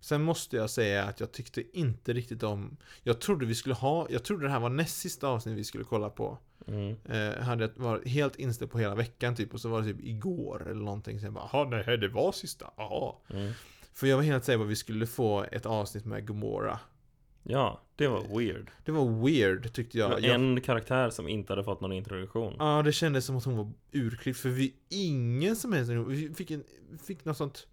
Sen 0.00 0.22
måste 0.22 0.56
jag 0.56 0.70
säga 0.70 1.04
att 1.04 1.20
jag 1.20 1.32
tyckte 1.32 1.78
inte 1.78 2.12
riktigt 2.12 2.42
om 2.42 2.76
Jag 3.02 3.20
trodde 3.20 3.46
vi 3.46 3.54
skulle 3.54 3.74
ha 3.74 4.06
Jag 4.10 4.24
trodde 4.24 4.44
det 4.46 4.50
här 4.50 4.60
var 4.60 4.70
näst 4.70 4.98
sista 4.98 5.28
avsnitt 5.28 5.58
vi 5.58 5.64
skulle 5.64 5.84
kolla 5.84 6.10
på 6.10 6.38
mm. 6.66 6.96
eh, 7.04 7.42
Hade 7.42 7.70
varit 7.76 8.08
helt 8.08 8.36
inställd 8.36 8.70
på 8.70 8.78
hela 8.78 8.94
veckan 8.94 9.36
typ 9.36 9.54
Och 9.54 9.60
så 9.60 9.68
var 9.68 9.82
det 9.82 9.86
typ 9.92 10.04
igår 10.04 10.68
eller 10.70 10.84
någonting 10.84 11.20
Sen 11.20 11.34
bara 11.34 11.48
Jaha 11.52 11.64
nej 11.64 11.98
det 11.98 12.08
var 12.08 12.32
sista 12.32 12.70
Jaha 12.76 13.14
Mm. 13.30 13.52
För 13.92 14.06
jag 14.06 14.16
var 14.16 14.24
helt 14.24 14.44
säker 14.44 14.58
på 14.58 14.64
att 14.64 14.70
vi 14.70 14.76
skulle 14.76 15.06
få 15.06 15.44
ett 15.52 15.66
avsnitt 15.66 16.04
med 16.04 16.26
Gomorra 16.26 16.80
Ja, 17.46 17.80
det 17.96 18.08
var 18.08 18.38
weird. 18.38 18.70
Det 18.84 18.92
var 18.92 19.24
weird 19.24 19.72
tyckte 19.72 19.98
Det 19.98 20.00
jag, 20.00 20.08
var 20.08 20.20
jag 20.20 20.34
en 20.34 20.60
karaktär 20.60 21.10
som 21.10 21.28
inte 21.28 21.52
hade 21.52 21.64
fått 21.64 21.80
någon 21.80 21.92
introduktion. 21.92 22.56
Ja, 22.58 22.82
det 22.82 22.92
kändes 22.92 23.24
som 23.24 23.36
att 23.36 23.44
hon 23.44 23.56
var 23.56 23.72
urklippt 23.92 24.38
för 24.38 24.48
vi, 24.48 24.74
ingen 24.88 25.56
som 25.56 25.72
helst, 25.72 25.90
vi 25.90 26.34
fick, 26.34 26.50
en, 26.50 26.64
fick 27.06 27.24
något 27.24 27.36
sånt 27.36 27.66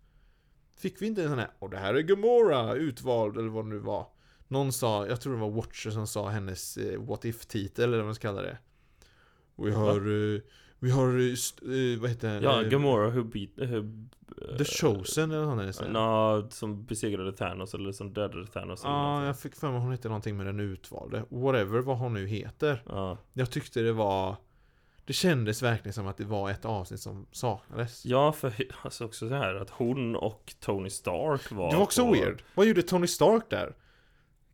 Fick 0.82 1.02
vi 1.02 1.08
inte 1.08 1.24
en 1.24 1.30
sån 1.30 1.40
här, 1.40 1.50
och 1.60 1.70
det 1.70 1.78
här 1.78 1.94
är 1.94 2.02
Gamora! 2.02 2.74
utvald 2.74 3.38
eller 3.38 3.50
vad 3.50 3.66
det 3.66 3.70
nu 3.70 3.78
var. 3.78 4.08
Någon 4.48 4.74
sa, 4.74 5.08
jag 5.08 5.22
tror 5.22 5.34
det 5.34 5.40
var 5.40 5.50
Watcher 5.50 5.90
som 5.90 6.08
sa 6.08 6.30
hennes 6.30 6.78
eh, 6.78 7.02
What 7.02 7.26
If-titel 7.26 7.84
eller 7.84 7.98
vad 7.98 8.06
man 8.06 8.16
ska 8.16 8.28
kalla 8.28 8.42
det. 8.42 8.58
Vi 9.56 9.72
har, 9.72 10.34
eh, 10.36 10.42
vi 10.82 10.92
har, 10.92 11.08
eh, 11.20 11.34
st- 11.34 11.66
eh, 11.66 12.00
vad 12.02 12.10
heter 12.10 12.40
det? 12.40 12.46
Ja, 12.46 12.62
Eh, 12.64 12.70
Gamora 12.70 13.10
who 13.10 13.24
beat, 13.24 13.50
who, 13.56 13.84
The 14.58 14.66
Chosen 14.66 15.32
eller 15.32 15.46
vad 15.46 15.76
sånt 15.76 15.94
där 15.94 15.94
Nå, 15.94 16.48
som 16.50 16.86
besegrade 16.86 17.32
Thanos 17.34 17.74
eller 17.74 17.92
som 17.92 18.14
dödade 18.14 18.48
Thanos 18.48 18.84
eller 18.84 18.94
Ja, 18.94 19.04
någonting. 19.04 19.28
jag 19.28 19.40
fick 19.40 19.56
för 19.56 19.72
mig 19.72 19.80
hon 19.80 19.92
hette 19.92 20.08
någonting 20.08 20.38
med 20.38 20.46
den 20.46 20.60
utvalde 20.60 21.24
Whatever 21.30 21.80
vad 21.82 21.98
hon 21.98 22.14
nu 22.14 22.28
heter 22.28 22.84
ja. 22.88 23.18
Jag 23.34 23.52
tyckte 23.52 23.82
det 23.82 23.94
var 23.94 24.36
Det 25.06 25.14
kändes 25.14 25.62
verkligen 25.64 25.94
som 25.94 26.08
att 26.08 26.18
det 26.18 26.26
var 26.26 26.50
ett 26.50 26.66
avsnitt 26.66 27.00
som 27.00 27.26
saknades 27.32 28.06
ja, 28.06 28.32
för 28.32 28.54
alltså 28.82 29.06
också 29.06 29.28
så 29.30 29.36
här 29.36 29.56
att 29.56 29.70
hon 29.70 30.16
och 30.16 30.54
Tony 30.60 30.90
Stark 30.90 31.52
var 31.52 31.70
Det 31.70 31.76
var 31.76 31.84
också 31.84 32.06
på- 32.06 32.12
weird. 32.12 32.42
Vad 32.56 32.66
gjorde 32.68 32.82
Tony 32.82 33.08
Stark 33.08 33.50
där? 33.50 33.74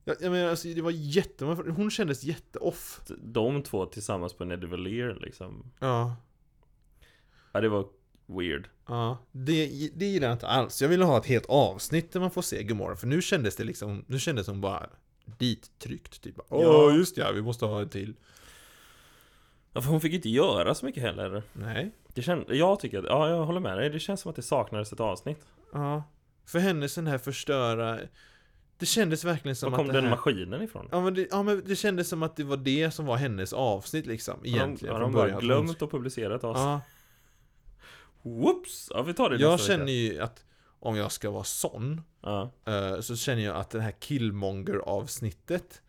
Jag, 0.07 0.15
jag 0.19 0.31
menar, 0.31 0.49
alltså, 0.49 0.67
det 0.67 0.81
var 0.81 0.91
jätte... 0.91 1.45
Hon 1.45 1.91
kändes 1.91 2.23
jätteoff. 2.23 3.01
De 3.17 3.63
två 3.63 3.85
tillsammans 3.85 4.33
på 4.33 4.45
Neddy 4.45 4.67
Valier 4.67 5.17
liksom 5.21 5.71
Ja. 5.79 6.15
Ja, 7.51 7.61
det 7.61 7.69
var 7.69 7.85
weird 8.25 8.69
Ja. 8.87 9.17
Det, 9.31 9.89
det 9.95 10.05
gillar 10.05 10.27
jag 10.27 10.35
inte 10.35 10.47
alls. 10.47 10.81
Jag 10.81 10.89
ville 10.89 11.05
ha 11.05 11.17
ett 11.17 11.25
helt 11.25 11.45
avsnitt 11.45 12.11
där 12.11 12.19
man 12.19 12.31
får 12.31 12.41
se 12.41 12.63
Gomorra. 12.63 12.95
För 12.95 13.07
nu 13.07 13.21
kändes 13.21 13.55
det 13.55 13.63
liksom... 13.63 14.05
Nu 14.07 14.19
kändes 14.19 14.47
hon 14.47 14.61
bara 14.61 14.89
dittryckt. 15.37 16.21
Typ. 16.21 16.35
Åh, 16.49 16.61
Ja. 16.63 16.91
just 16.97 17.17
ja, 17.17 17.31
vi 17.31 17.41
måste 17.41 17.65
ha 17.65 17.81
en 17.81 17.89
till. 17.89 18.13
Ja, 19.73 19.81
för 19.81 19.89
hon 19.89 20.01
fick 20.01 20.13
inte 20.13 20.29
göra 20.29 20.75
så 20.75 20.85
mycket 20.85 21.03
heller 21.03 21.43
Nej. 21.53 21.91
Det 22.13 22.21
känd, 22.21 22.45
Jag 22.49 22.79
tycker 22.79 23.03
ja 23.03 23.29
jag 23.29 23.45
håller 23.45 23.59
med 23.59 23.77
dig 23.77 23.89
Det 23.89 23.99
känns 23.99 24.21
som 24.21 24.29
att 24.29 24.35
det 24.35 24.41
saknades 24.41 24.93
ett 24.93 24.99
avsnitt 24.99 25.45
Ja. 25.73 26.03
För 26.45 26.59
henne 26.59 26.89
sån 26.89 27.07
här 27.07 27.17
förstöra... 27.17 27.99
Det 28.79 28.85
kändes 28.85 29.23
verkligen 29.23 29.55
som 29.55 29.71
Var 29.71 29.77
kom 29.77 29.87
att 29.87 29.93
det 29.93 29.97
den 29.97 30.03
här... 30.03 30.11
maskinen 30.11 30.61
ifrån? 30.61 30.87
Ja 30.91 31.01
men, 31.01 31.13
det, 31.13 31.27
ja 31.31 31.43
men 31.43 31.63
det 31.65 31.75
kändes 31.75 32.09
som 32.09 32.23
att 32.23 32.35
det 32.35 32.43
var 32.43 32.57
det 32.57 32.91
som 32.91 33.05
var 33.05 33.15
hennes 33.17 33.53
avsnitt 33.53 34.05
liksom. 34.05 34.39
Egentligen. 34.45 34.93
Har 34.95 35.01
de, 35.01 35.03
har 35.03 35.11
de 35.11 35.13
början. 35.13 35.29
bara 35.33 35.37
Att 35.37 35.57
hon- 35.57 35.65
glömt 35.65 35.81
att 35.81 35.91
publicera 35.91 36.35
ett 36.35 36.43
avsnitt? 36.43 36.63
Ja. 36.65 36.81
Whoops! 38.21 38.91
Ja 38.93 39.01
vi 39.01 39.13
tar 39.13 39.29
det 39.29 39.35
Jag 39.37 39.59
känner 39.59 39.79
vecka. 39.85 39.91
ju 39.91 40.21
att 40.21 40.45
om 40.79 40.95
jag 40.95 41.11
ska 41.11 41.29
vara 41.31 41.43
sån 41.43 42.01
Ja, 42.21 42.51
eh, 42.67 42.99
så 42.99 43.15
känner 43.15 43.41
jag 43.43 43.55
att 43.55 43.69
det 43.69 43.81
här 43.81 43.91
Killmonger-avsnittet 43.91 45.81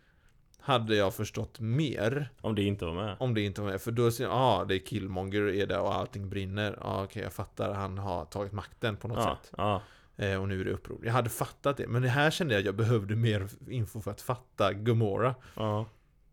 hade 0.61 0.97
jag 0.97 1.15
förstått 1.15 1.61
mer 1.61 2.29
om 2.41 2.55
det 2.55 2.63
inte 2.63 2.85
var 2.85 2.95
med 2.95 3.17
om 3.21 3.35
det 3.35 3.41
inte 3.41 3.61
var 3.61 3.71
med. 3.71 3.81
För 3.81 3.91
då 3.91 4.11
säger 4.11 4.31
jag, 4.31 4.39
ah, 4.39 4.65
det 4.65 4.75
är 4.75 4.79
Killmonger 4.79 5.43
är 5.43 5.67
där 5.67 5.81
och 5.81 5.95
allting 5.95 6.29
brinner. 6.29 6.77
Ja, 6.81 6.87
ah, 6.87 7.05
okej, 7.05 7.23
jag 7.23 7.33
fattar. 7.33 7.73
Han 7.75 7.99
har 7.99 8.25
tagit 8.25 8.53
makten 8.53 8.97
på 8.97 9.09
något 9.09 9.19
Ja, 9.19 9.39
sätt. 9.43 9.53
ja, 9.57 9.83
och 10.19 10.49
nu 10.49 10.61
är 10.61 10.65
det 10.65 10.71
uppror. 10.73 11.01
Jag 11.05 11.13
hade 11.13 11.31
fattat 11.31 11.77
det. 11.77 11.89
Men 11.89 12.03
det 12.03 12.09
här 12.09 12.31
kände 12.31 12.55
jag 12.55 12.59
att 12.61 12.67
jag 12.67 12.77
behövde 12.77 13.17
mer 13.17 13.49
info 13.69 14.01
för 14.01 14.11
att 14.11 14.21
fatta 14.21 14.73
Gamora. 14.73 15.35
ja 15.57 15.87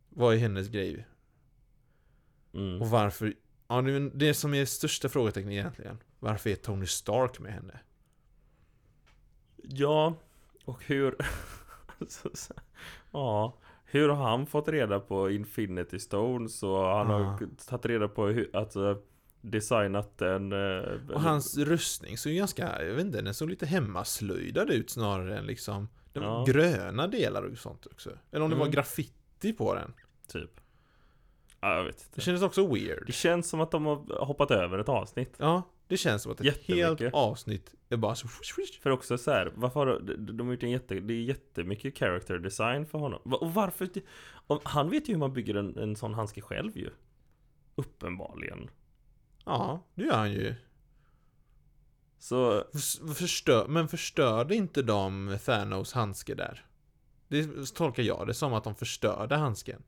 Vad 0.10 0.34
är 0.34 0.38
hennes 0.38 0.67
grej? 0.67 1.08
mm. 2.54 2.82
Och 2.82 2.89
varför? 2.89 3.34
Ja, 3.67 3.82
det, 4.13 4.34
som 4.34 4.54
är 4.54 4.65
största 4.65 5.10
frågetecknet 5.10 5.52
egentligen. 5.52 5.98
Varför 6.19 6.50
är 6.50 6.56
Tony 6.56 6.86
Stark 6.86 7.39
med 7.39 7.54
henne? 7.54 7.80
Ja, 9.58 10.13
och 10.65 10.84
hur 10.86 11.15
Alltså, 12.00 12.30
så- 12.34 12.54
Ja 13.12 13.58
Hur 13.86 14.10
har 14.10 14.30
han 14.30 14.45
fått 14.45 14.67
reda 14.67 15.00
på 15.00 15.30
Infinity 15.32 16.00
Stones 16.00 16.63
och 16.63 16.78
han 16.86 17.12
Ah. 17.12 17.17
har 17.24 17.48
tagit 17.67 17.86
reda 17.86 18.08
på 18.08 18.26
hur, 18.28 18.56
att 18.56 18.76
uh, 18.76 18.98
designat 19.52 20.22
en 20.22 20.54
uh, 20.54 21.12
Och 21.14 21.22
hans 21.22 21.58
rustning 21.58 22.18
såg 22.18 22.32
ju 22.32 22.38
ganska, 22.38 22.84
jag 22.86 22.94
vet 22.94 23.06
inte, 23.06 23.22
den 23.22 23.34
såg 23.34 23.50
lite 23.50 23.66
hemmaslöjdad 23.66 24.70
ut 24.70 24.90
snarare 24.90 25.38
än 25.38 25.46
liksom 25.46 25.90
Det 26.14 26.20
var 26.20 26.28
Ja. 26.28 26.44
gröna 26.48 27.08
delar 27.08 27.44
och 27.44 27.58
sånt 27.58 27.86
också. 27.86 28.10
Eller 28.32 28.44
om 28.44 28.50
det 28.50 28.56
var 28.56 28.66
Mm. 28.66 28.74
graffiti 28.74 29.54
på 29.54 29.76
den. 29.76 29.94
Typ 30.28 30.52
Ja, 31.62 31.78
jag 31.78 31.84
vet 31.84 31.98
Det 31.98 32.06
inte 32.08 32.22
kändes 32.22 32.44
också 32.44 32.68
weird. 32.74 33.04
Det 33.08 33.12
känns 33.14 33.50
som 33.50 33.62
att 33.62 33.72
de 33.72 33.86
har 33.86 34.26
hoppat 34.26 34.52
över 34.52 34.80
ett 34.80 34.90
avsnitt 34.90 35.36
Ja, 35.38 35.64
det 35.88 35.98
känns 35.98 36.22
som 36.22 36.32
att 36.32 36.42
ett 36.42 36.64
helt 36.64 37.02
avsnitt 37.14 37.74
är 37.90 37.98
bara 37.98 38.16
så... 38.16 38.28
För 38.82 38.90
också 38.90 39.18
så 39.18 39.32
här, 39.32 39.52
varför 39.56 39.80
har 39.80 40.00
de, 40.00 40.38
de 40.38 40.48
har 40.48 40.54
gjort 40.54 40.64
en 40.64 40.70
jätte, 40.72 40.96
det 41.00 41.14
är 41.14 41.22
jättemycket 41.22 41.98
character 41.98 42.38
design 42.40 42.86
för 42.86 42.98
honom 42.98 43.20
Och 43.24 43.54
varför, 43.54 43.90
och 44.48 44.62
han 44.64 44.90
vet 44.90 45.10
ju 45.10 45.14
hur 45.14 45.20
man 45.20 45.34
bygger 45.34 45.56
en, 45.56 45.78
en 45.78 45.96
sån 45.96 46.14
handske 46.14 46.42
själv 46.42 46.78
ju 46.78 46.90
Uppenbarligen 47.76 48.70
Ja, 49.46 49.84
det 49.96 50.04
gör 50.04 50.16
han 50.18 50.32
ju. 50.32 50.56
Så, 52.20 52.64
Förs- 52.74 53.16
Förstör, 53.16 53.68
men 53.68 53.88
förstörde 53.88 54.56
inte 54.56 54.82
de 54.82 55.38
Thanos 55.46 55.94
handske 55.94 56.36
där? 56.36 56.66
Det 57.28 57.66
tolkar 57.76 58.04
jag 58.04 58.28
det 58.28 58.34
som 58.34 58.54
att 58.54 58.64
de 58.64 58.76
förstörde 58.76 59.36
handsken. 59.36 59.84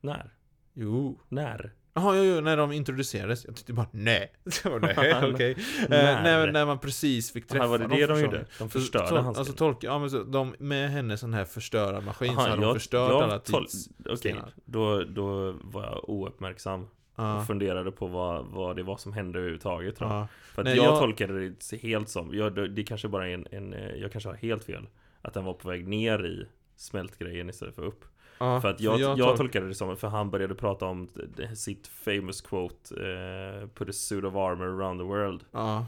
när? 0.00 0.34
Jo. 0.74 1.20
När? 1.28 1.74
Jaha, 1.94 2.16
jo, 2.16 2.22
jo, 2.24 2.40
när 2.40 2.56
de 2.56 2.72
introducerades. 2.72 3.44
Jag 3.44 3.56
tyckte 3.56 3.72
bara 3.72 3.86
nej. 3.90 4.32
Nej, 4.80 5.32
okej. 5.34 5.50
Eh, 5.82 5.88
När? 5.88 6.52
när, 6.52 6.66
man 6.66 6.78
precis 6.78 7.32
fick 7.32 7.48
träffa 7.48 7.64
Aha, 7.64 7.70
var 7.70 7.78
det 7.78 7.84
dem 7.84 7.98
det 7.98 8.06
de 8.06 8.20
gjorde? 8.20 8.38
De 8.38 8.46
Så 8.58 8.68
förstörde 8.68 9.08
tol- 9.08 9.16
handsken? 9.22 9.38
Alltså 9.40 9.52
tolka, 9.54 9.86
ja 9.86 9.98
men 9.98 10.10
så, 10.10 10.22
de, 10.22 10.54
med 10.58 10.90
hennes 10.90 11.20
sån 11.20 11.34
här 11.34 11.44
förstörarmaskin 11.44 12.34
så 12.34 12.40
Aha, 12.40 12.48
hade 12.50 12.62
de 12.62 12.74
förstört 12.74 13.10
jag 13.10 13.22
alla 13.22 13.38
tol- 13.38 13.60
tids... 13.66 13.88
Okej, 14.04 14.16
stenar. 14.16 14.52
då, 14.64 15.04
då 15.04 15.52
var 15.62 15.82
jag 15.84 16.08
ouppmärksam 16.10 16.88
Och 17.16 17.46
funderade 17.46 17.92
på 17.92 18.06
vad, 18.06 18.46
vad 18.46 18.76
det 18.76 18.82
var 18.82 18.96
som 18.96 19.12
hände 19.12 19.38
överhuvudtaget 19.38 19.96
tror 19.96 20.10
jag. 20.10 20.18
Ja. 20.20 20.28
För 20.54 20.64
Nej, 20.64 20.76
jag, 20.76 20.84
jag- 20.86 20.98
tolkade 20.98 21.48
det 21.48 21.76
helt 21.82 22.08
som, 22.08 22.34
jag, 22.34 22.70
det 22.74 22.84
kanske 22.84 23.08
bara 23.08 23.28
är 23.28 23.34
en, 23.34 23.46
en, 23.50 23.74
eh, 23.74 23.94
jag 23.94 24.12
kanske 24.12 24.28
har 24.30 24.36
helt 24.36 24.64
fel 24.64 24.86
Att 25.22 25.34
den 25.34 25.44
var 25.44 25.52
på 25.54 25.68
väg 25.68 25.88
ner 25.88 26.26
i 26.26 26.46
smältgrejen 26.76 27.48
istället 27.50 27.74
för 27.74 27.82
upp 27.84 28.04
Ja, 28.38 28.60
För 28.60 28.68
att 28.68 28.80
jag, 28.80 29.00
jag, 29.00 29.18
tolk- 29.18 29.36
tolkade 29.36 29.68
det 29.68 29.74
som, 29.74 29.96
för 29.96 30.08
han 30.08 30.30
började 30.30 30.54
prata 30.54 30.86
om 30.86 31.08
sitt 31.54 31.86
famous 31.86 32.40
quote 32.40 32.94
eh, 32.94 33.68
Put 33.68 33.88
a 33.88 33.92
suit 33.92 34.24
of 34.24 34.34
armor 34.34 34.66
around 34.66 35.00
the 35.00 35.04
world 35.04 35.44
Ja. 35.52 35.86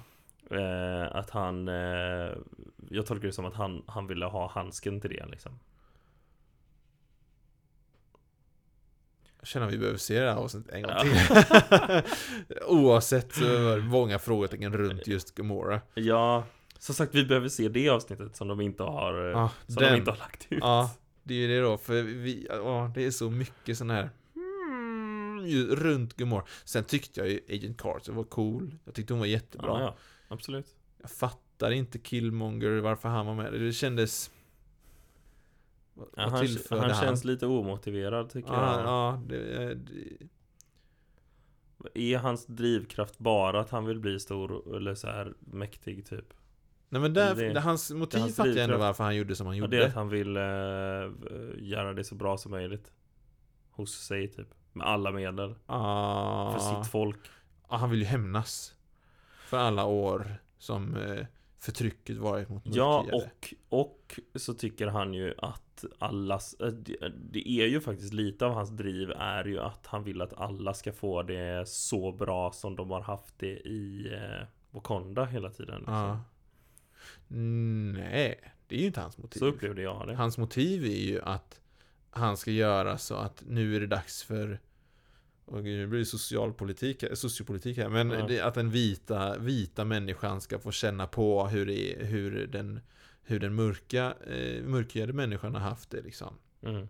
eh, 0.50 1.16
Att 1.16 1.30
han, 1.30 1.68
eh, 1.68 1.74
jag 2.90 3.06
tolkade 3.06 3.28
det 3.28 3.32
som 3.32 3.44
att 3.44 3.54
han, 3.54 3.82
han 3.86 4.06
ville 4.06 4.26
ha 4.26 4.48
handsken 4.50 5.00
till 5.00 5.10
det 5.10 5.26
liksom 5.26 5.52
känner 9.48 9.66
att 9.66 9.72
vi 9.72 9.78
behöver 9.78 9.98
se 9.98 10.20
det 10.20 10.28
här 10.30 10.36
avsnittet 10.36 10.72
en 10.74 10.82
gång 10.82 10.92
Ja. 10.96 11.02
till. 11.02 12.12
Oavsett 12.66 13.34
så 13.34 13.44
var 13.44 13.76
det 13.76 13.82
många 13.82 14.18
frågetecken 14.18 14.72
runt 14.72 15.06
just 15.06 15.34
Gamora. 15.34 15.80
Ja, 15.94 16.44
som 16.78 16.94
sagt 16.94 17.14
vi 17.14 17.24
behöver 17.24 17.48
se 17.48 17.68
det 17.68 17.88
avsnittet 17.88 18.36
som 18.36 18.48
de 18.48 18.60
inte 18.60 18.82
har, 18.82 19.24
eh, 19.24 19.30
Ja, 19.30 19.50
som 19.66 19.82
de 19.82 19.96
inte 19.96 20.10
har 20.10 20.18
lagt 20.18 20.46
ut 20.50 20.58
Ja, 20.62 20.90
det 21.22 21.34
är 21.34 21.38
ju 21.38 21.48
det 21.48 21.60
då, 21.60 21.78
för 21.78 22.02
vi, 22.02 22.46
ja, 22.50 22.90
det 22.94 23.06
är 23.06 23.10
så 23.10 23.30
mycket 23.30 23.78
sån 23.78 23.90
här 23.90 24.10
hmm, 24.34 25.46
runt 25.76 26.16
Gamora. 26.16 26.44
Sen 26.64 26.84
tyckte 26.84 27.20
jag 27.20 27.28
ju 27.28 27.40
Agent 27.48 27.78
Carter 27.80 28.12
var 28.12 28.24
cool. 28.24 28.74
Jag 28.84 28.94
tyckte 28.94 29.12
hon 29.12 29.20
var 29.20 29.26
jättebra. 29.26 29.68
ja, 29.68 29.80
ja, 29.80 29.96
absolut 30.28 30.66
Jag 31.02 31.10
fattar 31.10 31.70
inte 31.70 31.98
Killmonger, 31.98 32.70
varför 32.80 33.08
han 33.08 33.26
var 33.26 33.34
med. 33.34 33.52
Det 33.52 33.72
kändes... 33.72 34.30
Ja, 36.16 36.28
han, 36.28 36.40
tillförde 36.40 36.92
han 36.94 37.04
känns 37.04 37.24
lite 37.24 37.46
omotiverad 37.46 38.30
tycker 38.30 38.52
Ja, 38.52 38.72
jag. 38.80 38.86
ja, 38.86 39.22
det, 39.26 39.74
det, 39.74 40.18
Är 41.94 42.18
hans 42.18 42.46
drivkraft 42.46 43.18
bara 43.18 43.60
att 43.60 43.70
han 43.70 43.84
vill 43.84 44.00
bli 44.00 44.20
stor 44.20 44.76
eller 44.76 44.94
så 44.94 45.06
här 45.06 45.34
mäktig 45.40 46.06
typ? 46.06 46.34
Nej 46.88 47.00
men 47.02 47.14
där, 47.14 47.34
Det- 47.34 47.52
det, 47.52 47.60
hans 47.60 47.90
motiv 47.90 48.20
hans 48.20 48.36
fattar 48.36 48.50
jag 48.50 48.64
ändå 48.64 48.78
varför 48.78 49.04
han 49.04 49.16
gjorde 49.16 49.36
som 49.36 49.46
han 49.46 49.56
Ja, 49.56 49.60
gjorde. 49.64 49.76
det 49.76 49.82
är 49.82 49.88
att 49.88 49.94
han 49.94 50.08
vill 50.08 50.36
eh, 50.36 50.42
göra 51.58 51.92
det 51.94 52.04
så 52.04 52.14
bra 52.14 52.38
som 52.38 52.50
möjligt. 52.50 52.92
Hos 53.70 53.92
sig 54.06 54.28
typ. 54.28 54.48
Med 54.72 54.86
alla 54.86 55.10
medel. 55.10 55.54
Ah, 55.66 56.52
För 56.52 56.58
sitt 56.58 56.90
folk. 56.92 57.18
Ah, 57.68 57.76
han 57.76 57.90
vill 57.90 57.98
ju 57.98 58.04
hämnas. 58.04 58.74
För 59.46 59.56
alla 59.58 59.84
år 59.84 60.34
som 60.58 60.96
eh, 60.96 61.26
förtrycket 61.58 62.16
varit 62.16 62.48
mot 62.48 62.62
Ja 62.66 63.02
mörkhyade. 63.02 63.30
och, 63.68 63.80
och 63.80 64.20
så 64.34 64.54
tycker 64.54 64.86
han 64.86 65.14
ju 65.14 65.34
att 65.38 65.84
allas 65.98 66.54
eh, 66.54 66.68
det, 67.30 67.48
är 67.48 67.66
ju 67.66 67.80
faktiskt 67.80 68.12
lite 68.12 68.46
av 68.46 68.52
hans 68.52 68.70
driv 68.70 69.10
är 69.10 69.44
ju 69.44 69.60
att 69.60 69.86
han 69.86 70.04
vill 70.04 70.22
att 70.22 70.32
alla 70.32 70.74
ska 70.74 70.92
få 70.92 71.22
det 71.22 71.68
så 71.68 72.12
bra 72.12 72.52
som 72.52 72.76
de 72.76 72.90
har 72.90 73.00
haft 73.00 73.38
det 73.38 73.56
i 73.56 74.12
eh, 74.14 74.46
Wakanda 74.70 75.24
hela 75.24 75.50
tiden 75.50 75.78
liksom. 75.78 75.94
Ja. 75.94 76.20
Nej, 77.28 78.52
det 78.66 78.76
är 78.76 78.80
ju 78.80 78.86
inte 78.86 79.00
hans 79.00 79.18
motiv. 79.18 79.38
Så 79.38 79.46
upplevde 79.46 79.82
jag 79.82 80.06
det 80.06 80.14
Hans 80.14 80.38
motiv 80.38 80.84
är 80.84 81.06
ju 81.06 81.22
att 81.22 81.60
han 82.10 82.36
ska 82.36 82.50
göra 82.50 82.98
så 82.98 83.14
att 83.14 83.42
nu 83.46 83.76
är 83.76 83.80
det 83.80 83.86
dags 83.86 84.22
för 84.22 84.60
och 85.48 85.62
nu 85.64 85.86
blir 85.86 85.98
det 85.98 86.04
socialpolitik, 86.06 87.04
sociopolitik 87.14 87.76
här, 87.78 87.88
men 87.88 88.08
det, 88.08 88.40
att 88.40 88.54
den 88.54 88.70
vita, 88.70 89.38
vita 89.38 89.84
människan 89.84 90.40
ska 90.40 90.58
få 90.58 90.70
känna 90.72 91.06
på 91.06 91.46
hur, 91.46 91.66
det 91.66 91.96
hur 92.06 92.46
den, 92.46 92.80
hur 93.22 93.40
den 93.40 93.54
mörka, 93.54 94.14
eh, 94.26 94.62
mörkhyade 94.62 95.12
människan 95.12 95.54
har 95.54 95.60
haft 95.60 95.90
det 95.90 96.00
liksom. 96.02 96.34
mm. 96.62 96.88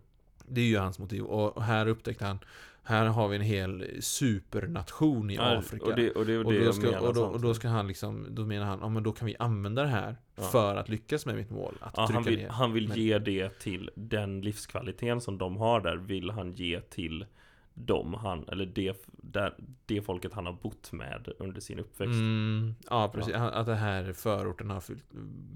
Det 0.51 0.61
är 0.61 0.65
ju 0.65 0.79
hans 0.79 0.99
motiv. 0.99 1.23
Och 1.25 1.63
här 1.63 1.87
upptäckte 1.87 2.25
han, 2.25 2.39
här 2.83 3.07
har 3.07 3.29
vi 3.29 3.37
en 3.37 3.43
hel 3.43 3.87
supernation 4.01 5.31
i 5.31 5.35
Ja, 5.35 5.59
Afrika. 5.59 5.85
Och 5.87 5.97
det, 5.97 6.11
och 6.11 6.27
det, 6.27 6.39
och 6.39 6.47
och, 6.47 6.53
det 6.53 6.59
då 6.59 6.65
jag 6.65 6.75
ska, 6.75 6.87
menar 6.87 7.01
och, 7.01 7.15
då, 7.15 7.21
och 7.23 7.27
då 7.27 7.33
samtidigt. 7.33 7.57
ska 7.57 7.69
han 7.69 7.87
liksom, 7.89 8.27
då 8.31 8.45
menar 8.47 8.67
han, 8.67 8.79
ja 8.83 8.89
men 8.89 9.03
då 9.03 9.13
kan 9.13 9.27
vi 9.27 9.37
använda 9.39 9.83
det 9.83 9.89
här 9.89 10.17
Ja. 10.37 10.43
för 10.43 10.77
att 10.77 10.89
lyckas 10.89 11.27
med 11.27 11.35
mitt 11.37 11.51
mål. 11.51 11.75
Att 11.81 11.95
Ja, 11.97 12.07
trycka 12.07 12.15
han 12.21 12.25
vill, 12.25 12.39
ner. 12.39 12.49
han 12.49 12.73
vill 12.73 12.89
Men- 12.89 12.97
ge 12.99 13.19
det 13.19 13.59
till 13.59 13.91
den 13.95 14.41
livskvaliteten 14.41 15.21
som 15.21 15.39
de 15.39 15.57
har 15.57 15.81
där 15.81 15.97
Vill 15.97 16.31
han 16.31 16.53
ge 16.53 16.81
till 16.81 17.27
dem 17.87 18.15
han, 18.15 18.49
eller 18.49 18.67
det, 18.67 19.07
där, 19.07 19.55
det 19.87 20.03
folket 20.03 20.33
han 20.33 20.47
har 20.47 20.53
bott 20.53 20.93
med 20.93 21.29
under 21.39 21.61
sin 21.61 21.79
uppväxt 21.79 22.15
Mm, 22.15 22.75
ja, 22.91 23.09
precis. 23.15 23.35
Han- 23.35 23.53
Att 23.53 23.67
det 23.67 23.75
här 23.75 24.13
förorten 24.13 24.71
har 24.71 24.81
fyllt, 24.81 25.05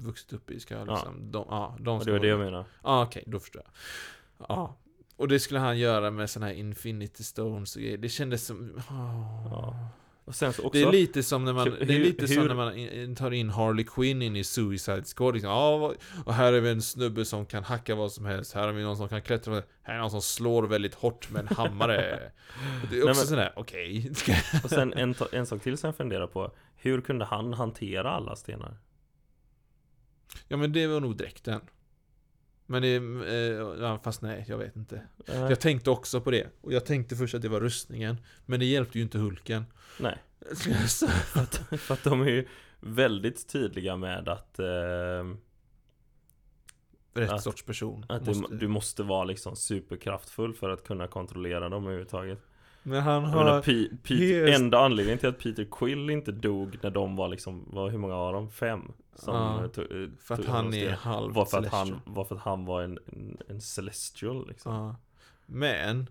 vuxit 0.04 0.32
upp 0.32 0.50
i 0.50 0.60
ska 0.60 0.74
Ja. 0.74 0.84
liksom, 0.84 1.32
de, 1.32 1.46
ja, 1.50 1.76
de 1.80 1.98
Och 1.98 2.04
det 2.04 2.12
var 2.12 2.18
det 2.18 2.26
jag 2.28 2.38
menar 2.38 2.64
Ja, 2.82 3.02
okej, 3.04 3.24
då 3.26 3.40
förstår 3.40 3.62
jag. 3.64 4.46
Ja. 4.48 4.76
Och 5.16 5.28
det 5.28 5.40
skulle 5.40 5.60
han 5.60 5.78
göra 5.78 6.10
med 6.10 6.30
såna 6.30 6.46
här 6.46 6.52
Infinity 6.52 7.24
Stones 7.24 7.76
och 7.76 7.82
grejer. 7.82 7.98
Det 7.98 8.08
kändes 8.08 8.46
som... 8.46 8.72
åh. 8.90 9.46
Ja. 9.50 9.88
Också 10.32 10.60
Det 10.72 10.82
är 10.82 10.92
lite 10.92 11.22
som 11.22 11.44
när 11.44 11.52
man, 11.52 11.64
Hur- 11.72 11.86
det 11.86 11.94
är 11.94 11.98
lite 11.98 12.28
som 12.28 12.42
hur- 12.42 12.48
när 12.48 12.54
man 12.54 12.76
in- 12.76 13.16
tar 13.16 13.30
in 13.30 13.50
Harley 13.50 13.84
Quinn 13.84 14.22
in 14.22 14.36
i 14.36 14.44
Suicide 14.44 15.02
Squad 15.16 15.34
liksom. 15.34 15.50
vad- 15.50 15.96
och 16.24 16.34
här 16.34 16.52
är 16.52 16.60
vi 16.60 16.70
en 16.70 16.82
snubbe 16.82 17.24
som 17.24 17.46
kan 17.46 17.64
hacka 17.64 17.94
vad 17.94 18.12
som 18.12 18.24
helst, 18.26 18.52
här 18.54 18.66
har 18.66 18.72
vi 18.72 18.82
någon 18.82 18.96
som 18.96 19.08
kan 19.08 19.22
klättra, 19.22 19.62
här 19.82 19.94
är 19.94 19.98
någon 19.98 20.10
som 20.10 20.22
slår 20.22 20.62
väldigt 20.62 20.94
hårt 20.94 21.30
med 21.30 21.40
en 21.50 21.56
hammare. 21.56 22.30
Det 22.90 22.96
är 22.98 23.02
också 23.02 23.06
men- 23.20 23.26
sådär, 23.26 23.52
okej. 23.56 24.12
Och 24.64 24.70
sen 24.70 24.92
en, 24.92 25.14
en 25.32 25.46
sak 25.46 25.62
till 25.62 25.78
som 25.78 25.88
jag 25.88 25.96
funderar 25.96 26.26
på 26.26 26.52
Hur 26.76 27.00
kunde 27.00 27.24
han 27.24 27.52
hantera 27.52 28.10
alla 28.10 28.36
stenar? 28.36 28.76
Ja 30.48 30.56
men 30.56 30.72
det 30.72 30.86
var 30.86 31.00
nog 31.00 31.16
dräkten. 31.16 31.60
Men 32.72 32.82
det, 32.82 32.94
eh, 33.84 34.02
fast 34.02 34.22
nej, 34.22 34.44
jag 34.48 34.58
vet 34.58 34.76
inte. 34.76 35.02
Eh, 35.26 35.34
Jag 35.40 35.60
tänkte 35.60 35.90
också 35.90 36.20
på 36.20 36.30
det. 36.30 36.46
Och 36.60 36.72
jag 36.72 36.86
tänkte 36.86 37.16
först 37.16 37.34
att 37.34 37.42
det 37.42 37.48
var 37.48 37.60
rustningen. 37.60 38.16
Men 38.46 38.60
det 38.60 38.66
hjälpte 38.66 38.98
ju 38.98 39.04
inte 39.04 39.18
Hulken. 39.18 39.64
Nej, 40.00 40.18
Så- 40.88 41.06
för 41.08 41.40
att, 41.40 41.56
för 41.80 41.94
att 41.94 42.04
de 42.04 42.20
är 42.22 42.26
ju 42.30 42.46
väldigt 42.80 43.48
tydliga 43.48 43.96
med 43.96 44.28
att, 44.28 44.58
eh, 44.58 44.66
Rätt 47.14 47.30
Att- 47.30 47.42
sorts 47.42 47.62
person. 47.62 48.06
att 48.08 48.26
måste- 48.26 48.46
Du, 48.50 48.56
du 48.58 48.68
måste 48.68 49.02
vara 49.02 49.24
liksom 49.24 49.56
superkraftfull 49.56 50.54
för 50.54 50.70
att 50.70 50.84
kunna 50.84 51.06
kontrollera 51.08 51.68
dem 51.68 51.84
överhuvudtaget 51.84 52.38
Men 52.82 53.02
han 53.02 53.22
Jag 53.22 53.30
menar, 53.30 53.44
har... 53.52 53.62
Pe- 53.62 53.96
Peter, 54.02 54.46
helt- 54.46 54.60
enda 54.60 54.78
anledningen 54.78 55.18
till 55.18 55.28
att 55.28 55.38
Peter 55.38 55.66
Quill 55.70 56.10
inte 56.10 56.32
dog 56.32 56.78
när 56.82 56.90
de 56.90 57.16
var 57.16 57.28
liksom, 57.28 57.68
var, 57.72 57.90
hur 57.90 57.98
många 57.98 58.14
av 58.14 58.32
dem? 58.32 58.50
Fem? 58.50 58.92
Som 59.14 59.34
Ja, 59.34 59.62
eh, 59.64 59.68
tog- 59.70 59.84
eh, 60.02 60.08
För 60.20 60.34
att 60.34 60.46
han 60.46 60.66
är 60.74 60.84
del. 60.84 60.92
halvt 60.94 61.36
var 61.36 61.44
för 61.44 61.58
att 61.58 61.66
han, 61.66 62.00
var 62.04 62.24
för 62.24 62.34
att 62.34 62.40
han 62.42 62.64
var 62.64 62.82
en, 62.82 62.98
en, 63.06 63.36
en 63.48 63.60
celestial 63.60 64.48
liksom 64.48 64.72
Ja. 64.74 64.96
Men, 65.46 66.06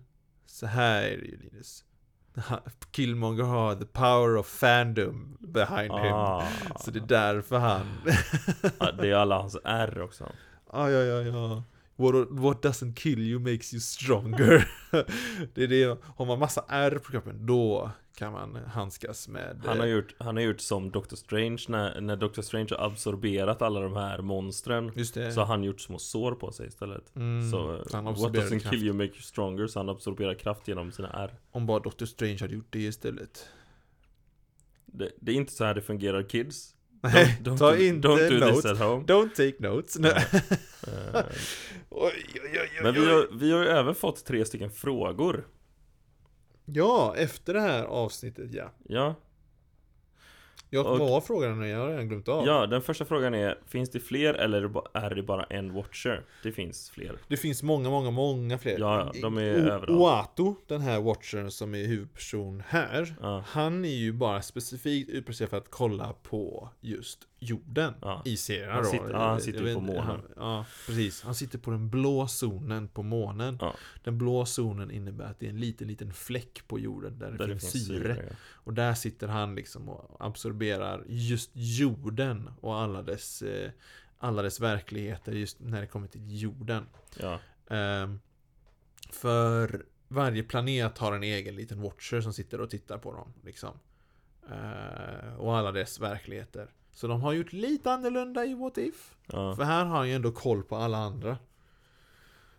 så 0.46 0.66
här 0.66 1.02
är 1.02 1.16
det 1.16 1.24
ju 1.26 1.38
Linus. 1.38 1.84
Killmonger 2.90 3.42
har 3.44 3.74
the 3.74 3.84
power 3.86 4.36
of 4.36 4.46
fandom 4.46 5.36
behind 5.40 5.92
him. 5.94 6.12
ah, 6.14 6.42
Så 6.80 6.90
det 6.90 6.98
är 6.98 7.06
därför 7.06 7.58
han... 7.58 7.86
Det 8.98 9.10
är 9.10 9.14
alla 9.14 9.38
hans 9.38 9.56
R 9.64 10.00
också 10.02 10.24
Ja, 10.72 10.90
ja, 10.90 11.00
ja, 11.02 11.20
ja. 11.22 11.62
What, 12.02 12.30
what 12.30 12.62
doesn't 12.62 12.94
kill 12.94 13.18
you 13.18 13.40
makes 13.40 13.74
you 13.74 13.80
stronger. 13.80 14.68
det 15.54 15.62
är 15.64 15.68
det, 15.68 15.98
har 16.16 16.26
man 16.26 16.38
massa 16.38 16.64
ärr 16.68 16.98
på 16.98 17.12
kroppen, 17.12 17.46
då 17.46 17.90
kan 18.14 18.32
man 18.32 18.56
handskas 18.56 19.28
med... 19.28 19.62
Han 19.64 19.78
har 19.78 19.86
eh, 19.86 19.92
gjort, 19.92 20.14
han 20.18 20.36
har 20.36 20.42
gjort 20.42 20.60
som 20.60 20.90
Doctor 20.90 21.16
Strange 21.16 21.64
när, 21.68 22.00
när 22.00 22.16
Doctor 22.16 22.42
Strange 22.42 22.68
har 22.70 22.86
absorberat 22.86 23.62
alla 23.62 23.80
de 23.80 23.96
här 23.96 24.18
monstren 24.22 24.92
Just 24.94 25.14
det. 25.14 25.32
Så 25.32 25.40
har 25.40 25.46
han 25.46 25.64
gjort 25.64 25.80
små 25.80 25.98
sår 25.98 26.32
på 26.32 26.52
sig 26.52 26.66
istället 26.66 27.16
Mm, 27.16 27.50
Så, 27.50 27.84
han 27.92 28.04
what 28.04 28.16
doesn't 28.16 28.48
kraft. 28.48 28.70
kill 28.70 28.82
you 28.86 28.92
make 28.94 29.08
you 29.12 29.20
stronger 29.20 29.66
Så 29.66 29.78
han 29.78 29.88
absorberar 29.88 30.34
kraft 30.34 30.68
genom 30.68 30.92
sina 30.92 31.08
R 31.10 31.34
Om 31.50 31.66
bara 31.66 31.80
Doctor 31.80 32.06
Strange 32.06 32.38
hade 32.40 32.54
gjort 32.54 32.66
det 32.70 32.82
istället. 32.82 33.48
det, 34.86 35.10
det 35.20 35.32
är 35.32 35.36
inte 35.36 35.52
så 35.52 35.64
här 35.64 35.74
det 35.74 35.82
fungerar 35.82 36.22
kids 36.22 36.74
Nej, 37.02 37.38
Don't- 37.42 37.44
don't 37.52 37.58
ta 37.58 37.76
inte 37.76 38.08
Don't 38.08 38.28
do 38.28 38.38
notes. 38.38 38.62
this 38.62 38.70
at 38.72 38.78
home 38.78 39.04
Don't 39.06 39.34
take 39.34 39.54
notes. 39.58 39.98
Nej. 39.98 40.10
Eh, 40.12 41.14
oj, 41.90 42.12
oj, 42.34 42.60
oj, 42.60 42.80
Men 42.82 42.94
vi 42.94 43.00
har, 43.12 43.38
vi 43.38 43.52
har 43.52 43.62
ju 43.62 43.68
även 43.68 43.94
fått 43.94 44.24
tre 44.24 44.44
stycken 44.44 44.70
frågor 44.70 45.46
Ja, 46.64 47.14
efter 47.16 47.54
det 47.54 47.60
här 47.60 47.84
avsnittet, 47.84 48.54
ja. 48.54 48.72
Ja, 48.88 49.14
Jag 50.74 50.86
Och- 50.86 50.98
vad 50.98 51.10
var 51.10 51.20
frågan 51.20 51.60
nu? 51.60 51.68
Jag 51.68 51.78
har 51.78 51.88
redan 51.88 52.08
glömt 52.08 52.28
av. 52.28 52.46
ja 52.46 52.66
den 52.66 52.82
första 52.82 53.04
frågan 53.04 53.34
är 53.34 53.58
Finns 53.68 53.90
det 53.90 54.00
fler 54.00 54.34
eller 54.34 54.70
är 54.96 55.14
det 55.14 55.22
bara 55.22 55.44
en 55.44 55.74
Watcher? 55.74 56.24
Det 56.42 56.52
finns 56.52 56.90
fler 56.90 57.18
Det 57.28 57.36
finns 57.36 57.62
många, 57.62 57.90
många, 57.90 58.10
många 58.10 58.58
fler. 58.58 58.76
Ja, 58.78 59.12
de 59.22 59.38
är 59.38 59.54
O- 59.54 59.58
överallt. 59.58 59.90
Oato, 59.90 60.54
den 60.66 60.80
här 60.80 61.00
watchern 61.00 61.50
som 61.50 61.74
är 61.74 61.86
huvudperson 61.86 62.62
här. 62.66 63.14
Ja. 63.20 63.44
Han 63.46 63.84
är 63.84 63.88
ju 63.88 64.12
bara 64.12 64.42
specifikt 64.42 65.10
utplacerad 65.10 65.50
för 65.50 65.56
att 65.56 65.70
kolla 65.70 66.14
på 66.22 66.68
just 66.80 67.18
jorden 67.42 67.94
Ja. 68.00 68.22
i 68.24 68.36
serien 68.36 68.70
Han 68.70 68.82
då. 68.82 68.88
sitter- 68.90 69.10
ja, 69.10 69.28
han 69.28 69.40
sitter 69.40 69.62
vet 69.62 69.74
på 69.74 69.80
månen. 69.80 70.02
Han, 70.04 70.22
ja, 70.36 70.66
precis. 70.86 71.22
Han 71.22 71.34
sitter 71.34 71.58
på 71.58 71.70
den 71.70 71.90
blå 71.90 72.26
zonen 72.28 72.88
på 72.88 73.02
månen. 73.02 73.58
Ja. 73.60 73.74
Den 74.04 74.18
blå 74.18 74.44
zonen 74.46 74.90
innebär 74.90 75.24
att 75.24 75.38
det 75.40 75.46
är 75.46 75.50
en 75.50 75.60
liten, 75.60 75.88
liten 75.88 76.12
fläck 76.12 76.68
på 76.68 76.78
jorden 76.78 77.18
där 77.18 77.30
det, 77.30 77.36
Där 77.36 77.46
det 77.46 77.58
finns, 77.58 77.72
finns 77.72 77.86
syre. 77.86 78.14
syre 78.14 78.26
ja. 78.30 78.36
Och 78.52 78.74
där 78.74 78.94
sitter 78.94 79.28
han 79.28 79.54
liksom 79.54 79.88
och 79.88 80.26
absorberar 80.26 81.04
just 81.08 81.50
jorden 81.54 82.50
och 82.60 82.74
alla 82.80 83.02
dess, 83.02 83.42
eh, 83.42 83.70
alla 84.18 84.42
dess 84.42 84.60
verkligheter 84.60 85.32
just 85.32 85.60
när 85.60 85.80
det 85.80 85.86
kommer 85.86 86.06
till 86.08 86.40
jorden. 86.42 86.86
Ehm, 87.70 88.20
för 89.10 89.84
varje 90.08 90.42
planet 90.42 90.98
har 90.98 91.12
en 91.12 91.22
egen 91.22 91.56
liten 91.56 91.80
Watcher 91.80 92.20
som 92.20 92.32
sitter 92.32 92.60
och 92.60 92.70
tittar 92.70 92.98
på 92.98 93.12
dem. 93.12 93.32
Liksom. 93.44 93.70
Eh, 94.50 95.34
och 95.38 95.56
alla 95.56 95.72
dess 95.72 96.00
verkligheter. 96.00 96.70
Så 96.94 97.06
de 97.06 97.20
har 97.22 97.32
gjort 97.32 97.52
lite 97.52 97.92
annorlunda 97.92 98.44
i 98.44 98.54
What 98.54 98.78
If. 98.78 99.14
Ja. 99.26 99.56
För 99.56 99.62
här 99.64 99.84
har 99.84 99.96
han 99.96 100.08
ju 100.08 100.14
ändå 100.14 100.32
koll 100.32 100.62
på 100.62 100.76
alla 100.76 100.98
andra. 100.98 101.38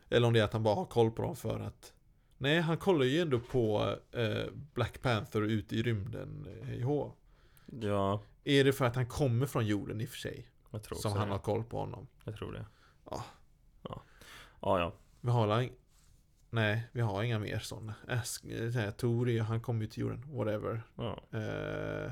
Eller 0.10 0.28
om 0.28 0.34
det 0.34 0.40
är 0.40 0.44
att 0.44 0.54
han 0.54 0.64
bara 0.64 0.76
har 0.76 0.86
koll 0.86 1.12
på 1.12 1.22
dem 1.22 1.36
för 1.36 1.60
att 1.60 1.94
Nej, 2.38 2.60
han 2.60 2.78
kollar 2.78 3.06
ju 3.06 3.20
ändå 3.22 3.40
på 3.40 3.96
eh, 4.12 4.52
Black 4.74 5.02
Panther 5.02 5.42
ute 5.42 5.76
i 5.76 5.84
rymden, 5.84 6.48
eh, 6.62 6.68
hej 6.68 6.82
hå. 6.82 7.12
ja, 7.66 8.22
Är 8.44 8.64
det 8.64 8.74
för 8.74 8.86
att 8.86 8.96
han 8.96 9.06
kommer 9.06 9.46
från 9.46 9.66
jorden 9.66 10.02
i 10.02 10.06
och 10.06 10.10
för 10.10 10.18
sig? 10.18 10.48
jag 10.72 10.84
tror 10.84 10.98
Som 10.98 11.12
han 11.14 11.28
det. 11.28 11.34
har 11.34 11.40
koll 11.40 11.64
på 11.64 11.80
honom? 11.80 12.08
Jag 12.24 12.36
tror 12.36 12.52
det. 12.54 12.66
Ja. 13.10 13.24
Ja, 13.82 14.04
ja. 14.62 14.80
ja. 14.80 14.94
Vi 15.22 15.30
har 15.32 15.70
Nej, 16.50 16.84
vi 16.92 17.02
har 17.02 17.24
inga 17.24 17.40
mer 17.40 17.60
sådana. 17.60 17.94
Eh, 18.08 18.92
Tori, 18.92 19.40
han 19.40 19.62
kommer 19.62 19.82
ju 19.82 19.88
till 19.88 20.02
jorden, 20.02 20.24
whatever. 20.38 20.84
ja. 20.96 21.20
Eh, 21.40 22.12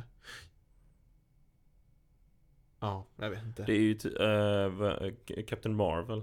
ja, 2.81 3.05
jag 3.17 3.29
vet 3.29 3.43
inte. 3.43 3.63
Det 3.63 3.73
är 3.73 3.79
ju 3.79 4.69
va- 4.69 4.99
Captain 5.47 5.75
Marvel. 5.75 6.21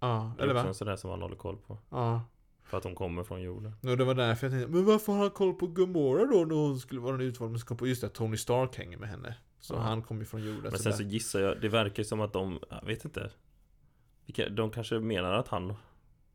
ja, 0.00 0.32
Det 0.36 0.42
är 0.42 0.44
eller 0.44 0.54
också 0.54 0.62
va? 0.62 0.68
en 0.68 0.74
sån 0.74 0.86
där 0.86 0.96
som 0.96 1.10
han 1.10 1.22
håller 1.22 1.36
koll 1.36 1.56
på. 1.56 1.78
Ja. 1.90 2.22
För 2.64 2.76
att 2.76 2.82
de 2.82 2.94
kommer 2.94 3.24
från 3.24 3.42
jorden. 3.42 3.72
Och 3.82 3.96
det 3.96 4.04
var 4.04 4.14
därför 4.14 4.46
jag 4.46 4.52
tänkte, 4.52 4.72
men 4.72 4.84
varför 4.84 5.12
har 5.12 5.20
han 5.20 5.30
koll 5.30 5.54
på 5.54 5.66
Gamora 5.66 6.24
då 6.24 6.44
när 6.44 6.54
hon 6.54 6.78
skulle 6.80 7.00
vara 7.00 7.14
en 7.14 7.20
utformad 7.20 7.60
som 7.60 7.66
kom 7.66 7.76
på 7.76 7.86
just 7.86 8.00
det, 8.00 8.06
att 8.06 8.14
Tony 8.14 8.36
Stark 8.36 8.76
hänger 8.76 8.98
med 8.98 9.08
henne. 9.08 9.34
Så 9.60 9.74
Ja. 9.74 9.78
han 9.80 10.02
kom 10.02 10.18
ju 10.18 10.24
från 10.24 10.42
jorden. 10.44 10.62
Men 10.62 10.70
så 10.72 10.78
sen 10.78 10.90
där. 10.90 10.96
så 10.96 11.02
gissar 11.02 11.40
jag, 11.40 11.60
det 11.60 11.68
verkar 11.68 12.02
som 12.02 12.20
att 12.20 12.32
de, 12.32 12.58
jag 12.70 12.84
vet 12.86 13.04
inte. 13.04 13.30
De 14.50 14.70
kanske 14.70 14.98
menar 14.98 15.32
att 15.32 15.48
han 15.48 15.74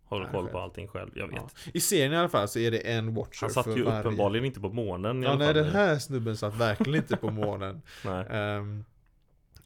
håller 0.04 0.24
Nej, 0.24 0.34
koll 0.34 0.44
själv. 0.44 0.52
på 0.54 0.60
allting 0.60 0.88
själv. 0.88 1.12
Jag 1.16 1.28
vet. 1.28 1.36
Ja. 1.38 1.72
I 1.74 1.80
serien 1.80 2.14
i 2.14 2.18
alla 2.18 2.30
fall 2.30 2.48
så 2.48 2.60
är 2.60 2.72
det 2.72 2.78
en 2.92 3.14
Watcher 3.16 3.42
Han 3.42 3.50
satt 3.50 3.64
för 3.64 3.78
ju 3.78 3.84
varje... 3.84 4.00
uppenbarligen 4.00 4.46
inte 4.46 4.60
på 4.60 4.70
månen 4.70 5.24
i 5.24 5.26
Ja, 5.26 5.30
alla 5.32 5.40
nej 5.40 5.48
fall. 5.54 5.64
den 5.64 5.74
här 5.74 6.00
snubben 6.00 6.38
satt 6.38 6.56
verkligen 6.56 6.96
inte 6.96 7.18
på 7.18 7.32
månen. 7.32 7.82
Nej. 8.06 8.26
Ehm, 8.30 8.86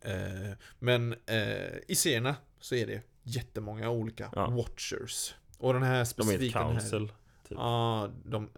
eh, 0.01 0.51
men 0.79 1.15
eh, 1.25 1.77
i 1.87 1.95
serierna 1.95 2.35
så 2.59 2.75
är 2.75 2.87
det 2.87 3.01
jättemånga 3.23 3.89
olika 3.89 4.29
Ja. 4.35 4.49
Watchers. 4.49 5.35
Och 5.57 5.73
den 5.73 5.83
här 5.83 5.91
De 5.93 5.97
är 5.97 6.01
ett 6.01 6.07
specifika 6.07 6.59
council. 6.59 7.07
Typ. 7.47 7.57
Ja, 7.57 8.09
de, 8.25 8.49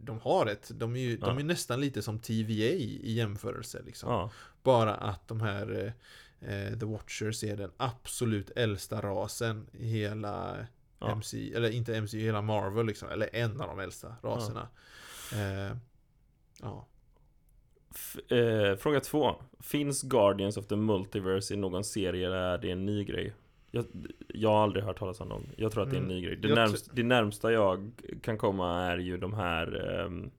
de 0.00 0.20
har 0.20 0.46
ett. 0.46 0.70
De 0.74 0.96
är 0.96 1.00
ju 1.00 1.16
de 1.16 1.34
Ja. 1.34 1.40
är 1.40 1.44
nästan 1.44 1.80
lite 1.80 2.02
som 2.02 2.18
TVA 2.18 2.52
i 2.74 3.12
jämförelse 3.12 3.82
liksom. 3.86 4.10
Ja. 4.12 4.30
Bara 4.62 4.94
att 4.94 5.28
de 5.28 5.40
här 5.40 5.92
eh, 6.40 6.78
The 6.78 6.86
Watchers 6.86 7.44
är 7.44 7.56
den 7.56 7.70
absolut 7.76 8.50
äldsta 8.50 9.00
rasen 9.00 9.66
i 9.72 9.86
hela 9.88 10.66
Ja. 11.00 11.12
MC, 11.12 11.52
eller 11.54 11.70
inte 11.70 11.96
MC, 11.96 12.18
hela 12.18 12.42
Marvel 12.42 12.86
liksom, 12.86 13.08
eller 13.08 13.28
en 13.32 13.60
av 13.60 13.68
de 13.68 13.78
äldsta 13.80 14.16
raserna. 14.22 14.68
Eh, 15.32 15.76
ja. 16.62 16.86
Eh, 18.28 18.76
fråga 18.76 19.00
två. 19.00 19.34
Finns 19.60 20.02
Guardians 20.02 20.56
of 20.56 20.66
the 20.66 20.76
Multiverse 20.76 21.54
i 21.54 21.56
någon 21.56 21.84
serie 21.84 22.26
eller 22.26 22.36
är 22.36 22.58
det 22.58 22.70
en 22.70 22.86
ny 22.86 23.04
grej? 23.04 23.34
Jag, 23.70 23.84
jag 24.28 24.48
har 24.48 24.62
aldrig 24.62 24.84
hört 24.84 24.98
talas 24.98 25.20
om 25.20 25.28
någon. 25.28 25.46
Jag 25.56 25.72
tror 25.72 25.82
att 25.82 25.90
det 25.90 25.96
är 25.96 26.00
en 26.00 26.04
Mm. 26.04 26.16
ny 26.16 26.22
grej. 26.22 26.36
Det, 26.36 26.54
närmst, 26.54 26.90
det 26.92 27.02
närmsta 27.02 27.52
jag 27.52 27.90
kan 28.22 28.38
komma 28.38 28.80
är 28.84 28.98
ju 28.98 29.16
de 29.16 29.34
här 29.34 29.90
ehm, 30.00 30.30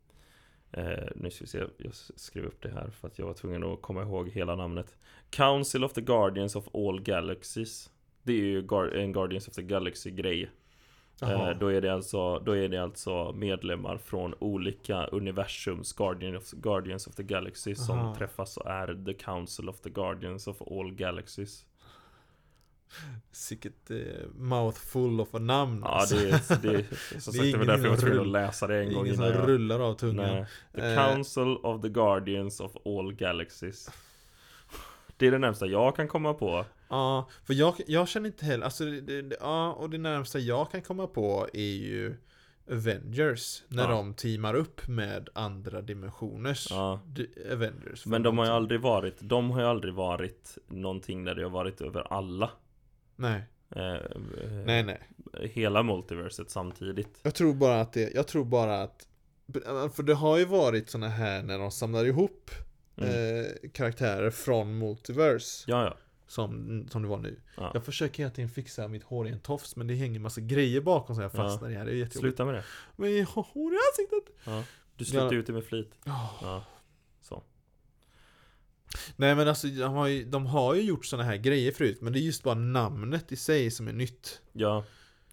eh, 0.71 1.09
Nu 1.15 1.29
ska 1.29 1.43
vi 1.43 1.47
se, 1.47 1.63
jag 1.77 1.95
skrev 1.95 2.45
upp 2.45 2.61
det 2.61 2.69
här 2.69 2.89
för 2.89 3.07
att 3.07 3.19
jag 3.19 3.25
var 3.25 3.33
tvungen 3.33 3.63
att 3.63 3.81
komma 3.81 4.01
ihåg 4.01 4.29
hela 4.29 4.55
namnet 4.55 4.95
Council 5.29 5.83
of 5.83 5.93
the 5.93 6.01
Guardians 6.01 6.55
of 6.55 6.75
All 6.75 7.01
Galaxies 7.01 7.89
Det 8.23 8.33
är 8.33 8.37
ju 8.37 8.57
en 9.01 9.11
Guardians 9.13 9.47
of 9.47 9.53
the 9.53 9.63
Galaxy 9.63 10.11
Eh, 11.21 11.49
då, 11.59 11.67
är 11.67 11.81
det 11.81 11.93
alltså, 11.93 12.39
då 12.39 12.57
är 12.57 12.69
det 12.69 12.77
alltså 12.77 13.31
medlemmar 13.33 13.97
från 13.97 14.33
olika 14.39 15.05
universums 15.05 15.93
Guardians 15.93 16.53
of, 16.53 16.59
Guardians 16.59 17.07
of 17.07 17.15
the 17.15 17.23
Galaxy 17.23 17.75
som 17.75 17.99
Aha. 17.99 18.15
träffas 18.15 18.57
och 18.57 18.69
är 18.69 19.05
The 19.05 19.13
Council 19.13 19.69
of 19.69 19.81
the 19.81 19.89
Guardians 19.89 20.47
of 20.47 20.61
All 20.61 20.91
Galaxies 20.91 21.65
Sicket 23.31 23.91
eh, 23.91 23.97
mouthful 24.35 25.21
of 25.21 25.35
a 25.35 25.39
namn. 25.39 25.81
Ja 25.85 25.89
alltså. 25.89 26.15
det 26.15 26.21
är, 26.29 26.31
det 26.61 26.75
är 26.75 26.83
som 27.19 27.21
Det 27.21 27.21
sagt 27.21 27.33
det 27.33 27.39
var 27.39 27.45
ingen 27.45 27.67
därför 27.67 27.83
jag 27.83 27.89
var 27.89 27.97
som 27.97 28.05
tvungen 28.05 28.21
att 28.21 28.27
läsa 28.31 28.67
det 28.67 28.77
en 28.79 28.93
gång 28.93 29.05
Ingen 29.05 29.15
som 29.17 29.25
innan 29.25 29.47
rullar 29.47 29.79
av 29.79 29.93
tungan. 29.93 30.15
nej, 30.33 30.45
The 30.75 30.81
Eh. 30.81 30.95
Council 30.95 31.57
of 31.63 31.81
the 31.81 31.89
Guardians 31.89 32.59
of 32.59 32.71
All 32.85 33.13
Galaxies 33.13 33.89
Det 35.19 35.27
är 35.27 35.31
det 35.31 35.37
närmsta 35.37 35.65
jag 35.65 35.95
kan 35.95 36.07
komma 36.07 36.33
på 36.33 36.65
Ja, 36.89 37.29
för 37.43 37.53
jag, 37.53 37.75
jag 37.87 38.07
känner 38.07 38.27
inte 38.27 38.45
heller, 38.45 38.65
alltså 38.65 38.85
det, 38.85 39.21
det, 39.21 39.37
ja, 39.39 39.73
och 39.73 39.89
det 39.89 39.97
närmsta 39.97 40.39
jag 40.39 40.71
kan 40.71 40.81
komma 40.81 41.07
på 41.07 41.47
är 41.53 41.75
ju 41.75 42.15
Avengers, 42.71 43.63
när 43.67 43.83
Ja. 43.83 43.89
de 43.89 44.13
teamar 44.13 44.53
upp 44.53 44.87
med 44.87 45.29
andra 45.33 45.81
dimensioners 45.81 46.67
ja. 46.69 46.99
Avengers. 47.51 48.05
Men 48.05 48.23
de 48.23 48.37
har 48.37 48.45
ju 48.45 48.51
aldrig 48.51 48.81
varit 48.81 49.17
De 49.19 49.51
har 49.51 49.61
ju 49.61 49.67
aldrig 49.67 49.93
varit 49.93 50.57
någonting 50.67 51.23
där 51.23 51.35
det 51.35 51.43
har 51.43 51.49
varit 51.49 51.81
över 51.81 52.13
alla 52.13 52.49
Nej, 53.15 53.43
eh, 53.75 53.93
eh, 53.93 54.01
nej, 54.65 54.83
nej. 54.83 54.99
Hela 55.41 55.83
multiverset 55.83 56.49
samtidigt 56.49 57.19
Jag 57.23 57.35
tror 57.35 57.53
bara 57.53 57.81
att 57.81 57.93
det, 57.93 58.11
jag 58.15 58.27
tror 58.27 58.45
bara 58.45 58.81
att 58.81 59.07
för 59.93 60.03
det 60.03 60.13
har 60.13 60.37
ju 60.37 60.45
varit 60.45 60.89
såna 60.89 61.07
här 61.07 61.43
när 61.43 61.59
de 61.59 61.71
samlar 61.71 62.05
ihop 62.05 62.51
Mm. 63.01 63.45
eh, 63.45 63.69
karaktärer 63.73 64.29
från 64.31 64.77
Multiverse 64.77 65.63
Ja 65.71 65.83
ja 65.83 65.97
som, 66.27 66.87
som 66.91 67.01
det 67.01 67.07
var 67.07 67.17
nu. 67.17 67.39
Ja. 67.57 67.71
Jag 67.73 67.85
försöker 67.85 68.17
hela 68.23 68.31
tiden 68.35 68.49
fixa 68.49 68.87
mitt 68.87 69.03
hår 69.03 69.27
i 69.27 69.31
en 69.31 69.39
tofs 69.39 69.75
men 69.75 69.87
det 69.87 69.95
hänger 69.95 70.19
massa 70.19 70.41
grejer 70.41 70.81
bakom 70.81 71.15
så 71.15 71.21
jag 71.21 71.31
Ja. 71.33 71.37
fastnar 71.37 71.69
i 71.69 71.73
här. 71.75 71.85
Det 71.85 71.91
är 71.91 71.95
jättejobbigt. 71.95 72.19
Sluta 72.19 72.45
med 72.45 72.53
det 72.55 72.63
Men 72.95 73.17
jag 73.17 73.25
har 73.25 73.43
hår 73.53 73.73
i 73.73 73.77
ansiktet! 73.91 74.35
ja. 74.45 74.63
Du 74.95 75.05
släppte 75.05 75.35
Ja. 75.35 75.39
ut 75.39 75.47
det 75.47 75.53
med 75.53 75.63
flit 75.63 75.91
Ja. 76.05 76.29
Ja 76.41 76.65
Så 77.21 77.43
Nej 79.15 79.35
men 79.35 79.47
alltså 79.47 79.67
de 79.67 79.93
har, 79.93 80.07
ju, 80.07 80.25
de 80.25 80.45
har 80.45 80.75
ju 80.75 80.81
gjort 80.81 81.05
såna 81.05 81.23
här 81.23 81.37
grejer 81.37 81.71
förut 81.71 82.01
Men 82.01 82.13
det 82.13 82.19
är 82.19 82.21
just 82.21 82.43
bara 82.43 82.55
namnet 82.55 83.31
i 83.31 83.35
sig 83.35 83.71
som 83.71 83.87
är 83.87 83.93
nytt 83.93 84.41
Ja 84.53 84.83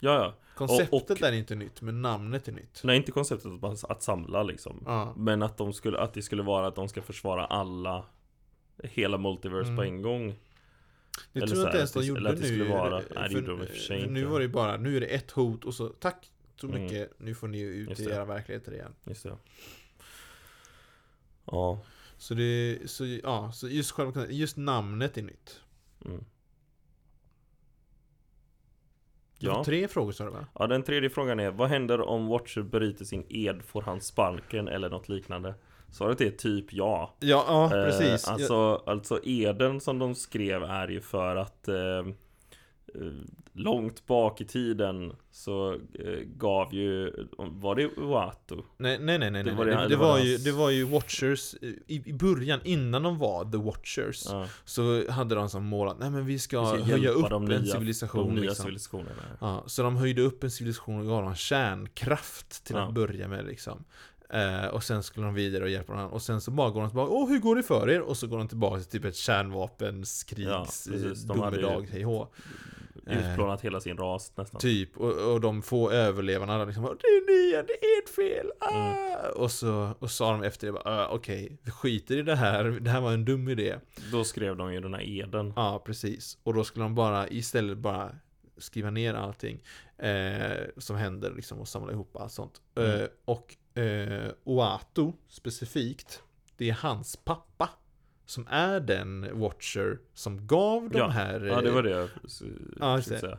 Ja 0.00 0.14
ja 0.14 0.34
Konceptet 0.56 0.92
Och- 0.92 1.10
och- 1.10 1.22
är 1.22 1.32
inte 1.32 1.54
nytt 1.54 1.82
men 1.82 2.02
namnet 2.02 2.48
är 2.48 2.52
nytt. 2.52 2.80
Nej 2.84 2.96
inte 2.96 3.12
konceptet 3.12 3.52
att, 3.52 3.60
bara- 3.60 3.76
att 3.88 4.02
samla 4.02 4.42
liksom. 4.42 4.82
Ja, 4.86 5.14
Men 5.16 5.42
att 5.42 5.56
de 5.58 5.72
skulle 5.72 5.98
Att 6.00 6.14
det 6.14 6.22
skulle 6.22 6.42
vara 6.42 6.66
att 6.66 6.74
de 6.74 6.88
ska 6.88 7.02
försvara 7.02 7.44
alla 7.46 8.04
Hela 8.82 9.18
multiverse 9.18 9.66
Mm. 9.68 9.76
på 9.76 9.82
en 9.82 10.02
gång. 10.02 10.26
Det 11.32 11.38
Eller 11.38 11.46
tror 11.46 11.58
jag 11.60 11.68
inte 11.68 11.76
ens 11.78 11.96
att 11.96 12.02
de 12.02 12.06
gjorde 12.08 12.20
eller 12.20 12.30
att 12.30 12.36
det 12.36 12.42
nu 12.42 12.48
skulle 12.48 12.70
vara- 12.70 13.00
För- 13.02 13.14
nej, 13.14 13.28
det 13.28 13.34
gjorde 13.34 13.46
de 13.46 13.66
för 13.66 13.74
sig 13.74 14.02
för 14.02 14.10
Nu 14.10 14.24
var 14.24 14.40
det 14.40 14.48
bara, 14.48 14.76
nu 14.76 14.96
är 14.96 15.00
det 15.00 15.06
ett 15.06 15.30
hot 15.30 15.64
och 15.64 15.74
så 15.74 15.88
Tack 15.88 16.30
så 16.60 16.66
Mm. 16.66 16.82
mycket, 16.82 17.12
nu 17.20 17.34
får 17.34 17.48
ni 17.48 17.60
ut 17.60 17.88
Just 17.88 18.00
i 18.00 18.04
det. 18.04 18.14
era 18.14 18.24
verkligheter 18.24 18.72
igen. 18.72 18.94
Just 19.04 19.22
det. 19.22 19.36
Ja. 21.44 21.80
Så 22.18 22.34
det, 22.34 22.78
så 22.86 23.06
ja, 23.06 23.52
så 23.52 23.68
just 23.68 23.90
själva, 23.90 24.26
just 24.28 24.56
namnet 24.56 25.18
är 25.18 25.22
nytt. 25.22 25.60
Mm. 26.04 26.16
Det 26.18 26.22
var 26.22 26.24
Ja. 29.38 29.64
tre 29.64 29.88
frågor 29.88 30.12
sa 30.12 30.24
du 30.24 30.30
va? 30.30 30.46
ja, 30.58 30.66
den 30.66 30.82
tredje 30.82 31.10
frågan 31.10 31.40
är 31.40 31.50
Vad 31.50 31.68
händer 31.68 32.00
om 32.00 32.26
Watcher 32.26 32.62
bryter 32.62 33.04
sin 33.04 33.26
ed? 33.28 33.62
Får 33.62 33.82
han 33.82 34.00
sparken 34.00 34.68
eller 34.68 34.90
något 34.90 35.08
liknande? 35.08 35.54
Svaret 35.92 36.20
är 36.20 36.30
typ 36.30 36.72
ja 36.72 37.14
Ja, 37.20 37.44
ja 37.48 37.64
Eh, 37.64 37.84
precis 37.84 38.28
alltså, 38.28 38.82
alltså 38.86 39.20
eden 39.24 39.80
som 39.80 39.98
de 39.98 40.14
skrev 40.14 40.62
är 40.62 40.88
ju 40.88 41.00
för 41.00 41.36
att 41.36 41.68
eh, 41.68 41.76
eh, 41.76 42.04
Långt 43.52 44.06
bak 44.06 44.40
i 44.40 44.44
tiden 44.44 45.12
så 45.30 45.72
eh, 45.72 46.18
gav 46.36 46.74
ju 46.74 47.12
Var 47.38 47.74
det 47.74 47.86
Uatu? 47.96 48.56
Nej, 48.76 48.98
nej, 49.00 49.18
nej, 49.18 49.30
nej, 49.30 49.44
Det 49.44 49.50
nej. 49.50 49.58
var 49.58 49.64
Det, 49.66 49.74
det- 49.82 49.88
det, 49.88 49.96
var 49.96 50.18
ju, 50.18 50.36
det 50.38 50.52
var 50.52 50.70
ju 50.70 50.84
Watchers 50.84 51.54
i, 51.62 52.02
i 52.10 52.12
början, 52.12 52.60
innan 52.64 53.02
de 53.02 53.18
var 53.18 53.44
The 53.52 53.56
Watchers 53.58 54.26
Ja, 54.30 54.46
Så 54.64 55.10
hade 55.10 55.34
de 55.34 55.48
som 55.48 55.64
mål 55.64 55.88
att, 55.88 55.98
nej 55.98 56.10
men 56.10 56.26
vi 56.26 56.38
ska, 56.38 56.72
vi 56.72 56.82
ska 56.82 56.92
höja 56.92 57.10
upp 57.10 57.32
en 57.32 57.48
nya- 57.48 57.64
civilisation 57.72 58.34
de 58.34 58.40
nya 58.40 58.50
liksom. 58.68 59.04
Ja, 59.40 59.62
så 59.66 59.82
de 59.82 59.96
höjde 59.96 60.22
upp 60.22 60.44
en 60.44 60.50
civilisation 60.50 61.00
och 61.00 61.06
gav 61.06 61.22
dem 61.22 61.34
kärnkraft 61.34 62.64
till 62.64 62.76
Ja. 62.76 62.82
att 62.88 62.94
börja 62.94 63.28
med 63.28 63.46
liksom 63.46 63.84
eh, 64.30 64.66
Och 64.66 64.82
sen 64.82 65.02
skulle 65.02 65.26
de 65.26 65.34
vidare 65.34 65.64
och 65.64 65.70
hjälpa 65.70 65.92
varandra 65.92 66.14
Och 66.14 66.22
sen 66.22 66.40
så 66.40 66.50
bara 66.50 66.70
går 66.70 66.80
de 66.80 66.90
tillbaka, 66.90 67.12
åh 67.12 67.28
hur 67.28 67.38
går 67.38 67.56
det 67.56 67.62
för 67.62 67.90
er? 67.90 68.00
Och 68.00 68.16
så 68.16 68.26
går 68.26 68.38
de 68.38 68.48
tillbaka 68.48 68.76
till 68.80 68.90
typ 68.90 69.04
ett 69.04 69.16
kärnvapenskrigs 69.16 70.48
Ja, 70.50 70.66
precis. 70.92 71.22
De 71.22 71.38
domedag, 71.38 71.86
hej 71.92 72.02
hå. 72.02 72.28
Eh. 73.06 73.32
Utplånat 73.32 73.60
hela 73.60 73.80
sin 73.80 73.96
ras 73.96 74.32
nästan 74.36 74.60
Typ, 74.60 74.96
och, 74.96 75.32
och 75.32 75.40
de 75.40 75.62
få 75.62 75.90
överlevarna 75.90 76.64
liksom 76.64 76.82
bara, 76.82 76.94
Det 76.94 77.06
är 77.06 77.26
ni, 77.26 77.50
det 77.50 77.72
är 77.72 78.02
ert 78.02 78.08
fel! 78.08 78.50
Ah! 78.60 78.74
Mm. 78.74 79.16
Och 79.36 79.50
så 79.50 79.90
och 79.98 80.10
sa 80.10 80.32
de 80.32 80.42
efter 80.42 80.66
det 80.66 80.72
bara, 80.72 80.84
"Ah, 80.84 81.08
okej, 81.08 81.58
vi 81.62 81.70
skiter 81.70 82.16
i 82.16 82.22
det 82.22 82.34
här, 82.36 82.64
det 82.64 82.90
här 82.90 83.00
var 83.00 83.12
en 83.12 83.24
dum 83.24 83.48
idé 83.48 83.76
Då 84.12 84.24
skrev 84.24 84.56
de 84.56 84.72
ju 84.72 84.80
den 84.80 84.94
här 84.94 85.02
eden 85.08 85.52
Ja, 85.56 85.82
precis. 85.86 86.38
Och 86.42 86.54
då 86.54 86.64
skulle 86.64 86.84
de 86.84 86.94
bara 86.94 87.28
istället 87.28 87.78
bara 87.78 88.10
skriva 88.58 88.90
ner 88.90 89.14
allting 89.14 89.62
eh, 89.98 90.66
som 90.76 90.96
händer 90.96 91.32
liksom 91.36 91.58
och 91.58 91.68
samla 91.68 91.92
ihop 91.92 92.16
allt 92.16 92.32
sånt. 92.32 92.60
Mm. 92.74 93.00
Eh, 93.00 93.06
och 93.24 93.78
eh, 93.80 94.30
Oato 94.44 95.12
specifikt, 95.28 96.22
det 96.56 96.68
är 96.70 96.74
hans 96.74 97.16
pappa 97.16 97.70
som 98.26 98.46
är 98.50 98.80
den 98.80 99.38
Watcher 99.40 99.98
som 100.14 100.46
gav 100.46 100.90
de 100.90 100.98
Ja, 100.98 101.08
här 101.08 101.40
Ja 101.44 101.60
det 101.60 101.70
var 101.70 101.78
eh, 101.78 101.82
det 101.84 101.90
jag 101.90 102.08
s- 102.24 102.42
Ja, 102.80 102.96
just 102.96 103.08
försökte 103.08 103.26
det. 103.26 103.30
säga 103.30 103.38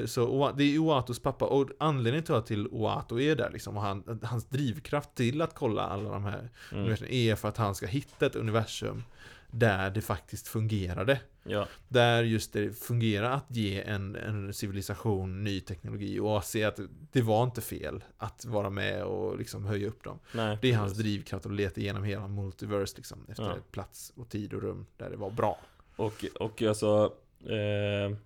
Eh, 0.00 0.06
så 0.06 0.52
det 0.56 0.64
är 0.64 0.78
Oatos 0.78 1.18
pappa, 1.22 1.44
och 1.46 1.70
anledningen 1.78 2.24
till 2.24 2.34
att 2.34 2.46
till 2.46 2.68
Oato 2.68 3.20
är 3.20 3.36
där 3.36 3.50
liksom, 3.50 3.76
och 3.76 3.82
han, 3.82 4.20
hans 4.22 4.44
drivkraft 4.48 5.14
till 5.14 5.42
att 5.42 5.54
kolla 5.54 5.82
alla 5.82 6.10
de 6.10 6.24
här 6.24 6.48
Mm. 6.72 6.80
universum 6.84 7.08
är 7.10 7.34
för 7.34 7.48
att 7.48 7.56
han 7.56 7.74
ska 7.74 7.86
hitta 7.86 8.26
ett 8.26 8.36
universum 8.36 9.02
där 9.50 9.90
det 9.90 10.00
faktiskt 10.00 10.48
fungerade. 10.48 11.20
Ja, 11.42 11.66
Där 11.88 12.22
just 12.22 12.52
det 12.52 12.78
fungerar 12.78 13.30
att 13.30 13.44
ge 13.48 13.82
en, 13.82 14.16
en 14.16 14.54
civilisation 14.54 15.44
ny 15.44 15.60
teknologi 15.60 16.18
och 16.20 16.44
se 16.44 16.64
att 16.64 16.80
det 17.12 17.22
var 17.22 17.44
inte 17.44 17.60
fel 17.60 18.04
att 18.18 18.44
vara 18.44 18.70
med 18.70 19.04
och 19.04 19.38
liksom 19.38 19.64
höja 19.66 19.88
upp 19.88 20.04
dem. 20.04 20.18
nej. 20.34 20.58
Det 20.62 20.72
är 20.72 20.76
hans 20.76 20.92
precis. 20.92 21.04
drivkraft 21.04 21.46
att 21.46 21.52
leta 21.52 21.80
igenom 21.80 22.04
hela 22.04 22.28
multiverse 22.28 22.96
liksom, 22.96 23.18
efter 23.28 23.42
Ja. 23.44 23.56
plats 23.70 24.12
och 24.16 24.28
tid 24.28 24.54
och 24.54 24.62
rum 24.62 24.86
där 24.96 25.10
det 25.10 25.16
var 25.16 25.30
bra. 25.30 25.58
Och, 25.96 26.24
och 26.40 26.62
alltså 26.62 27.12
eh, 27.40 28.16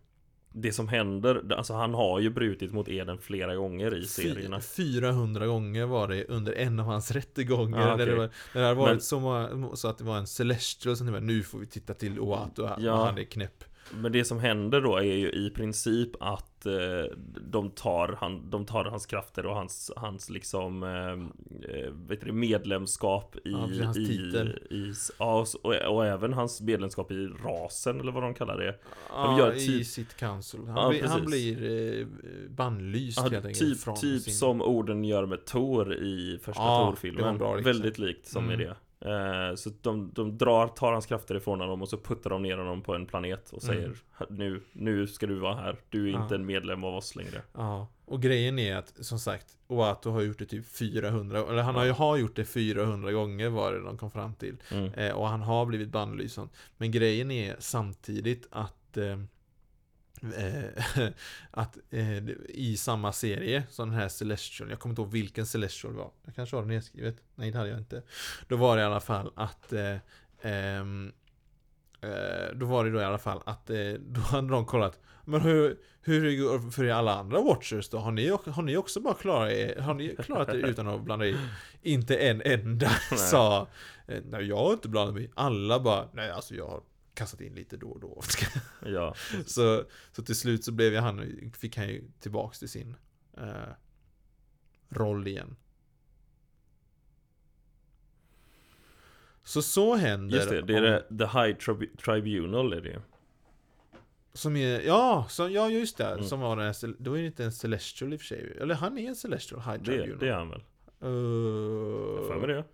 Det 0.57 0.73
som 0.73 0.89
händer, 0.89 1.53
alltså 1.57 1.75
han 1.75 1.95
har 1.95 2.21
ju 2.21 2.31
brutit 2.31 2.73
mot 2.73 2.89
Eden 2.89 3.19
flera 3.19 3.55
gånger 3.57 3.95
i 3.97 4.07
serierna 4.07 4.61
Fy- 4.61 4.93
400 5.01 5.47
gånger 5.47 5.87
var 5.87 6.09
det 6.09 6.25
under 6.25 6.53
en 6.53 6.81
av 6.81 6.87
hans 6.87 7.11
rättegånger. 7.11 7.79
Ja, 7.81 7.87
där 7.87 7.95
okej. 7.95 8.07
det, 8.07 8.15
var, 8.15 8.23
där 8.53 8.61
det 8.61 8.67
hade 8.67 8.75
varit 8.75 8.93
Men- 8.93 9.01
så, 9.01 9.77
så 9.77 9.89
att 9.89 9.99
det 9.99 10.05
var 10.05 10.17
en 10.19 10.27
Celestial 10.27 10.97
som 10.97 11.13
var, 11.13 11.21
nu 11.21 11.43
får 11.43 11.59
vi 11.59 11.67
titta 11.67 11.95
till 11.95 12.21
Oato, 12.21 12.67
här, 12.67 12.77
Ja. 12.81 13.05
han 13.05 13.19
är 13.19 13.25
knäpp. 13.25 13.65
Men 13.93 14.13
det 14.13 14.25
som 14.25 14.39
händer 14.41 14.81
då 14.81 14.97
är 14.97 15.03
ju 15.03 15.31
i 15.31 15.51
princip 15.51 16.11
att 16.21 16.67
eh, 16.67 16.73
de, 17.47 17.71
tar 17.71 18.17
han, 18.21 18.51
de 18.51 18.67
tar 18.67 18.85
hans 18.85 19.07
krafter 19.07 19.47
och 19.47 19.55
hans, 19.55 19.91
hans 19.97 20.31
liksom 20.31 20.83
eh, 20.83 21.71
eh, 21.77 21.91
vet 22.09 22.21
du, 22.21 22.33
medlemskap 22.33 23.37
i, 23.37 23.51
Ja, 23.51 23.59
hans 23.85 23.97
i, 23.97 24.07
titel. 24.07 24.59
i, 24.71 24.93
ja, 25.19 25.47
och, 25.63 25.75
och, 25.75 26.07
även 26.07 26.33
hans 26.33 26.61
medlemskap 26.61 27.11
i 27.11 27.27
rasen 27.27 28.01
eller 28.01 28.13
vad 28.13 28.23
de 28.23 28.35
kallar 28.35 28.59
det 28.59 28.79
Ja, 29.11 29.39
gör 29.39 29.53
i 29.57 29.67
typ- 29.67 29.87
sitt 29.87 30.17
council. 30.17 30.61
Han, 30.67 30.77
Ja, 30.77 30.89
blir, 30.89 31.03
han 31.09 31.25
blir 31.25 31.99
eh, 32.01 32.07
bannlyst 32.49 33.19
Ja, 33.19 33.23
helt 33.29 33.45
enkelt. 33.45 33.85
typ, 33.85 33.97
typ 34.01 34.23
sin... 34.23 34.35
som 34.35 34.63
orden 34.63 35.05
gör 35.05 35.27
med 35.27 35.45
Tor 35.45 35.95
i 35.95 36.39
första 36.43 36.63
Ja, 36.63 36.87
Tor-filmen. 36.91 37.39
Väldigt 37.65 37.99
likt 37.99 38.27
som 38.27 38.45
Mm. 38.45 38.61
i 38.61 38.65
det 38.65 38.75
Så 39.57 39.71
de, 39.83 40.11
de 40.15 40.39
drar, 40.39 40.67
tar 40.69 40.93
hans 40.93 41.07
krafter 41.07 41.35
ifrån 41.35 41.61
honom 41.61 41.83
och 41.83 41.89
så 41.89 41.99
puttar 41.99 42.31
de 42.31 42.43
ner 42.43 42.57
honom 42.57 42.83
på 42.83 42.95
en 42.95 43.07
planet 43.07 43.51
och 43.53 43.63
säger 43.63 43.85
Mm. 43.85 43.97
nu, 44.39 44.61
nu 44.73 45.07
ska 45.07 45.27
du 45.27 45.35
vara 45.39 45.55
här, 45.55 45.77
du 45.89 46.09
är 46.09 46.13
Ja. 46.13 46.23
inte 46.23 46.35
en 46.35 46.47
medlem 46.47 46.85
av 46.85 46.95
oss 46.95 47.17
längre 47.17 47.43
Ja, 47.53 47.87
och 48.05 48.23
grejen 48.23 48.59
är 48.59 48.77
att 48.77 48.93
som 49.05 49.19
sagt 49.19 49.47
Oato 49.67 50.11
har 50.11 50.21
gjort 50.23 50.39
det 50.39 50.47
typ 50.47 50.67
400, 50.67 51.39
eller 51.51 51.63
han 51.63 51.75
har 51.75 51.85
ju 51.85 51.91
har 51.91 52.17
gjort 52.17 52.37
det 52.37 52.45
400 52.45 53.13
gånger 53.13 53.49
var 53.49 53.73
det 53.73 53.83
de 53.83 53.99
kom 53.99 54.11
fram 54.11 54.35
till. 54.35 54.57
mm. 54.71 54.95
Eh, 54.95 55.13
och 55.15 55.29
han 55.29 55.43
har 55.43 55.67
blivit 55.67 55.89
bannlyst. 55.89 56.39
Men 56.77 56.91
grejen 56.91 57.31
är 57.31 57.57
samtidigt 57.59 58.47
att 58.51 58.97
eh, 58.97 59.17
eh, 60.33 61.09
att 61.51 61.79
eh, 61.91 62.29
i 62.49 62.77
samma 62.77 63.13
serie 63.13 63.63
som 63.71 63.91
den 63.91 63.99
här 63.99 64.09
Celestial, 64.09 64.71
jag 64.71 64.79
kommer 64.79 64.93
inte 64.93 65.03
ihåg 65.03 65.11
vilken 65.11 65.47
Celestial 65.47 65.93
det 65.93 65.99
var. 65.99 66.11
Jag 66.25 66.35
kanske 66.35 66.57
har 66.57 66.63
det 66.63 66.69
nedskrivet. 66.69 67.17
Nej 67.35 67.51
det 67.51 67.59
hade 67.59 67.71
jag 67.71 67.79
inte. 67.79 68.03
Då 68.49 68.57
var 68.57 68.77
det 68.77 68.83
i 68.83 68.85
alla 68.85 69.01
fall 69.01 69.33
att 69.37 69.73
eh, 69.73 69.97
ehm, 70.43 71.13
eh, 72.01 72.55
då 72.55 72.67
var 72.67 72.85
det 72.85 72.91
då 72.91 73.01
i 73.01 73.05
alla 73.05 73.19
fall 73.19 73.43
att 73.47 73.71
eh, 73.71 73.93
då 73.93 74.21
hade 74.21 74.49
de 74.49 74.67
kollat 74.67 75.01
Men 75.25 75.41
hur, 75.41 75.79
hur 76.01 76.25
det 76.25 76.37
går 76.37 76.71
för 76.71 76.89
alla 76.89 77.15
andra 77.15 77.41
Watchers 77.41 77.89
då? 77.89 77.99
Har 77.99 78.13
ni, 78.13 78.29
har 78.29 78.63
ni 78.63 78.77
också 78.77 79.01
bara 79.01 79.15
klarat 79.15 79.53
er, 79.53 79.81
har 79.81 79.95
ni 79.95 80.17
klarat 80.17 80.49
er 80.49 80.55
utan 80.55 80.89
att 80.89 81.01
blanda 81.01 81.27
i? 81.27 81.37
Inte 81.83 82.17
en 82.17 82.43
enda 82.45 82.91
Nej. 83.11 83.19
sa 83.19 83.67
Nej 84.07 84.45
jag 84.45 84.57
har 84.57 84.73
inte 84.73 84.89
blandat 84.89 85.15
mig 85.15 85.31
Alla 85.35 85.81
bara 85.81 86.09
Nej 86.13 86.31
alltså 86.31 86.55
jag 86.55 86.67
har 86.67 86.81
kastat 87.15 87.41
in 87.41 87.55
lite 87.55 87.77
då 87.77 87.89
och 87.89 88.01
då 88.01 88.23
Ja, 88.87 89.15
så, 89.47 89.85
så 90.13 90.23
till 90.23 90.35
slut 90.37 90.65
så 90.65 90.73
blev 90.73 90.93
ju 90.93 90.99
han, 90.99 91.51
fick 91.59 91.77
han 91.77 91.89
ju 91.89 92.05
tillbaks 92.21 92.59
till 92.59 92.69
sin 92.69 92.97
eh, 93.37 93.73
roll 94.89 95.29
igen. 95.29 95.57
Så 99.43 99.63
så 99.63 99.95
händer 99.95 100.37
just 100.37 100.51
det, 100.51 100.63
det 100.63 100.75
är 100.75 100.77
om- 100.77 101.17
det, 101.17 101.27
The 101.27 101.39
High 101.39 101.57
Tribu- 101.59 101.97
Tribunal 101.97 102.73
är 102.73 102.81
det 102.81 103.03
Som 104.33 104.57
är, 104.57 104.81
ja, 104.81 105.27
så, 105.29 105.49
ja 105.49 105.71
just 105.71 105.97
det, 105.97 106.07
Mm. 106.07 106.25
som 106.25 106.41
var 106.41 106.57
den 106.57 106.65
här, 106.67 106.95
då 106.99 107.13
är 107.19 107.21
det 107.21 107.27
inte 107.27 107.45
en 107.45 107.53
Celestial 107.53 108.13
i 108.13 108.17
och 108.17 108.21
för 108.21 108.27
sig 108.27 108.57
Eller 108.61 108.75
han 108.75 108.99
är 108.99 109.09
en 109.09 109.17
Celestial 109.17 109.61
High 109.61 109.79
Det, 109.79 109.85
Tribunal 109.85 110.19
det 110.19 110.29
är 110.29 110.33
han 110.35 110.51
väl? 110.51 110.61
Eh, 111.01 111.09
Jag 111.09 112.27
för 112.27 112.39
mig 112.39 112.49
det 112.49 112.65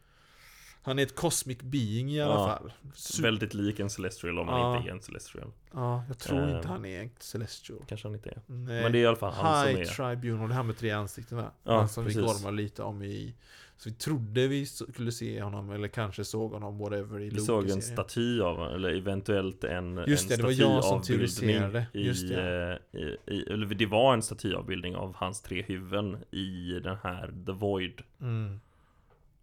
Han 0.82 0.98
är 0.98 1.02
ett 1.02 1.14
cosmic 1.16 1.58
being 1.62 2.10
i 2.12 2.20
alla 2.20 2.34
Ja, 2.34 2.46
fall 2.46 2.72
Super, 2.94 3.22
Väldigt 3.28 3.54
lik 3.54 3.80
en 3.80 3.90
Celestial 3.90 4.38
om 4.38 4.48
han 4.48 4.60
Ja. 4.60 4.76
inte 4.76 4.90
är 4.90 4.92
en 4.94 5.02
Celestial 5.02 5.52
Ja, 5.74 6.04
jag 6.08 6.18
tror 6.18 6.38
Eh, 6.48 6.56
inte 6.56 6.68
han 6.68 6.84
är 6.84 7.00
en 7.02 7.10
Celestial 7.18 7.78
Kanske 7.88 8.08
han 8.08 8.14
inte 8.14 8.30
är 8.30 8.40
Nej. 8.46 8.82
Men 8.82 8.92
det 8.92 8.98
är 8.98 9.02
i 9.02 9.06
alla 9.06 9.16
fall 9.16 9.32
han 9.32 9.66
High 9.66 9.72
som 9.86 10.04
är 10.06 10.16
Tribunal, 10.16 10.48
det 10.48 10.54
här 10.54 10.62
med 10.62 10.76
tre 10.78 10.90
ansikten 10.90 11.38
va? 11.38 11.50
Ja, 11.64 11.78
Han 11.78 11.88
som 11.88 12.04
vi 12.04 12.14
precis. 12.14 12.32
gormar 12.42 12.52
lite 12.52 12.82
om 12.82 13.02
i 13.02 13.34
Så 13.76 13.88
vi 13.88 13.94
trodde 13.94 14.48
vi 14.48 14.66
skulle 14.66 15.12
se 15.12 15.42
honom, 15.42 15.70
eller 15.70 15.88
kanske 15.88 16.24
såg 16.24 16.52
honom, 16.52 16.78
whatever, 16.78 17.20
i 17.20 17.28
Vi 17.30 17.40
såg 17.40 17.70
en 17.70 17.82
staty 17.82 18.40
av 18.40 18.74
eller 18.74 18.90
eventuellt 18.96 19.64
en, 19.64 20.04
Just 20.06 20.22
en 20.22 20.28
det, 20.28 20.36
det 20.36 20.42
var 20.42 20.50
jag 20.50 20.84
som 20.84 21.02
teoriserade. 21.02 21.86
i, 21.92 22.00
Just 22.06 22.28
det. 22.28 22.80
eh, 22.92 23.00
i, 23.00 23.16
i, 23.26 23.42
eller 23.52 23.66
det 23.66 23.86
var 23.86 24.14
en 24.14 24.22
statyavbildning 24.22 24.96
av 24.96 25.14
hans 25.16 25.42
tre 25.42 25.62
huvuden 25.62 26.24
i 26.30 26.80
den 26.84 26.96
här 27.02 27.32
The 27.46 27.52
Void 27.52 28.02
mm. 28.20 28.60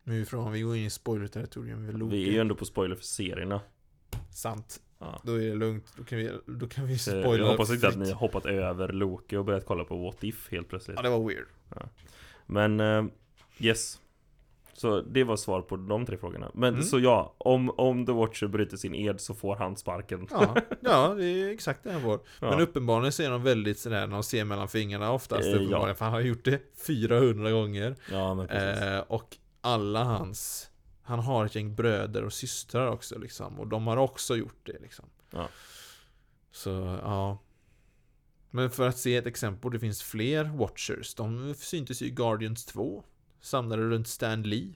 Nu 0.08 0.22
ifrån, 0.22 0.52
vi 0.52 0.62
går 0.62 0.76
in 0.76 0.86
i 0.86 0.90
spoiler-territorium 0.90 2.10
Vi 2.10 2.28
är 2.28 2.32
ju 2.32 2.40
ändå 2.40 2.56
på 2.56 2.66
spoiler 2.66 2.96
för 2.96 3.04
serierna. 3.04 3.62
Sant. 4.30 4.80
Ja. 5.00 5.22
Då 5.24 5.34
är 5.34 5.48
det 5.50 5.56
lugnt, 5.56 5.86
då 5.98 6.04
kan 6.04 6.18
vi, 6.18 6.32
då 6.46 6.68
kan 6.68 6.86
vi 6.88 6.94
Eh, 6.94 6.98
spoila 6.98 7.38
Jag 7.38 7.48
hoppas 7.52 7.72
inte 7.72 7.88
att 7.88 7.98
ni 7.98 8.12
har 8.12 8.20
hoppat 8.20 8.46
över 8.46 8.88
Loki 8.94 9.36
och 9.36 9.46
börjat 9.46 9.66
kolla 9.66 9.84
på 9.84 9.98
What 9.98 10.24
If 10.24 10.52
helt 10.52 10.70
plötsligt. 10.70 10.98
Ja, 10.98 11.04
det 11.04 11.10
var 11.10 11.28
weird. 11.28 11.46
Men 12.46 12.80
eh, 12.80 13.06
Yes. 13.60 14.00
Så 14.74 15.02
det 15.02 15.24
var 15.24 15.36
svar 15.36 15.62
på 15.62 15.76
de 15.76 16.06
tre 16.06 16.18
frågorna. 16.18 16.52
Men 16.54 16.74
Mm. 16.74 16.84
så 16.86 17.00
ja, 17.00 17.36
om, 17.38 17.70
om 17.70 18.06
The 18.06 18.12
Watcher 18.12 18.48
bryter 18.48 18.78
sin 18.78 18.96
ed 18.96 19.22
så 19.22 19.34
får 19.34 19.56
han 19.56 19.78
sparken. 19.78 20.28
Ja, 20.32 20.56
ja, 20.82 21.14
det 21.18 21.26
är 21.26 21.50
exakt 21.50 21.84
det 21.84 21.92
han 21.92 22.02
får. 22.02 22.20
Ja. 22.42 22.50
Men 22.50 22.60
uppenbarligen 22.60 23.12
så 23.12 23.24
är 23.24 23.30
de 23.30 23.44
väldigt 23.44 23.80
sådär, 23.80 24.08
de 24.08 24.24
ser 24.24 24.46
mellan 24.46 24.68
fingrarna 24.68 25.12
oftast 25.12 25.48
Eh, 25.48 25.54
uppenbarligen, 25.54 25.88
ja. 25.88 25.96
för 25.96 26.06
han 26.06 26.14
har 26.14 26.22
gjort 26.22 26.44
det 26.46 26.62
400 26.88 27.52
gånger. 27.52 27.96
Ja 28.12 28.34
men 28.34 28.48
precis. 28.48 28.82
Eh, 28.84 29.00
och 29.00 29.38
alla 29.68 30.04
hans 30.04 30.70
Han 31.02 31.20
har 31.20 31.46
ett 31.46 31.56
gäng 31.56 31.76
bröder 31.76 32.24
och 32.24 32.34
systrar 32.34 32.88
också 32.88 33.20
liksom 33.20 33.60
Och 33.60 33.68
de 33.68 33.88
har 33.88 33.98
också 33.98 34.36
gjort 34.36 34.60
det 34.64 34.80
liksom. 34.82 35.06
Ja. 35.32 35.50
Så 36.52 36.70
ja. 37.04 37.38
Men 38.50 38.72
för 38.72 38.88
att 38.88 38.98
se 38.98 39.16
ett 39.16 39.26
exempel, 39.28 39.72
det 39.72 39.80
finns 39.80 40.04
fler 40.04 40.44
Watchers. 40.44 41.16
De 41.16 41.54
syntes 41.58 42.02
ju 42.02 42.06
i 42.06 42.10
Guardians 42.10 42.66
2 42.66 43.04
Samlade 43.42 43.84
runt 43.84 44.08
Stan 44.08 44.42
Lee. 44.44 44.74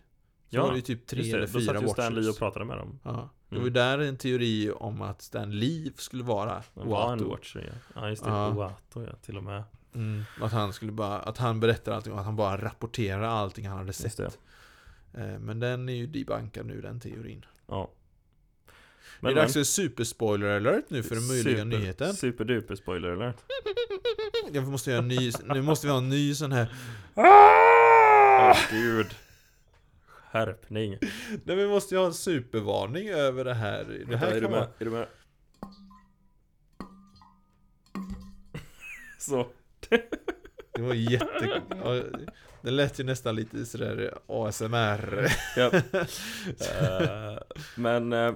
Så 0.49 0.55
Ja, 0.57 0.61
var 0.63 0.69
det 0.71 0.75
ju 0.75 0.81
typ 0.81 1.07
tre 1.07 1.21
det, 1.21 1.29
eller 1.29 1.47
då 1.47 1.59
fyra 1.59 1.73
satt 1.73 1.83
ju 1.83 1.87
Stan 1.87 2.13
Lee 2.13 2.21
Watchers. 2.21 2.29
och 2.35 2.37
pratade 2.39 2.65
med 2.65 2.77
dem. 2.77 2.99
Ja, 3.03 3.29
det 3.49 3.55
Mm. 3.55 3.61
var 3.61 3.67
ju 3.67 3.73
där 3.73 3.99
en 3.99 4.17
teori 4.17 4.71
om 4.75 5.01
att 5.01 5.21
Stan 5.21 5.59
Lee 5.59 5.91
skulle 5.95 6.23
vara 6.23 6.63
Han 6.75 6.89
var 6.89 7.13
en 7.13 7.19
Oato. 7.19 7.29
Watcher 7.29 7.59
ja. 7.67 8.01
Ja 8.01 8.09
just 8.09 8.23
det, 8.23 8.29
Ja. 8.29 8.53
Oato 8.55 9.03
ja, 9.03 9.13
till 9.21 9.37
och 9.37 9.43
med. 9.43 9.63
Mm, 9.93 10.23
att 10.41 10.51
han 10.51 10.73
skulle 10.73 10.91
bara, 10.91 11.19
att 11.19 11.37
han 11.37 11.59
berättar 11.59 11.91
allting 11.91 12.13
och 12.13 12.19
att 12.19 12.25
han 12.25 12.35
bara 12.35 12.61
rapporterar 12.61 13.23
allting 13.23 13.67
han 13.67 13.77
hade 13.77 13.93
sett 13.93 14.37
Men 15.39 15.59
den 15.59 15.89
är 15.89 15.93
ju 15.93 16.07
debankad 16.07 16.65
nu, 16.65 16.81
den 16.81 16.99
teorin 16.99 17.45
Ja 17.67 17.91
det 19.21 19.31
är 19.31 19.35
dags 19.35 19.53
för 19.53 19.63
superspoiler 19.63 20.55
alert 20.55 20.89
nu 20.89 21.03
för 21.03 21.15
den 21.15 21.27
möjliga 21.27 21.55
super, 21.63 21.65
nyheten. 21.65 22.13
Superduper 22.13 22.75
spoiler 22.75 23.11
alert 23.11 23.35
Jag 24.51 24.67
måste 24.67 24.89
göra 24.91 25.01
en 25.01 25.07
ny, 25.07 25.31
nu 25.45 25.61
måste 25.61 25.87
vi 25.87 25.91
ha 25.91 25.97
en 25.97 26.09
ny 26.09 26.35
sån 26.35 26.51
här 26.51 26.73
Åh 27.15 28.57
gud 28.71 29.15
Skärpning 30.05 30.97
Nej 31.43 31.55
vi 31.55 31.67
måste 31.67 31.95
ju 31.95 31.99
ha 31.99 32.07
en 32.07 32.13
supervarning 32.13 33.09
över 33.09 33.45
det 33.45 33.53
här. 33.53 33.83
Det 33.83 33.97
Vänta, 33.97 34.17
här 34.17 34.31
är, 34.31 34.41
du 34.41 34.41
med? 34.41 34.51
vara... 34.51 34.67
är 34.79 34.85
du 34.85 34.91
med? 34.91 35.07
Så 39.17 39.47
Det 40.71 40.81
var 40.81 40.93
jätte... 40.93 41.61
Det 42.61 42.71
lät 42.71 42.99
ju 42.99 43.03
nästan 43.03 43.35
lite 43.35 43.65
sådär 43.65 44.13
ASMR. 44.27 45.27
ja. 45.55 45.71
Eh, 46.81 47.37
Men 47.75 48.13
eh, 48.13 48.33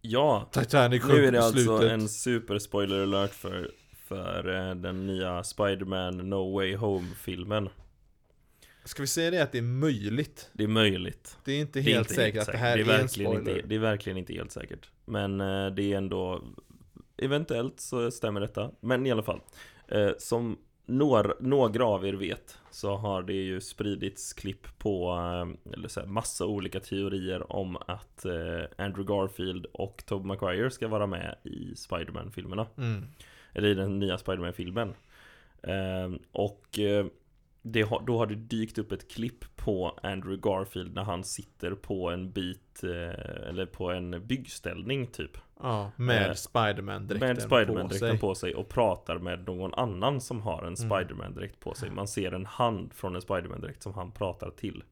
Ja 0.00 0.48
Titanic 0.52 1.02
Nu 1.08 1.26
är 1.26 1.32
det 1.32 1.44
alltså 1.44 1.78
slutet. 1.78 1.90
en 1.92 2.08
super 2.08 2.58
spoiler 2.58 3.02
alert 3.02 3.34
för, 3.34 3.70
för 4.06 4.68
eh, 4.68 4.74
den 4.74 5.06
nya 5.06 5.44
Spider-Man 5.44 6.16
No 6.30 6.54
Way 6.54 6.76
Home-filmen 6.76 7.68
Ska 8.84 9.02
vi 9.02 9.06
säga 9.06 9.30
det 9.30 9.38
att 9.42 9.52
det 9.52 9.58
är 9.58 9.62
möjligt? 9.62 10.50
Det 10.52 10.64
är 10.64 10.68
möjligt 10.68 11.38
Det 11.44 11.52
är 11.52 11.60
inte 11.60 11.80
Det 11.80 11.90
är 11.90 11.94
helt 11.94 12.10
inte 12.10 12.14
säkert 12.14 12.34
helt 12.34 12.48
att 12.48 12.52
det 12.52 12.58
här 12.58 12.76
det 12.76 12.82
är, 12.82 12.98
är, 12.98 13.00
en 13.02 13.08
spoiler. 13.08 13.38
inte, 13.38 13.60
det 13.68 13.74
är 13.74 13.78
verkligen 13.78 14.16
inte 14.16 14.32
helt 14.32 14.52
säkert 14.52 14.90
Men 15.04 15.40
eh, 15.40 15.66
det 15.66 15.92
är 15.92 15.96
ändå 15.96 16.42
Eventuellt 17.16 17.80
så 17.80 18.10
stämmer 18.10 18.40
detta 18.40 18.70
Men 18.80 19.06
i 19.06 19.10
alla 19.12 19.22
fall 19.22 19.40
eh, 19.88 20.10
Som 20.18 20.58
några, 20.86 21.32
några 21.40 21.84
av 21.84 22.06
er 22.06 22.12
vet 22.12 22.58
Så 22.70 22.96
har 22.96 23.22
det 23.22 23.32
ju 23.32 23.60
spridits 23.60 24.32
klipp 24.32 24.78
på 24.78 25.10
eh, 25.10 25.72
Eller 25.72 25.88
så 25.88 26.00
här, 26.00 26.06
massa 26.06 26.46
olika 26.46 26.80
teorier 26.80 27.52
om 27.52 27.76
att 27.76 28.24
eh, 28.24 28.64
Andrew 28.78 29.04
Garfield 29.14 29.66
och 29.66 30.02
Tobey 30.06 30.26
Maguire 30.26 30.70
ska 30.70 30.88
vara 30.88 31.06
med 31.06 31.36
i 31.44 31.74
Spider-Man-filmerna. 31.76 32.66
Mm. 32.76 33.04
Eller 33.54 33.68
i 33.68 33.74
den 33.74 33.98
nya 33.98 34.18
Spiderman-filmen. 34.18 34.94
Eh, 35.62 36.10
Och 36.32 36.78
eh, 36.78 37.06
har, 37.86 38.06
då 38.06 38.18
har 38.18 38.26
det 38.26 38.34
dykt 38.34 38.78
upp 38.78 38.92
ett 38.92 39.10
klipp 39.10 39.56
på 39.56 39.98
Andrew 40.02 40.40
Garfield 40.42 40.94
när 40.94 41.04
han 41.04 41.24
sitter 41.24 41.70
på 41.70 42.10
en 42.10 42.32
bit 42.32 42.82
Eller 43.48 43.66
på 43.66 43.90
en 43.90 44.26
byggställning 44.26 45.06
typ 45.06 45.38
Ja, 45.62 45.90
med 45.96 46.28
Eh, 46.28 46.34
Spiderman-dräkten 46.34 47.28
Med 47.28 47.36
på 47.36 47.42
Spiderman-dräkten 47.42 47.98
sig. 48.10 48.18
på 48.18 48.34
sig 48.34 48.54
och 48.54 48.68
pratar 48.68 49.18
med 49.18 49.46
någon 49.46 49.74
annan 49.74 50.20
som 50.20 50.40
har 50.40 50.58
en 50.58 50.74
Mm. 50.74 50.76
Spiderman-dräkt 50.76 51.60
på 51.60 51.74
sig 51.74 51.90
Man 51.90 52.08
ser 52.08 52.32
en 52.32 52.46
hand 52.46 52.92
från 52.94 53.14
en 53.14 53.20
Spiderman-dräkt 53.22 53.82
som 53.82 53.94
han 53.94 54.12
pratar 54.12 54.50
till 54.50 54.82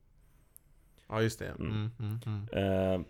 Ja, 1.09 1.23
just 1.23 1.39
det. 1.39 1.47
Mm. 1.47 1.71
Mm, 1.71 1.91
mm, 2.27 2.47
mm. 2.53 2.95
Eh, 2.95 3.07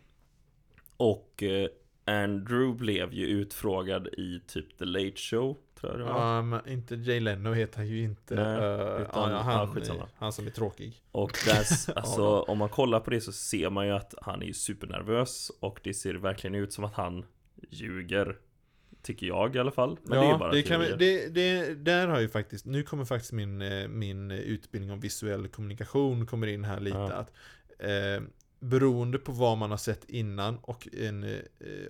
och 0.96 1.42
eh, 1.42 1.68
Andrew 2.04 2.78
blev 2.78 3.12
ju 3.14 3.26
utfrågad 3.26 4.06
i 4.06 4.40
typ 4.46 4.78
The 4.78 4.84
Late 4.84 5.16
Show 5.16 5.56
Tror 5.80 6.00
jag 6.00 6.08
Ja, 6.08 6.42
men 6.42 6.68
inte 6.68 6.94
Jay 6.94 7.20
Leno 7.20 7.52
heter 7.52 7.76
han 7.78 7.86
ju 7.86 8.02
inte. 8.02 8.34
Nej, 8.34 8.44
Eh, 8.56 9.02
utan- 9.02 9.30
ja, 9.30 9.38
han, 9.38 9.74
skitsamma. 9.74 10.08
han 10.16 10.32
som 10.32 10.46
är 10.46 10.50
tråkig. 10.50 11.02
Och 11.12 11.32
där, 11.46 11.58
alltså 11.98 12.20
Ja. 12.20 12.44
om 12.48 12.58
man 12.58 12.68
kollar 12.68 13.00
på 13.00 13.10
det 13.10 13.20
så 13.20 13.32
ser 13.32 13.70
man 13.70 13.86
ju 13.86 13.92
att 13.92 14.14
han 14.22 14.42
är 14.42 14.52
supernervös 14.52 15.50
Och 15.60 15.80
det 15.84 15.94
ser 15.94 16.14
verkligen 16.14 16.54
ut 16.54 16.72
som 16.72 16.84
att 16.84 16.94
han 16.94 17.24
ljuger 17.70 18.36
Tycker 19.02 19.26
jag 19.26 19.56
i 19.56 19.58
alla 19.58 19.70
fall 19.70 19.98
Men 20.04 20.18
ja, 20.18 20.24
det 20.24 20.30
är 20.34 20.38
bara 20.38 20.52
det 20.52 20.62
kan 20.62 20.80
vi, 20.80 20.92
det, 20.98 21.28
det, 21.28 21.74
där 21.74 22.08
har 22.08 22.20
ju 22.20 22.28
faktiskt, 22.28 22.66
nu 22.66 22.82
kommer 22.82 23.04
faktiskt 23.04 23.32
min, 23.32 23.62
eh, 23.62 23.88
min 23.88 24.30
utbildning 24.30 24.92
om 24.92 25.00
visuell 25.00 25.48
kommunikation 25.48 26.26
kommer 26.26 26.46
in 26.46 26.64
här 26.64 26.80
lite. 26.80 26.96
Ja. 26.98 27.12
Att, 27.12 27.32
eh, 27.78 28.22
beroende 28.60 29.18
på 29.18 29.32
vad 29.32 29.58
man 29.58 29.70
har 29.70 29.78
sett 29.78 30.04
innan 30.10 30.58
och 30.58 30.88
en, 30.92 31.24
eh, 31.24 31.38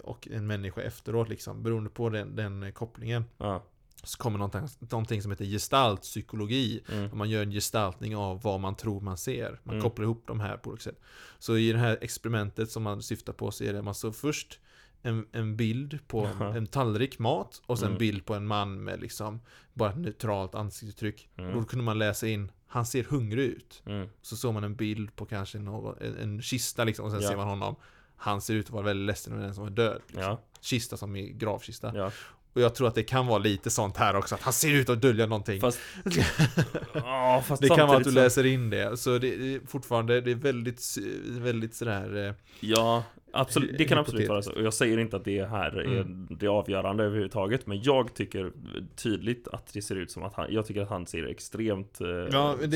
och 0.02 0.28
en 0.28 0.46
människa 0.46 0.80
efteråt, 0.82 1.28
liksom, 1.28 1.62
beroende 1.62 1.90
på 1.90 2.08
den, 2.08 2.36
den 2.36 2.72
kopplingen, 2.72 3.24
ja, 3.38 3.64
så 4.04 4.18
kommer 4.18 4.38
någonting, 4.38 4.68
någonting 4.90 5.22
som 5.22 5.30
heter 5.30 5.44
gestaltpsykologi. 5.44 6.80
mm, 6.92 7.18
Man 7.18 7.30
gör 7.30 7.42
en 7.42 7.50
gestaltning 7.50 8.16
av 8.16 8.42
vad 8.42 8.60
man 8.60 8.76
tror 8.76 9.00
man 9.00 9.18
ser. 9.18 9.60
Man 9.62 9.74
Mm. 9.74 9.82
kopplar 9.82 10.04
ihop 10.04 10.22
de 10.26 10.40
här 10.40 10.56
på 10.56 10.70
olika 10.70 10.82
sätt. 10.82 11.00
Så 11.38 11.56
i 11.56 11.72
det 11.72 11.78
här 11.78 11.98
experimentet 12.00 12.70
som 12.70 12.82
man 12.82 13.02
syftar 13.02 13.32
på 13.32 13.50
så 13.50 13.64
är 13.64 13.72
det 13.72 13.82
man 13.82 13.94
så 13.94 14.12
först 14.12 14.60
en, 15.02 15.26
en 15.32 15.56
bild 15.56 15.98
på 16.06 16.26
en, 16.26 16.42
en 16.42 16.66
tallrik 16.66 17.18
mat 17.18 17.62
och 17.66 17.78
sen 17.78 17.88
Mm. 17.88 17.98
bild 17.98 18.24
på 18.26 18.34
en 18.34 18.46
man 18.46 18.84
med 18.84 19.00
liksom 19.00 19.40
bara 19.74 19.90
ett 19.90 19.96
neutralt 19.98 20.54
ansiktsuttryck. 20.54 21.28
Mm. 21.36 21.54
Då 21.54 21.64
kunde 21.64 21.84
man 21.84 21.98
läsa 21.98 22.28
in, 22.28 22.52
han 22.66 22.86
ser 22.86 23.04
hungrig 23.04 23.44
ut. 23.44 23.82
mm, 23.86 24.08
Så 24.22 24.36
såg 24.36 24.54
man 24.54 24.64
en 24.64 24.74
bild 24.76 25.16
på 25.16 25.26
kanske 25.26 25.58
någon, 25.58 25.96
en, 26.00 26.16
en 26.16 26.42
kista 26.42 26.84
liksom 26.84 27.04
och 27.04 27.10
sen 27.10 27.20
Ja. 27.20 27.28
ser 27.28 27.36
man 27.36 27.48
honom. 27.48 27.76
Han 28.16 28.40
ser 28.40 28.54
ut 28.54 28.66
att 28.66 28.70
vara 28.72 28.82
väldigt 28.84 29.06
ledsen 29.06 29.32
över 29.32 29.42
den 29.44 29.54
som 29.54 29.66
är 29.66 29.70
död. 29.70 30.00
Liksom. 30.06 30.22
ja, 30.22 30.40
Kista 30.60 30.96
som 30.96 31.16
i 31.16 31.32
gravkista. 31.32 31.92
ja 31.96 32.10
Och 32.52 32.60
jag 32.60 32.74
tror 32.74 32.88
att 32.88 32.94
det 32.94 33.02
kan 33.02 33.26
vara 33.26 33.38
lite 33.38 33.70
sånt 33.70 33.96
här 33.96 34.16
också, 34.16 34.34
att 34.34 34.42
han 34.42 34.52
ser 34.52 34.74
ut 34.74 34.88
att 34.88 35.02
dölja 35.02 35.26
någonting. 35.26 35.60
Fast, 35.60 35.78
ja, 36.94 37.42
fast 37.46 37.62
Det 37.62 37.68
kan 37.68 37.88
vara 37.88 37.98
att 37.98 38.04
du 38.04 38.10
läser 38.10 38.46
in 38.46 38.70
det, 38.70 38.96
så 38.96 39.18
det 39.18 39.28
är 39.28 39.60
fortfarande, 39.66 40.20
det 40.20 40.30
är 40.30 40.34
väldigt, 40.34 40.82
väldigt 41.26 41.74
sådär 41.74 42.26
eh, 42.28 42.34
Ja, 42.60 43.04
absolut, 43.32 43.78
det 43.78 43.84
kan 43.84 43.98
absolut 43.98 44.28
vara 44.28 44.42
så. 44.42 44.52
Och 44.52 44.62
jag 44.62 44.74
säger 44.74 44.98
inte 44.98 45.16
att 45.16 45.24
det 45.24 45.44
här 45.44 45.70
är 45.80 46.00
Mm. 46.00 46.26
det 46.30 46.48
avgörande 46.48 47.04
överhuvudtaget 47.04 47.66
Men 47.66 47.82
jag 47.82 48.14
tycker 48.14 48.52
tydligt 48.96 49.48
att 49.48 49.72
det 49.72 49.82
ser 49.82 49.96
ut 49.96 50.10
som 50.10 50.22
att 50.22 50.34
han 50.34 50.46
Jag 50.50 50.66
tycker 50.66 50.82
att 50.82 50.88
han 50.88 51.06
ser 51.06 51.26
extremt 51.26 52.00
eh, 52.00 52.06
Ja, 52.08 52.54
det-. 52.60 52.66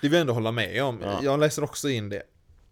Det 0.00 0.08
vill 0.08 0.12
jag 0.12 0.20
ändå 0.20 0.32
hålla 0.32 0.52
med 0.52 0.84
om, 0.84 0.98
Ja. 1.02 1.20
jag 1.22 1.40
läser 1.40 1.64
också 1.64 1.88
in 1.88 2.08
det 2.08 2.22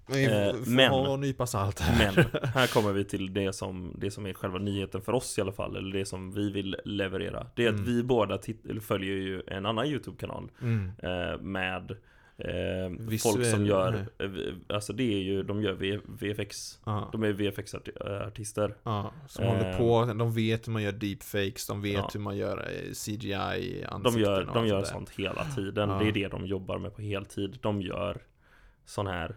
Eh, 0.08 0.14
får 0.54 0.70
men- 0.70 0.90
ha 0.90 1.14
en 1.14 1.20
nypa 1.20 1.46
salt 1.46 1.80
här 1.80 2.14
Men 2.14 2.24
här 2.54 2.66
kommer 2.66 2.92
vi 2.92 3.04
till 3.04 3.34
det 3.34 3.52
som, 3.52 3.94
det 3.98 4.10
som 4.10 4.26
är 4.26 4.32
själva 4.32 4.58
nyheten 4.58 5.02
för 5.02 5.12
oss 5.12 5.38
i 5.38 5.40
alla 5.40 5.52
fall 5.52 5.76
Eller 5.76 5.92
det 5.98 6.04
som 6.06 6.32
vi 6.32 6.50
vill 6.50 6.76
leverera 6.84 7.46
Det 7.56 7.64
är 7.64 7.68
att 7.68 7.74
Mm. 7.74 7.86
vi 7.86 8.02
båda 8.02 8.38
följer 8.80 9.14
ju 9.16 9.42
en 9.46 9.66
annan 9.66 9.86
YouTube-kanal 9.86 10.50
mm. 10.62 10.90
eh, 11.02 11.38
Med 11.40 11.90
eh, 12.38 12.46
Visuell- 12.90 13.18
folk 13.32 13.46
som 13.46 13.66
gör 13.66 13.94
eh, 14.18 14.74
Alltså 14.74 14.92
det 14.92 15.14
är 15.14 15.18
ju, 15.22 15.42
de 15.42 15.62
gör 15.62 15.72
v- 15.72 16.00
VFX 16.06 16.80
ja, 16.86 17.08
De 17.12 17.22
är 17.22 17.32
VFX-artister 17.32 18.74
ja, 18.82 19.12
som 19.28 19.44
Eh. 19.44 19.50
håller 19.50 19.78
på, 19.78 20.12
de 20.14 20.32
vet 20.32 20.68
hur 20.68 20.72
man 20.72 20.82
gör 20.82 20.92
deepfakes, 20.92 21.66
de 21.66 21.82
vet 21.82 21.92
Ja. 21.94 22.10
hur 22.14 22.20
man 22.20 22.36
gör 22.36 22.58
eh, 22.58 22.92
CGI 22.92 23.32
i 23.58 23.86
De 24.04 24.18
gör, 24.18 24.50
de 24.54 24.66
gör 24.66 24.82
sånt 24.82 25.10
hela 25.10 25.44
tiden. 25.44 25.88
Det 25.88 26.08
är 26.08 26.12
det 26.12 26.28
de 26.28 26.46
jobbar 26.46 26.78
med 26.78 26.94
på 26.96 27.02
heltid. 27.02 27.58
De 27.62 27.82
gör 27.82 28.22
sån 28.86 29.06
här 29.06 29.30
eh, 29.30 29.34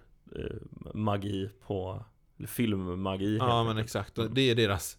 magi 0.94 1.50
på 1.68 2.04
filmmagi. 2.48 3.38
Ja 3.38 3.64
men 3.64 3.78
exakt, 3.78 4.18
Mm. 4.18 4.30
och 4.30 4.36
det 4.36 4.42
är 4.50 4.56
deras 4.56 4.98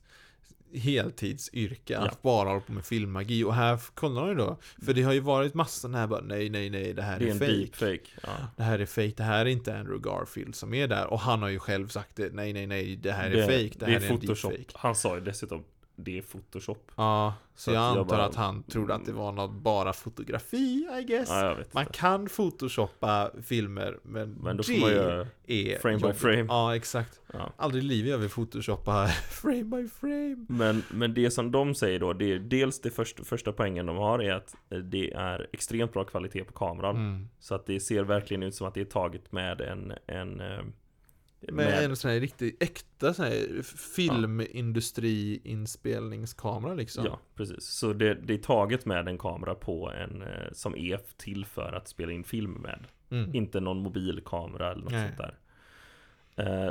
heltidsyrke, 0.74 1.92
Ja. 1.92 2.00
att 2.00 2.22
bara 2.22 2.48
hålla 2.48 2.60
på 2.60 2.72
med 2.72 2.84
filmmagi 2.84 3.44
och 3.44 3.54
här 3.54 3.80
kollar 3.94 4.26
de 4.28 4.34
då 4.36 4.56
För 4.84 4.94
det 4.94 5.02
har 5.02 5.12
ju 5.12 5.20
varit 5.20 5.54
massa 5.54 5.80
sådana 5.80 5.98
här 5.98 6.06
bara, 6.06 6.20
nej 6.20 6.50
nej 6.50 6.70
nej 6.70 6.92
det 6.92 7.02
här 7.02 7.18
Det 7.18 7.24
är 7.24 7.34
är, 7.34 7.38
fake 7.38 7.52
deepfake. 7.52 8.10
Ja. 8.22 8.30
Det 8.56 8.62
här 8.62 8.78
är 8.78 8.86
fake, 8.86 9.12
det 9.16 9.22
här 9.22 9.40
är 9.46 9.50
inte 9.50 9.78
Andrew 9.78 10.10
Garfield 10.10 10.54
som 10.54 10.74
är 10.74 10.88
där 10.88 11.06
Och 11.06 11.20
han 11.20 11.42
har 11.42 11.48
ju 11.48 11.58
själv 11.58 11.88
sagt 11.88 12.16
det, 12.16 12.32
nej 12.34 12.52
nej 12.52 12.66
nej 12.66 12.96
det 12.96 13.12
här 13.12 13.30
är 13.30 13.36
det, 13.36 13.42
fake, 13.42 13.56
det, 13.58 13.78
det 13.78 13.86
här 13.86 13.92
är 14.00 14.06
är 14.06 14.10
en 14.10 14.18
deepfake 14.20 14.64
Han 14.74 14.94
sa 14.94 15.14
ju 15.14 15.20
dessutom 15.20 15.64
det 16.00 16.18
är 16.18 16.22
Photoshop. 16.22 16.92
Ja, 16.96 17.34
så, 17.54 17.60
Så 17.62 17.70
jag 17.70 17.76
att 17.90 17.94
jag 17.96 18.00
antar 18.02 18.16
bara- 18.16 18.26
att 18.26 18.34
han 18.34 18.62
trodde 18.62 18.94
att 18.94 19.04
det 19.06 19.12
var 19.12 19.32
något 19.32 19.50
bara 19.50 19.92
fotografi, 19.92 20.88
I 21.00 21.04
guess 21.04 21.28
Ja, 21.30 21.56
Man 21.72 21.82
inte. 21.84 21.98
kan 21.98 22.26
photoshoppa 22.28 23.30
filmer, 23.42 23.98
men, 24.02 24.32
Men 24.32 24.56
då 24.56 24.62
får 24.62 24.80
man 24.80 24.90
göra 24.90 25.26
är 25.46 25.78
frame 25.78 25.96
by 25.96 26.02
jobbigt. 26.02 26.20
frame. 26.20 26.44
Ja, 26.48 26.76
exakt 26.76 27.20
Ja. 27.32 27.52
Aldrig 27.56 27.84
i 27.84 27.86
livet 27.86 28.10
jag 28.10 28.18
vill 28.18 28.30
photoshoppa 28.30 29.06
frame 29.30 29.64
by 29.64 29.88
frame 29.88 30.46
Men, 30.48 30.82
men 30.90 31.14
det 31.14 31.30
som 31.30 31.50
de 31.50 31.74
säger 31.74 31.98
då, 32.00 32.12
det 32.12 32.32
är 32.32 32.38
dels 32.38 32.80
det 32.80 32.90
första, 32.90 33.24
första 33.24 33.52
poängen 33.52 33.86
de 33.86 33.96
har 33.96 34.18
är 34.18 34.32
att 34.32 34.54
eh, 34.70 34.78
det 34.78 35.12
är 35.12 35.46
extremt 35.52 35.92
bra 35.92 36.04
kvalitet 36.04 36.44
på 36.44 36.52
kameran. 36.52 36.96
mm. 36.96 37.28
Så 37.40 37.54
att 37.54 37.66
det 37.66 37.80
ser 37.80 38.02
verkligen 38.04 38.42
ut 38.42 38.54
som 38.54 38.66
att 38.66 38.74
det 38.74 38.80
är 38.80 38.84
taget 38.84 39.32
med 39.32 39.60
en, 39.60 39.92
en 40.06 40.40
eh, 41.40 41.54
Med 41.54 41.84
en 41.84 41.96
sån 41.96 42.10
här 42.10 42.20
riktigt 42.20 42.62
äkta 42.62 43.14
sån 43.14 43.24
här 43.24 43.62
filmindustri-inspelningskamera 43.96 46.74
liksom 46.74 47.04
Ja, 47.04 47.20
precis. 47.34 47.64
Så 47.64 47.92
det, 47.92 48.14
det 48.14 48.34
är 48.34 48.38
taget 48.38 48.84
med 48.86 49.08
en 49.08 49.18
kamera 49.18 49.54
på 49.54 49.90
en 49.90 50.22
eh, 50.22 50.52
som 50.52 50.76
är 50.76 51.00
till 51.16 51.44
för 51.44 51.72
att 51.72 51.88
spela 51.88 52.12
in 52.12 52.24
film 52.24 52.52
med. 52.52 52.84
mm. 53.10 53.34
Inte 53.34 53.60
någon 53.60 53.82
mobilkamera 53.82 54.72
eller 54.72 54.82
något 54.82 54.92
Nej. 54.92 55.08
sånt 55.08 55.18
där. 55.18 55.38
Eh, 56.36 56.70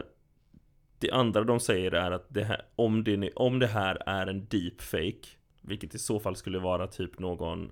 det 0.99 1.11
andra 1.11 1.43
de 1.43 1.59
säger 1.59 1.91
är 1.91 2.11
att 2.11 2.26
det 2.28 2.43
här, 2.43 2.61
om, 2.76 3.03
det, 3.03 3.32
om 3.36 3.59
det 3.59 3.68
här 3.68 4.03
är 4.05 4.28
en 4.28 4.47
deepfake 4.47 5.28
vilket 5.61 5.95
i 5.95 5.99
så 5.99 6.20
fall 6.20 6.36
skulle 6.36 6.59
vara 6.59 6.88
typ 6.88 7.20
någon 7.20 7.72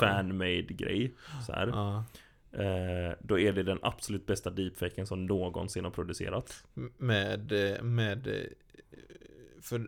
fan-made 0.00 0.62
grej 0.74 1.14
så 1.46 1.52
här, 1.52 1.66
Ja. 1.66 2.04
Eh, 2.58 3.16
Då 3.20 3.38
är 3.38 3.52
det 3.52 3.62
den 3.62 3.78
absolut 3.82 4.26
bästa 4.26 4.50
deepfaken 4.50 5.06
som 5.06 5.26
någonsin 5.26 5.84
har 5.84 5.90
producerats 5.90 6.64
Med, 6.98 7.52
eh, 7.52 7.82
med 7.82 8.26
eh, 8.26 8.34
För 9.60 9.86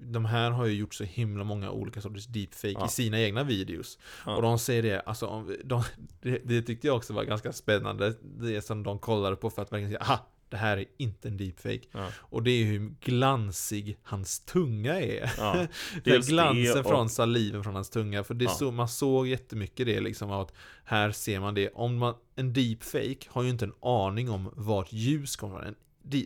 de 0.00 0.24
här 0.24 0.50
har 0.50 0.66
ju 0.66 0.72
gjort 0.74 0.94
så 0.94 1.04
himla 1.04 1.44
många 1.44 1.70
olika 1.70 2.00
sorters 2.00 2.26
deepfake 2.26 2.74
Ja. 2.78 2.86
i 2.86 2.88
sina 2.88 3.20
egna 3.20 3.44
videos 3.44 3.98
Ja. 4.26 4.36
Och 4.36 4.42
de 4.42 4.58
säger 4.58 4.82
det, 4.82 5.00
alltså 5.00 5.44
de, 5.64 5.82
det, 6.20 6.38
det 6.44 6.62
tyckte 6.62 6.86
jag 6.86 6.96
också 6.96 7.12
var 7.12 7.24
ganska 7.24 7.52
spännande 7.52 8.14
Det 8.22 8.62
som 8.62 8.82
de 8.82 8.98
kollade 8.98 9.36
på 9.36 9.50
för 9.50 9.62
att 9.62 9.72
verkligen 9.72 9.90
säga 9.90 10.00
Aha! 10.00 10.26
Det 10.48 10.56
här 10.56 10.76
är 10.76 10.84
inte 10.96 11.28
en 11.28 11.36
deepfake. 11.36 11.80
Ja. 11.92 12.08
Och 12.18 12.42
det 12.42 12.50
är 12.50 12.64
hur 12.64 12.94
glansig 13.00 13.98
hans 14.02 14.40
tunga 14.40 15.00
är. 15.00 15.32
Ja, 15.38 15.66
dels 16.04 16.28
glansen 16.28 16.62
det 16.64 16.80
och- 16.80 16.86
från 16.86 17.08
saliven 17.08 17.64
från 17.64 17.74
hans 17.74 17.90
tunga. 17.90 18.24
För 18.24 18.34
det 18.34 18.44
Ja. 18.44 18.50
så, 18.50 18.70
man 18.70 18.88
såg 18.88 19.26
jättemycket 19.28 19.86
det 19.86 20.00
liksom 20.00 20.30
att 20.30 20.52
Här 20.84 21.10
ser 21.10 21.40
man 21.40 21.54
det. 21.54 21.68
Om 21.70 21.96
man, 21.98 22.14
en 22.36 22.52
deepfake 22.52 23.16
har 23.28 23.42
ju 23.42 23.48
inte 23.50 23.64
en 23.64 23.72
aning 23.80 24.30
om 24.30 24.50
vart 24.56 24.92
ljus 24.92 25.36
kommer. 25.36 25.62
Från 25.62 25.74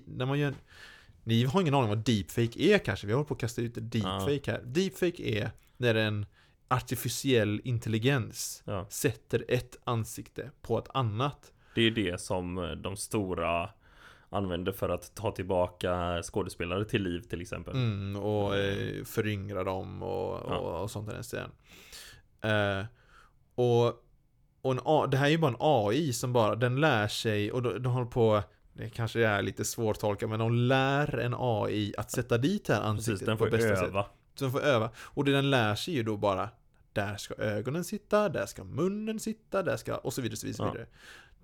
När 0.06 0.26
man 0.26 0.38
gör 0.38 0.48
en, 0.48 0.54
Ni 1.24 1.44
har 1.44 1.60
ingen 1.60 1.74
aning 1.74 1.84
om 1.90 1.96
vad 1.96 2.04
deepfake 2.04 2.60
är 2.62 2.78
kanske. 2.78 3.06
Vi 3.06 3.12
håller 3.12 3.24
på 3.24 3.34
att 3.34 3.40
kasta 3.40 3.62
ut 3.62 3.72
deepfake 3.76 4.40
här. 4.52 4.62
Deepfake 4.64 5.22
är 5.22 5.50
när 5.76 5.94
en 5.94 6.26
artificiell 6.68 7.60
intelligens 7.64 8.62
ja. 8.66 8.86
Sätter 8.90 9.44
ett 9.48 9.76
ansikte 9.84 10.50
på 10.62 10.78
ett 10.78 10.88
annat. 10.94 11.52
Det 11.74 11.82
är 11.82 11.90
det 11.90 12.20
som 12.20 12.58
eh, 12.58 12.70
de 12.70 12.96
stora 12.96 13.70
använder 14.30 14.72
för 14.72 14.88
att 14.88 15.14
ta 15.14 15.30
tillbaka 15.30 16.22
skådespelare 16.22 16.84
till 16.84 17.02
liv 17.02 17.20
till 17.20 17.40
exempel. 17.40 17.74
Mm, 17.74 18.16
och 18.22 18.56
eh, 18.56 19.04
föryngra 19.04 19.64
dem 19.64 20.02
och, 20.02 20.32
och, 20.42 20.50
Ja. 20.52 20.56
och 20.58 20.90
sånt 20.90 21.08
i 21.10 21.12
den 21.12 21.24
stilen. 21.24 21.50
Eh, 22.40 22.84
och 23.54 24.04
och 24.62 24.72
en, 24.72 24.80
A- 24.84 25.06
det 25.06 25.16
här 25.16 25.26
är 25.26 25.30
ju 25.30 25.38
bara 25.38 25.50
en 25.50 25.56
AI 25.60 26.12
som 26.12 26.32
bara, 26.32 26.54
den 26.54 26.80
lär 26.80 27.08
sig 27.08 27.52
och 27.52 27.62
de, 27.62 27.82
de 27.82 27.92
håller 27.92 28.06
på 28.06 28.42
det 28.72 28.90
kanske 28.90 29.26
är 29.26 29.42
lite 29.42 29.64
svårtolkat 29.64 30.30
men 30.30 30.38
de 30.38 30.54
lär 30.54 31.18
en 31.18 31.34
AI 31.38 31.94
att 31.98 32.10
sätta 32.10 32.38
dit 32.38 32.64
det 32.64 32.74
här 32.74 32.80
Precis, 32.94 33.08
ansiktet 33.08 33.26
den 33.26 33.36
på 33.38 33.44
får 33.44 33.50
bästa 33.50 33.76
sätt. 33.76 33.88
öva. 33.88 34.06
Så 34.34 34.44
den 34.44 34.52
får 34.52 34.60
öva. 34.60 34.90
Och 34.96 35.24
det 35.24 35.32
den 35.32 35.50
lär 35.50 35.74
sig 35.74 35.94
ju 35.94 36.02
då 36.02 36.16
bara 36.16 36.48
Där 36.92 37.16
ska 37.16 37.34
ögonen 37.34 37.84
sitta, 37.84 38.28
där 38.28 38.46
ska 38.46 38.64
munnen 38.64 39.20
sitta, 39.20 39.62
där 39.62 39.76
ska 39.76 39.96
och 39.96 40.12
så 40.12 40.22
vidare, 40.22 40.36
så 40.36 40.46
vidare. 40.46 40.72
Ja. 40.78 40.84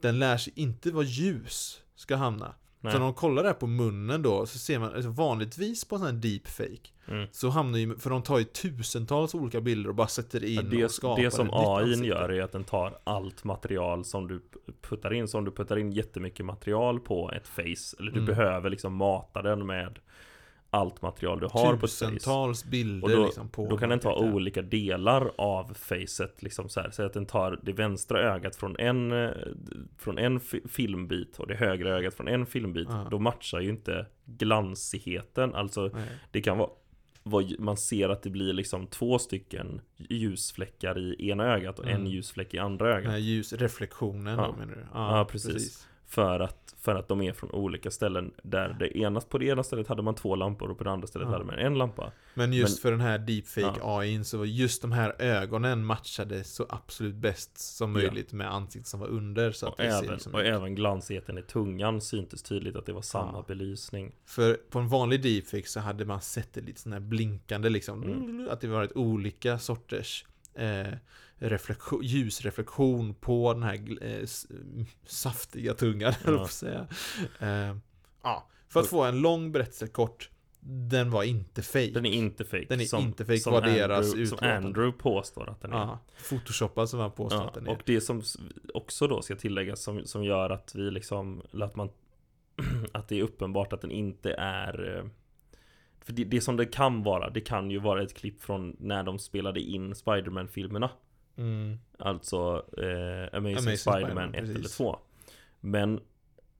Den 0.00 0.18
lär 0.18 0.36
sig 0.36 0.52
inte 0.56 0.90
var 0.90 1.02
ljus 1.02 1.80
ska 1.94 2.16
hamna. 2.16 2.54
Nej. 2.80 2.92
Så 2.92 2.98
när 2.98 3.04
de 3.04 3.14
kollar 3.14 3.42
där 3.42 3.52
på 3.52 3.66
munnen 3.66 4.22
då, 4.22 4.46
så 4.46 4.58
ser 4.58 4.78
man, 4.78 4.94
alltså 4.94 5.10
vanligtvis 5.10 5.84
på 5.84 5.94
en 5.94 5.98
sån 6.00 6.06
här 6.08 6.14
deepfake 6.14 6.90
Mm. 7.08 7.26
Så 7.32 7.48
hamnar 7.48 7.78
ju, 7.78 7.96
för 7.98 8.10
de 8.10 8.22
tar 8.22 8.38
ju 8.38 8.44
tusentals 8.44 9.34
olika 9.34 9.60
bilder 9.60 9.88
och 9.90 9.94
bara 9.96 10.06
sätter 10.08 10.44
in 10.44 10.54
Ja, 10.54 10.62
och 10.62 10.68
det, 10.68 10.88
skapar 10.88 11.22
det 11.22 11.30
som 11.30 11.48
AI 11.52 12.06
gör 12.06 12.28
är 12.32 12.42
att 12.42 12.52
den 12.52 12.64
tar 12.64 12.98
allt 13.04 13.44
material 13.44 14.04
som 14.04 14.28
du 14.28 14.42
puttar 14.82 15.12
in 15.12 15.28
Så 15.28 15.38
om 15.38 15.44
du 15.44 15.50
puttar 15.50 15.78
in 15.78 15.92
jättemycket 15.92 16.46
material 16.46 17.00
på 17.00 17.30
ett 17.32 17.48
face 17.48 17.96
Eller 17.98 18.10
du 18.10 18.20
Mm. 18.20 18.24
behöver 18.26 18.70
liksom 18.70 18.94
mata 18.94 19.42
den 19.42 19.66
med 19.66 19.98
allt 20.76 21.02
material 21.02 21.40
du 21.40 21.46
har 21.46 21.76
på 21.76 21.86
ett 21.86 21.92
face 21.92 22.06
Tusentals 22.06 22.64
bilder 22.64 23.04
Och 23.04 23.16
då- 23.16 23.24
liksom 23.24 23.48
på 23.48 23.68
Då 23.68 23.78
kan 23.78 23.88
den 23.88 23.98
ta 23.98 24.08
karaktären. 24.10 24.34
olika 24.34 24.62
delar 24.62 25.30
av 25.38 25.74
facet 25.74 26.42
liksom 26.42 26.68
så 26.68 26.80
här. 26.80 26.90
Säg 26.90 27.06
att 27.06 27.12
den 27.12 27.26
tar 27.26 27.58
det 27.62 27.72
vänstra 27.72 28.20
ögat 28.34 28.56
från 28.56 28.76
en 28.78 29.12
eh, 29.12 29.30
Från 29.98 30.18
en 30.18 30.40
fi- 30.40 30.62
filmbit 30.68 31.38
och 31.38 31.46
det 31.46 31.54
högra 31.54 31.88
ögat 31.96 32.14
från 32.14 32.28
en 32.28 32.46
filmbit 32.46 32.88
Ja. 32.90 33.08
Då 33.10 33.18
matchar 33.18 33.60
ju 33.60 33.68
inte 33.68 34.06
glansigheten 34.24 35.54
Alltså 35.54 35.90
Nej. 35.94 36.08
det 36.30 36.40
kan 36.42 36.58
vara 36.58 36.70
man 37.58 37.76
ser 37.76 38.08
att 38.08 38.22
det 38.22 38.30
blir 38.30 38.52
liksom 38.52 38.86
två 38.86 39.18
stycken 39.18 39.80
ljusfläckar 39.96 40.98
i 40.98 41.28
ena 41.30 41.44
ögat 41.54 41.78
och 41.78 41.84
en 41.86 41.90
Mm. 41.96 42.06
ljusfläck 42.06 42.54
i 42.54 42.58
andra 42.58 42.86
Den 42.88 42.96
ögat 42.96 43.10
här 43.12 43.18
ljusreflektionen 43.18 44.38
Ja. 44.38 44.46
då 44.46 44.52
menar 44.52 44.74
du? 44.74 44.86
Ja, 44.94 45.26
precis. 45.30 45.88
För, 46.08 46.40
att, 46.40 46.74
för 46.78 46.94
att 46.94 47.08
de 47.08 47.22
är 47.22 47.32
från 47.32 47.50
olika 47.50 47.90
ställen 47.90 48.32
Där 48.42 48.76
det 48.78 48.98
ena, 48.98 49.20
på 49.20 49.38
det 49.38 49.44
ena 49.46 49.62
stället 49.62 49.88
hade 49.88 50.02
man 50.02 50.14
två 50.14 50.36
lampor 50.36 50.70
och 50.70 50.78
på 50.78 50.84
det 50.84 50.90
andra 50.90 51.06
stället 51.06 51.26
Ja. 51.28 51.32
hade 51.32 51.44
man 51.44 51.58
en 51.58 51.78
lampa 51.78 52.12
Men 52.34 52.52
just 52.52 52.76
Men- 52.78 52.82
för 52.82 52.90
den 52.90 53.00
här 53.00 53.18
deepfake 53.18 53.80
AIn 53.82 54.24
så 54.24 54.38
var 54.38 54.44
just 54.44 54.82
de 54.82 54.92
här 54.92 55.22
ögonen 55.22 55.84
matchade 55.84 56.44
så 56.44 56.66
absolut 56.68 57.14
bäst 57.14 57.58
som 57.76 57.96
Ja. 57.96 58.02
möjligt 58.02 58.32
med 58.32 58.52
ansiktet 58.54 58.86
som 58.88 59.00
var 59.00 59.06
under 59.08 59.52
så 59.52 59.68
Och, 59.68 59.80
även, 59.80 60.18
och 60.32 60.40
även 60.44 60.74
glansigheten 60.74 61.38
i 61.38 61.42
tungan 61.42 62.00
syntes 62.00 62.42
tydligt 62.42 62.76
att 62.76 62.86
det 62.86 62.92
var 62.92 63.02
samma 63.02 63.38
Ja. 63.38 63.44
belysning 63.48 64.12
För 64.24 64.54
på 64.54 64.78
en 64.78 64.88
vanlig 64.88 65.22
deepfake 65.22 65.68
så 65.68 65.80
hade 65.80 66.04
man 66.04 66.20
sett 66.20 66.52
det 66.54 66.60
lite 66.60 66.80
sån 66.80 66.92
här 66.92 67.00
blinkande 67.00 67.68
liksom 67.68 68.02
Mm. 68.02 68.48
Att 68.50 68.60
det 68.60 68.68
varit 68.68 68.92
olika 68.96 69.58
sorters 69.58 70.24
eh, 70.54 70.86
reflektion, 71.38 72.00
ljusreflektion 72.02 73.14
på 73.14 73.52
den 73.52 73.62
här 73.62 73.74
eh, 74.02 74.26
mm, 74.50 74.86
saftiga 75.06 75.74
tungan, 75.74 76.12
Ja. 76.26 76.48
säga. 76.48 76.86
Eh, 77.40 77.76
ja, 78.22 78.48
för 78.68 78.80
att 78.80 78.86
få 78.86 79.04
en 79.04 79.18
lång 79.20 79.52
berättelse 79.52 79.86
kort 79.86 80.30
Den 80.60 81.10
var 81.10 81.22
inte 81.22 81.62
fake 81.62 81.90
Den 81.90 82.06
är 82.06 82.12
inte 82.12 82.44
fake 82.44 82.66
Den 82.68 82.80
är 82.80 82.84
som, 82.84 83.02
inte 83.02 83.24
fake, 83.24 83.38
som 83.38 83.52
var 83.52 83.60
deras 83.60 83.98
Andrew, 84.06 84.10
Som 84.10 84.20
utlåtande. 84.38 84.56
Andrew 84.68 84.98
påstår 85.02 85.50
att 85.50 85.60
den 85.60 85.72
är 85.72 85.76
Ja, 85.76 85.98
Photoshopad 86.28 86.88
som 86.88 87.00
han 87.00 87.10
påstår 87.12 87.40
Ja, 87.40 87.48
att 87.48 87.54
den 87.54 87.66
är 87.66 87.70
och 87.70 87.82
det 87.86 88.00
som 88.00 88.22
också 88.74 89.06
då 89.06 89.22
ska 89.22 89.36
tilläggas 89.36 89.82
som, 89.82 90.04
som 90.06 90.24
gör 90.24 90.50
att 90.50 90.74
vi 90.74 90.90
liksom, 90.90 91.42
eller 91.52 91.66
att 91.66 91.76
man 91.76 91.88
Att 92.92 93.08
det 93.08 93.18
är 93.18 93.22
uppenbart 93.22 93.72
att 93.72 93.80
den 93.80 93.90
inte 93.90 94.32
är 94.38 94.96
eh, 94.98 95.04
För 96.00 96.12
det, 96.12 96.24
det 96.24 96.40
som 96.40 96.56
det 96.56 96.66
kan 96.66 97.02
vara, 97.02 97.30
det 97.30 97.40
kan 97.40 97.70
ju 97.70 97.78
vara 97.78 98.02
ett 98.02 98.14
klipp 98.14 98.42
från 98.42 98.76
när 98.80 99.02
de 99.02 99.18
spelade 99.18 99.60
in 99.60 99.94
Spiderman-filmerna 99.94 100.90
mm. 101.36 101.78
Alltså 101.98 102.64
eh, 102.78 103.36
Amazing, 103.38 103.56
Amazing 103.56 103.76
Spiderman 103.76 103.78
Spider-Man, 103.78 104.34
1 104.34 104.44
eller 104.44 104.54
precis. 104.54 104.76
2 104.76 104.98
Men 105.60 106.00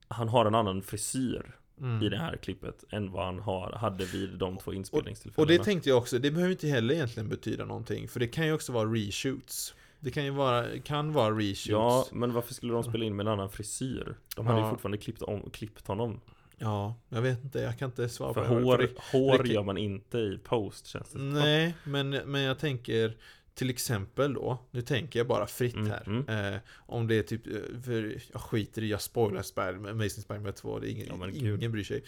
Han 0.07 0.29
har 0.29 0.45
en 0.45 0.55
annan 0.55 0.81
frisyr 0.81 1.53
Mm. 1.81 2.03
i 2.03 2.09
det 2.09 2.17
här 2.17 2.37
klippet 2.37 2.83
än 2.91 3.11
vad 3.11 3.25
han 3.25 3.39
har, 3.39 3.71
hade 3.71 4.05
vid 4.05 4.29
de 4.29 4.57
två 4.57 4.73
inspelningstillfällena 4.73 5.43
Och 5.43 5.47
det 5.47 5.63
tänkte 5.63 5.89
jag 5.89 5.97
också, 5.97 6.19
det 6.19 6.31
behöver 6.31 6.51
inte 6.51 6.67
heller 6.67 6.93
egentligen 6.93 7.29
betyda 7.29 7.65
någonting 7.65 8.07
För 8.07 8.19
det 8.19 8.27
kan 8.27 8.45
ju 8.47 8.53
också 8.53 8.71
vara 8.71 8.89
reshoots 8.89 9.73
Det 9.99 10.11
kan 10.11 10.23
ju 10.25 10.29
vara, 10.31 10.79
kan 10.79 11.13
vara 11.13 11.31
reshoots 11.35 11.67
Ja, 11.67 12.05
men 12.11 12.33
varför 12.33 12.53
skulle 12.53 12.73
de 12.73 12.83
spela 12.83 13.05
in 13.05 13.15
med 13.15 13.27
en 13.27 13.33
annan 13.33 13.49
frisyr? 13.49 14.15
De 14.35 14.47
hade 14.47 14.59
ju 14.59 14.65
Ja. 14.65 14.69
fortfarande 14.69 14.97
klippt, 14.97 15.21
om, 15.21 15.49
klippt 15.49 15.87
honom 15.87 16.19
Ja, 16.57 16.95
jag 17.09 17.21
vet 17.21 17.43
inte, 17.43 17.59
jag 17.59 17.77
kan 17.79 17.89
inte 17.89 18.09
svara 18.09 18.33
För 18.33 18.47
på 18.47 18.53
det. 18.55 18.63
hår, 18.65 18.77
det. 18.77 18.89
hår 19.11 19.43
det- 19.43 19.49
gör 19.53 19.63
man 19.63 19.77
inte 19.77 20.17
i 20.17 20.39
post 20.43 20.87
känns 20.87 21.09
det. 21.11 21.19
Nej, 21.19 21.73
men, 21.83 22.09
men 22.09 22.41
jag 22.41 22.59
tänker 22.59 23.17
till 23.57 23.69
exempel 23.69 24.33
då, 24.33 24.57
nu 24.71 24.81
tänker 24.81 25.19
jag 25.19 25.27
bara 25.27 25.47
fritt 25.47 25.75
Mm, 25.75 25.87
här 25.91 26.03
mm. 26.07 26.53
Eh, 26.53 26.59
Om 26.75 27.07
det 27.07 27.15
är 27.15 27.23
typ, 27.23 27.47
eh, 27.47 27.81
för 27.85 28.21
jag 28.31 28.41
skiter 28.41 28.81
i, 28.83 28.89
jag 28.89 29.01
spoilar 29.01 29.41
Spiderman, 29.41 29.91
Amazing 29.91 30.23
Spiderman 30.23 30.53
2 30.53 30.79
det 30.79 30.87
är 30.87 30.91
ingen, 30.91 31.07
Ja, 31.19 31.25
gud. 31.25 31.59
ingen 31.59 31.71
bryr 31.71 31.83
sig 31.83 32.03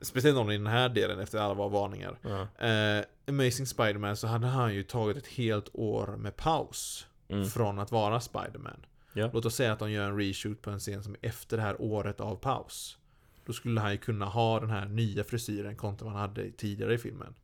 Speciellt 0.00 0.36
någon 0.36 0.52
i 0.52 0.56
den 0.56 0.66
här 0.66 0.88
delen 0.88 1.20
efter 1.20 1.38
alla 1.38 1.54
våra 1.54 1.68
varningar 1.68 2.18
Ja. 2.22 2.66
eh, 2.66 3.04
Amazing 3.28 3.66
Spiderman 3.66 4.16
så 4.16 4.26
hade 4.26 4.46
han 4.46 4.74
ju 4.74 4.82
tagit 4.82 5.16
ett 5.16 5.26
helt 5.26 5.68
år 5.72 6.16
med 6.16 6.36
paus 6.36 7.06
Mm. 7.28 7.44
Från 7.44 7.78
att 7.78 7.92
vara 7.92 8.20
Spiderman 8.20 8.86
Ja. 9.12 9.30
Låt 9.32 9.44
oss 9.44 9.54
säga 9.54 9.72
att 9.72 9.78
de 9.78 9.90
gör 9.92 10.04
en 10.08 10.18
reshoot 10.18 10.62
på 10.62 10.70
en 10.70 10.78
scen 10.78 11.02
som 11.02 11.12
är 11.14 11.28
efter 11.28 11.56
det 11.56 11.62
här 11.62 11.76
året 11.82 12.20
av 12.20 12.36
paus 12.36 12.98
Då 13.46 13.52
skulle 13.52 13.80
han 13.80 13.92
ju 13.92 13.98
kunna 13.98 14.26
ha 14.26 14.60
den 14.60 14.70
här 14.70 14.86
nya 14.86 15.24
frisyren 15.24 15.76
kontra 15.76 16.04
vad 16.04 16.12
han 16.14 16.20
hade 16.28 16.50
tidigare 16.50 16.94
i 16.94 16.98
filmen 16.98 17.34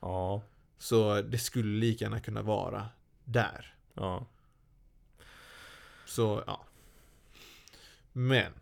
ja, 0.00 0.42
Så 0.78 1.20
det 1.22 1.38
skulle 1.38 1.78
lika 1.80 2.04
gärna 2.04 2.20
kunna 2.20 2.42
vara 2.42 2.88
där 3.24 3.74
ja. 3.94 4.26
Så, 6.06 6.42
ja 6.46 6.64
Men 8.12 8.52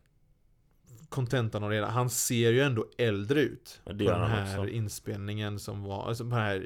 Kontentan 1.09 1.65
av 1.65 1.71
det 1.71 1.77
hela, 1.77 1.89
han 1.91 2.11
ser 2.11 2.51
ju 2.53 2.61
ändå 2.61 2.87
äldre 2.99 3.41
ut 3.41 3.81
Ja, 3.85 3.91
På 3.91 3.97
det 3.97 4.05
gör 4.05 4.21
den 4.21 4.31
här 4.31 4.59
också. 4.59 4.69
inspelningen 4.71 5.59
som 5.59 5.83
var, 5.83 6.09
alltså 6.09 6.25
på 6.25 6.31
den 6.31 6.39
här 6.39 6.59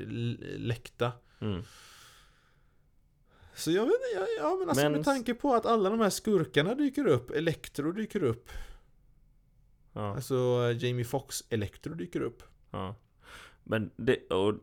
läckta 0.59 1.13
Mm. 1.41 1.63
Så 3.55 3.71
jag 3.71 3.83
vet 3.83 3.93
inte, 3.93 4.21
ja, 4.21 4.27
ja 4.39 4.57
men 4.61 4.69
alltså 4.69 4.85
Men- 4.85 4.93
med 4.93 5.05
tanke 5.05 5.35
på 5.35 5.55
att 5.55 5.67
alla 5.67 5.91
de 5.91 6.01
här 6.01 6.11
skurkarna 6.11 6.75
dyker 6.75 7.07
upp 7.07 7.31
Electro 7.31 7.93
dyker 7.93 8.23
upp 8.23 8.51
Ja, 9.93 10.15
Alltså 10.15 10.35
Jamie 10.79 11.05
Fox 11.05 11.45
Electro 11.49 11.95
dyker 11.95 12.21
upp 12.21 12.43
ja. 12.71 12.95
Men 13.65 13.91
det, 13.97 14.27
och 14.31 14.55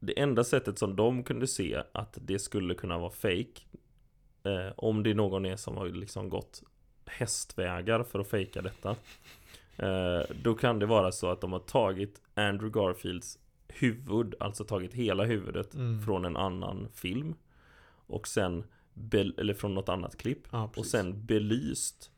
det 0.00 0.20
enda 0.20 0.44
sättet 0.44 0.78
som 0.78 0.96
de 0.96 1.24
kunde 1.24 1.46
se 1.46 1.82
att 1.92 2.18
det 2.20 2.38
skulle 2.38 2.74
kunna 2.74 2.98
vara 2.98 3.10
fake 3.10 3.60
eh, 4.44 4.72
Om 4.76 5.02
det 5.02 5.14
någon 5.14 5.46
är 5.46 5.56
som 5.56 5.76
har 5.76 5.88
liksom 5.88 6.28
gått 6.28 6.62
hästvägar 7.06 8.02
för 8.02 8.18
att 8.18 8.28
fejka 8.30 8.62
detta 8.62 8.96
eh, 9.76 10.22
Då 10.42 10.54
kan 10.54 10.78
det 10.78 10.86
vara 10.86 11.12
så 11.12 11.30
att 11.30 11.40
de 11.40 11.52
har 11.52 11.58
tagit 11.60 12.20
Andrew 12.34 12.80
Garfields 12.80 13.38
huvud, 13.68 14.34
alltså 14.40 14.64
tagit 14.64 14.94
hela 14.94 15.24
huvudet 15.24 15.74
Mm. 15.74 16.02
från 16.02 16.24
en 16.24 16.36
annan 16.36 16.88
film 16.94 17.34
Och 18.06 18.28
sen, 18.28 18.64
eller 19.36 19.54
från 19.54 19.74
något 19.74 19.88
annat 19.88 20.16
klipp 20.16 20.42
Ja, 20.52 20.70
Och 20.76 20.86
sen 20.86 21.26
belyst 21.26 22.10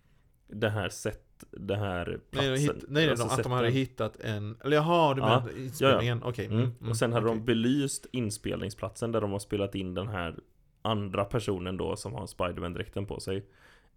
det 0.49 0.71
här 0.71 0.89
sätt, 0.89 1.25
det 1.51 1.77
här 1.77 2.07
Nej, 2.07 2.19
platsen 2.31 2.55
de 2.55 2.61
hitt, 2.61 2.85
nej, 2.89 3.11
Alltså 3.11 3.27
att 3.27 3.43
de 3.43 3.53
hade 3.53 3.71
hittat 3.71 4.21
en 4.21 4.57
Eller 4.65 4.77
jaha, 4.77 5.15
du 5.15 5.21
Ja, 5.21 5.27
menar 5.27 5.59
inspelningen? 5.59 6.23
Okej. 6.23 6.47
Mm. 6.47 6.71
Och 6.91 6.97
sen 6.97 7.13
hade 7.13 7.27
okej. 7.27 7.39
de 7.39 7.45
belyst 7.45 8.07
inspelningsplatsen 8.13 9.13
där 9.13 9.21
de 9.21 9.33
har 9.33 9.39
spelat 9.39 9.75
in 9.75 9.95
den 9.95 10.09
här 10.09 10.39
andra 10.83 11.25
personen 11.25 11.77
då 11.77 11.97
som 11.97 12.15
har 12.15 12.27
Spiderman-dräkten 12.27 13.07
på 13.07 13.21
sig. 13.21 13.47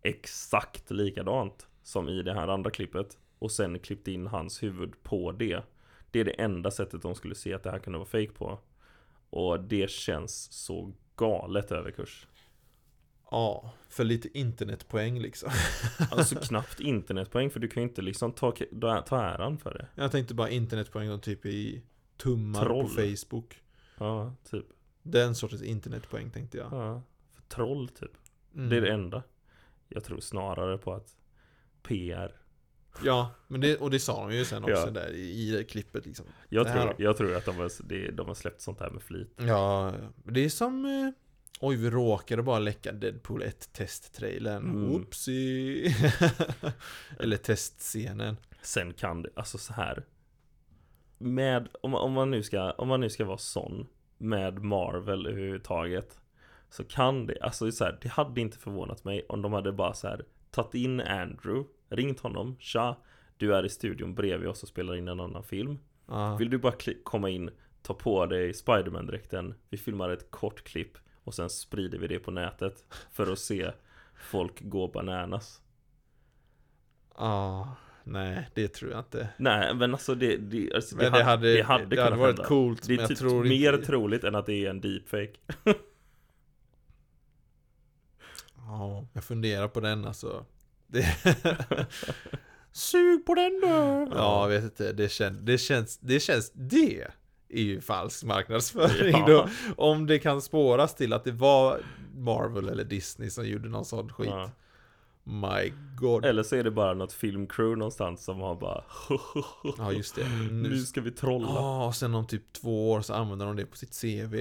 Exakt 0.02 0.92
likadant 0.92 1.68
som 1.84 2.10
i 2.10 2.22
det 2.22 2.34
här 2.34 2.48
andra 2.48 2.72
klippet. 2.72 3.18
Och 3.40 3.52
sen 3.52 3.80
klippt 3.80 4.08
in 4.08 4.28
hans 4.28 4.64
huvud 4.64 5.04
på 5.04 5.32
det. 5.32 5.64
Det 6.12 6.20
är 6.20 6.26
det 6.26 6.32
enda 6.32 6.72
sättet 6.72 7.02
de 7.02 7.16
skulle 7.16 7.36
se 7.36 7.54
att 7.54 7.64
det 7.64 7.72
här 7.72 7.80
kunde 7.80 8.00
vara 8.00 8.08
fake 8.10 8.32
på. 8.32 8.60
Och 9.30 9.60
det 9.60 9.90
känns 9.90 10.52
så 10.52 10.94
galet 11.16 11.72
överkurs 11.72 12.28
Ja, 13.32 13.74
för 13.90 14.04
lite 14.04 14.38
internetpoäng 14.38 15.20
liksom. 15.20 15.50
Alltså 16.12 16.36
knappt 16.36 16.80
internetpoäng 16.80 17.50
för 17.50 17.60
du 17.60 17.68
kan 17.68 17.84
ju 17.84 17.90
inte 17.90 18.02
liksom 18.02 18.32
ta, 18.32 18.52
ta 19.08 19.22
äran 19.24 19.58
för 19.58 19.74
det. 19.74 19.88
Jag 19.96 20.12
tänkte 20.12 20.34
bara 20.34 20.50
internetpoäng 20.50 21.12
och 21.12 21.22
typ 21.22 21.46
i 21.46 21.82
tummar 22.18 22.64
Troll. 22.66 22.84
på 22.84 22.90
Facebook. 22.90 23.62
Ja, 23.98 24.36
typ. 24.50 24.66
Den 25.04 25.36
sortens 25.36 25.62
internetpoäng 25.64 26.30
tänkte 26.32 26.58
jag. 26.58 26.68
Ja, 26.74 27.02
för 27.34 27.42
troll 27.56 27.90
typ. 27.90 28.12
Mm. 28.56 28.70
Det 28.70 28.78
är 28.78 28.82
det 28.82 28.92
enda. 28.94 29.24
Jag 29.90 30.04
tror 30.04 30.20
snarare 30.20 30.78
på 30.78 30.94
att 30.94 31.16
PR 31.84 32.36
Ja, 33.04 33.32
men 33.48 33.62
det, 33.62 33.78
och 33.78 33.92
det 33.92 34.00
sa 34.00 34.28
de 34.28 34.36
ju 34.36 34.46
sen 34.46 34.64
också 34.64 34.74
Ja. 34.76 34.90
där 34.92 35.10
i, 35.12 35.60
i 35.60 35.64
klippet 35.64 36.06
liksom. 36.06 36.26
Jag 36.50 36.66
Det 36.66 36.72
tror, 36.74 36.96
jag 36.98 37.18
tror 37.18 37.36
att 37.36 37.46
de 37.46 37.56
har, 37.58 37.72
det- 37.84 38.12
de 38.12 38.28
har 38.28 38.34
släppt 38.36 38.62
sånt 38.62 38.80
här 38.80 38.90
med 38.90 39.02
flit. 39.04 39.34
Ja, 39.38 39.94
det 40.24 40.46
är 40.46 40.50
som 40.50 40.86
eh, 40.86 41.12
Oj, 41.62 41.76
vi 41.76 41.90
råkade 41.90 42.44
bara 42.44 42.60
läcka 42.60 42.92
Deadpool 42.92 43.42
1 43.42 43.74
testtrailern. 43.74 44.70
Mm. 44.70 44.92
Oopsie 44.92 45.96
Eller 47.20 47.38
testscenen. 47.38 48.38
Sen 48.62 48.94
kan 48.94 49.22
det, 49.22 49.30
alltså 49.36 49.58
så 49.58 49.74
här. 49.74 50.06
Med, 51.18 51.68
om, 51.82 51.96
om 51.96 52.12
man 52.12 52.32
nu 52.32 52.44
ska, 52.44 52.72
om 52.72 52.88
man 52.88 53.00
nu 53.00 53.10
ska 53.10 53.26
vara 53.26 53.38
sån 53.38 53.88
Med 54.18 54.64
Marvel 54.64 55.28
överhuvudtaget 55.28 56.20
Så 56.70 56.84
kan 56.84 57.26
det, 57.26 57.42
alltså 57.42 57.72
så 57.72 57.84
här, 57.84 57.98
det 58.02 58.10
hade 58.10 58.42
inte 58.42 58.58
förvånat 58.58 59.04
mig 59.04 59.26
om 59.30 59.42
de 59.42 59.54
hade 59.54 59.72
bara 59.72 59.94
så 59.94 60.08
här 60.08 60.26
Tagit 60.52 60.74
in 60.74 61.02
Andrew, 61.02 61.70
ringt 61.90 62.20
honom, 62.20 62.56
tja 62.60 62.98
Du 63.38 63.56
är 63.56 63.66
i 63.66 63.70
studion 63.70 64.16
bredvid 64.16 64.50
oss 64.50 64.64
och 64.64 64.70
spelar 64.70 64.96
in 64.96 65.08
en 65.08 65.20
annan 65.20 65.44
film. 65.44 65.80
Ja. 66.08 66.36
Vill 66.36 66.50
du 66.50 66.58
bara 66.58 66.74
komma 67.04 67.30
in, 67.30 67.50
ta 67.82 67.94
på 67.94 68.26
dig 68.26 68.54
Spiderman-dräkten? 68.54 69.54
Vi 69.70 69.78
filmar 69.78 70.10
ett 70.10 70.32
kort 70.32 70.64
klipp 70.64 70.98
Och 71.26 71.34
sen 71.34 71.50
sprider 71.50 71.98
vi 71.98 72.08
det 72.08 72.20
på 72.20 72.32
nätet 72.32 72.86
För 73.12 73.32
att 73.32 73.40
se 73.40 73.72
folk 74.16 74.62
gå 74.62 74.88
bananas 74.88 75.62
Ja, 77.18 77.76
Nej, 78.08 78.50
det 78.54 78.68
tror 78.68 78.92
jag 78.92 79.00
inte. 79.00 79.30
Nej, 79.38 79.74
men 79.74 79.94
alltså 79.94 80.16
det, 80.16 80.38
det, 80.38 80.74
alltså, 80.76 80.96
Men 80.96 81.12
det 81.12 81.24
hade, 81.24 81.54
det 81.54 81.62
hade, 81.62 81.96
kunnat 81.96 82.20
varit 82.20 82.36
hända. 82.36 82.44
coolt, 82.44 82.88
Det 82.88 82.94
är 82.94 83.08
typ 83.08 83.22
mer 83.22 83.74
inte... 83.74 83.86
troligt 83.86 84.24
än 84.24 84.36
att 84.36 84.46
det 84.46 84.66
är 84.66 84.70
en 84.70 84.82
deepfake. 84.82 85.34
Ja, 88.68 89.08
jag 89.14 89.24
funderar 89.24 89.68
på 89.68 89.80
den 89.80 90.06
alltså. 90.06 90.46
Det... 90.88 91.06
Sug 92.72 93.26
på 93.26 93.36
den 93.36 93.62
då! 93.62 93.68
Ja, 94.16 94.42
jag 94.42 94.50
vet 94.50 94.64
inte. 94.64 94.94
Det, 94.94 95.10
kän... 95.10 95.46
det 95.46 95.58
känns... 95.58 95.98
Det 95.98 96.20
känns... 96.20 96.52
Det 96.52 97.08
är 97.50 97.62
ju 97.62 97.82
falsk 97.82 98.24
marknadsföring 98.24 99.16
Ja. 99.28 99.28
då. 99.28 99.50
Om 99.78 100.06
det 100.06 100.20
kan 100.20 100.42
spåras 100.42 100.96
till 100.96 101.14
att 101.14 101.24
det 101.24 101.32
var 101.32 101.80
Marvel 102.16 102.70
eller 102.70 102.84
Disney 102.84 103.30
som 103.30 103.48
gjorde 103.48 103.70
någon 103.70 103.86
sån 103.86 104.10
skit. 104.14 104.28
Ja. 104.30 104.52
My 105.24 105.74
God. 105.98 106.26
Eller 106.26 106.44
så 106.44 106.56
är 106.56 106.64
det 106.64 106.72
bara 106.72 106.94
något 106.94 107.14
filmcrew 107.14 107.76
någonstans 107.80 108.24
som 108.24 108.40
har 108.40 108.56
bara 108.56 108.84
Ja, 109.78 109.92
just 109.92 110.16
det. 110.16 110.30
Nu 110.52 110.70
Nu... 110.70 110.80
ska 110.80 111.02
vi 111.02 111.12
trolla. 111.12 111.48
Ja, 111.48 111.86
och 111.88 111.96
sen 111.96 112.16
om 112.16 112.28
typ 112.28 112.54
två 112.54 112.92
år 112.92 113.02
så 113.02 113.14
använder 113.14 113.46
de 113.46 113.56
det 113.56 113.66
på 113.66 113.78
sitt 113.78 114.02
CV. 114.02 114.36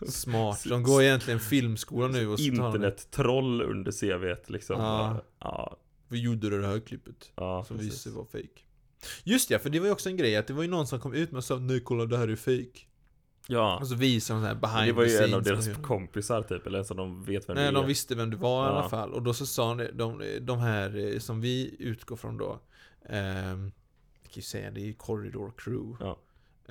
Smart. 0.08 0.64
De 0.68 0.82
går 0.82 1.02
egentligen 1.02 1.40
filmskola 1.40 2.08
nu 2.08 2.28
och. 2.28 2.38
Internettroll 2.40 3.62
under 3.62 3.92
CVt 3.92 4.50
liksom. 4.50 4.80
Ja. 4.80 5.22
Ja, 5.38 5.76
Vi 6.08 6.20
gjorde 6.20 6.60
det 6.60 6.66
här 6.66 6.80
klippet. 6.80 7.32
ja 7.36 7.64
Som 7.64 7.78
visade 7.78 8.16
vara 8.16 8.26
fake. 8.26 8.60
Just 9.24 9.50
ja, 9.50 9.58
för 9.58 9.70
det 9.70 9.80
var 9.80 9.86
ju 9.86 9.92
också 9.92 10.08
en 10.08 10.16
grej 10.16 10.36
att 10.36 10.46
det 10.46 10.52
var 10.52 10.62
ju 10.62 10.68
någon 10.68 10.86
som 10.86 11.00
kom 11.00 11.14
ut 11.14 11.30
med 11.30 11.38
och 11.38 11.44
sa 11.44 11.58
Nej 11.58 11.80
kolla 11.80 12.06
det 12.06 12.18
här 12.18 12.28
är 12.28 12.36
fake. 12.36 12.80
Ja, 13.46 13.78
Och 13.80 13.86
så 13.88 13.94
visade 13.94 14.38
de 14.40 14.42
så 14.42 14.46
här 14.48 14.54
behind 14.54 14.86
det 14.88 14.92
var 14.92 15.02
ju 15.04 15.08
the 15.18 15.24
en 15.24 15.34
av 15.34 15.42
scenes. 15.42 15.64
deras 15.66 15.78
kompisar 15.86 16.42
typ, 16.42 16.66
eller 16.66 16.82
så 16.82 16.94
de 16.94 17.24
vet 17.24 17.48
vem 17.48 17.54
Nej, 17.56 17.64
det 17.64 17.70
de 17.72 17.82
är. 17.84 17.88
visste 17.88 18.14
vem 18.14 18.30
du 18.30 18.36
var 18.36 18.66
i 18.66 18.68
alla 18.68 18.88
fall. 18.88 19.12
Och 19.12 19.22
då 19.22 19.34
så 19.34 19.46
sa 19.46 19.74
de, 19.74 19.84
de, 19.92 20.22
de 20.40 20.58
här 20.58 21.12
eh, 21.14 21.18
som 21.18 21.40
vi 21.40 21.76
utgår 21.78 22.16
från 22.16 22.36
då. 22.38 22.60
ehm, 23.08 23.72
jag 24.22 24.30
kan 24.32 24.34
ju 24.34 24.42
säga 24.42 24.70
det 24.70 24.88
är 24.88 24.92
Corridor 24.92 25.52
Crew. 25.56 25.96
Ja. 26.04 26.18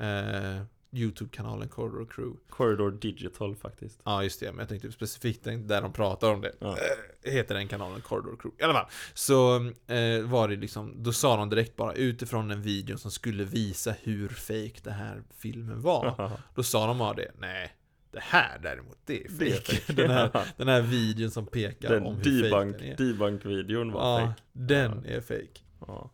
Eh, 0.04 0.62
Youtube-kanalen 0.92 1.70
Corridor 1.70 2.06
Crew. 2.06 2.38
Corridor 2.50 2.92
Digital 2.92 3.56
faktiskt. 3.56 4.00
Ja 4.04 4.24
just 4.24 4.40
det, 4.40 4.52
men 4.52 4.60
jag 4.60 4.70
tänkte 4.70 4.92
specifikt 4.92 5.44
den- 5.44 5.68
där 5.68 5.82
de 5.82 5.94
pratar 5.94 6.34
om 6.34 6.42
det. 6.42 6.52
Ja. 6.60 6.78
Eh, 7.24 7.32
heter 7.32 7.56
den 7.56 7.68
kanalen 7.68 8.02
Corridor 8.02 8.36
Crew. 8.42 8.56
I 8.60 8.64
alla 8.64 8.74
fall. 8.74 8.90
Så 9.14 9.56
eh, 9.94 10.22
var 10.24 10.48
det 10.48 10.56
liksom, 10.56 11.04
då 11.04 11.12
sa 11.14 11.38
de 11.38 11.50
direkt 11.50 11.76
bara 11.76 11.94
utifrån 11.94 12.52
en 12.52 12.62
video 12.62 12.98
som 12.98 13.12
skulle 13.12 13.44
visa 13.44 13.96
hur 14.04 14.30
fake 14.30 14.80
det 14.84 14.92
här 14.92 15.24
filmen 15.38 15.82
var. 15.82 16.32
Då 16.56 16.64
sa 16.64 16.88
de 16.88 16.98
bara 16.98 17.14
det, 17.14 17.32
nej. 17.38 17.76
Det 18.12 18.20
här 18.22 18.60
däremot, 18.64 18.98
det 19.06 19.24
är 19.26 19.28
Det 19.40 19.48
är 19.52 19.56
fake. 19.56 19.76
fake. 19.76 19.94
den, 20.02 20.12
här, 20.12 20.54
den 20.58 20.68
här 20.68 20.82
videon 20.82 21.32
som 21.32 21.46
pekar 21.46 21.98
om 21.98 22.04
Den 22.04 22.16
hur 22.34 22.50
fake 22.50 22.56
debunk, 22.56 22.78
den 22.80 22.88
är. 22.88 22.98
debunk-videon 22.98 23.92
var 23.92 24.20
Ja, 24.22 24.28
fake. 24.28 24.42
den 24.54 25.06
är 25.06 25.22
fake. 25.22 25.60
Ja. 25.88 26.12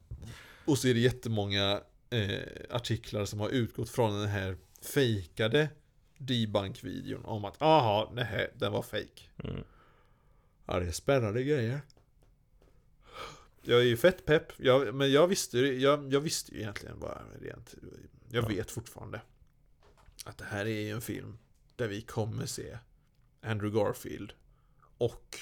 Och 0.66 0.78
så 0.78 0.88
är 0.88 0.94
det 0.94 1.00
jättemånga 1.00 1.80
eh, 2.10 2.40
artiklar 2.70 3.26
som 3.26 3.40
har 3.40 3.50
utgått 3.50 3.90
från 3.90 4.20
den 4.20 4.28
här 4.30 4.58
fejkade 4.82 5.70
debunk-videon 6.18 7.26
om 7.26 7.46
att 7.46 7.62
aha, 7.62 8.12
nej, 8.14 8.52
den 8.56 8.72
var 8.72 8.82
fake. 8.82 9.22
Mm. 9.44 9.64
Ja, 10.66 10.80
det 10.80 10.88
är 10.88 10.92
spännande 10.92 11.44
grejer. 11.44 11.82
Jag 13.62 13.80
är 13.80 13.84
ju 13.86 13.98
fett 13.98 14.26
pepp, 14.26 14.52
jag, 14.58 14.96
men 14.96 15.12
jag 15.12 15.28
visste, 15.28 15.58
ju- 15.58 15.80
jag, 15.80 16.14
jag 16.14 16.20
visste 16.22 16.52
ju 16.56 16.60
egentligen 16.62 17.00
bara 17.00 17.22
rent, 17.42 17.76
jag 18.30 18.44
Ja. 18.44 18.48
vet 18.48 18.72
fortfarande 18.72 19.22
att 20.26 20.38
det 20.38 20.46
här 20.46 20.66
är 20.66 20.80
ju 20.82 20.90
en 20.92 21.02
film 21.02 21.38
där 21.76 21.88
vi 21.88 22.02
kommer 22.02 22.46
se 22.46 22.78
Andrew 23.42 23.80
Garfield 23.80 24.34
och 24.98 25.38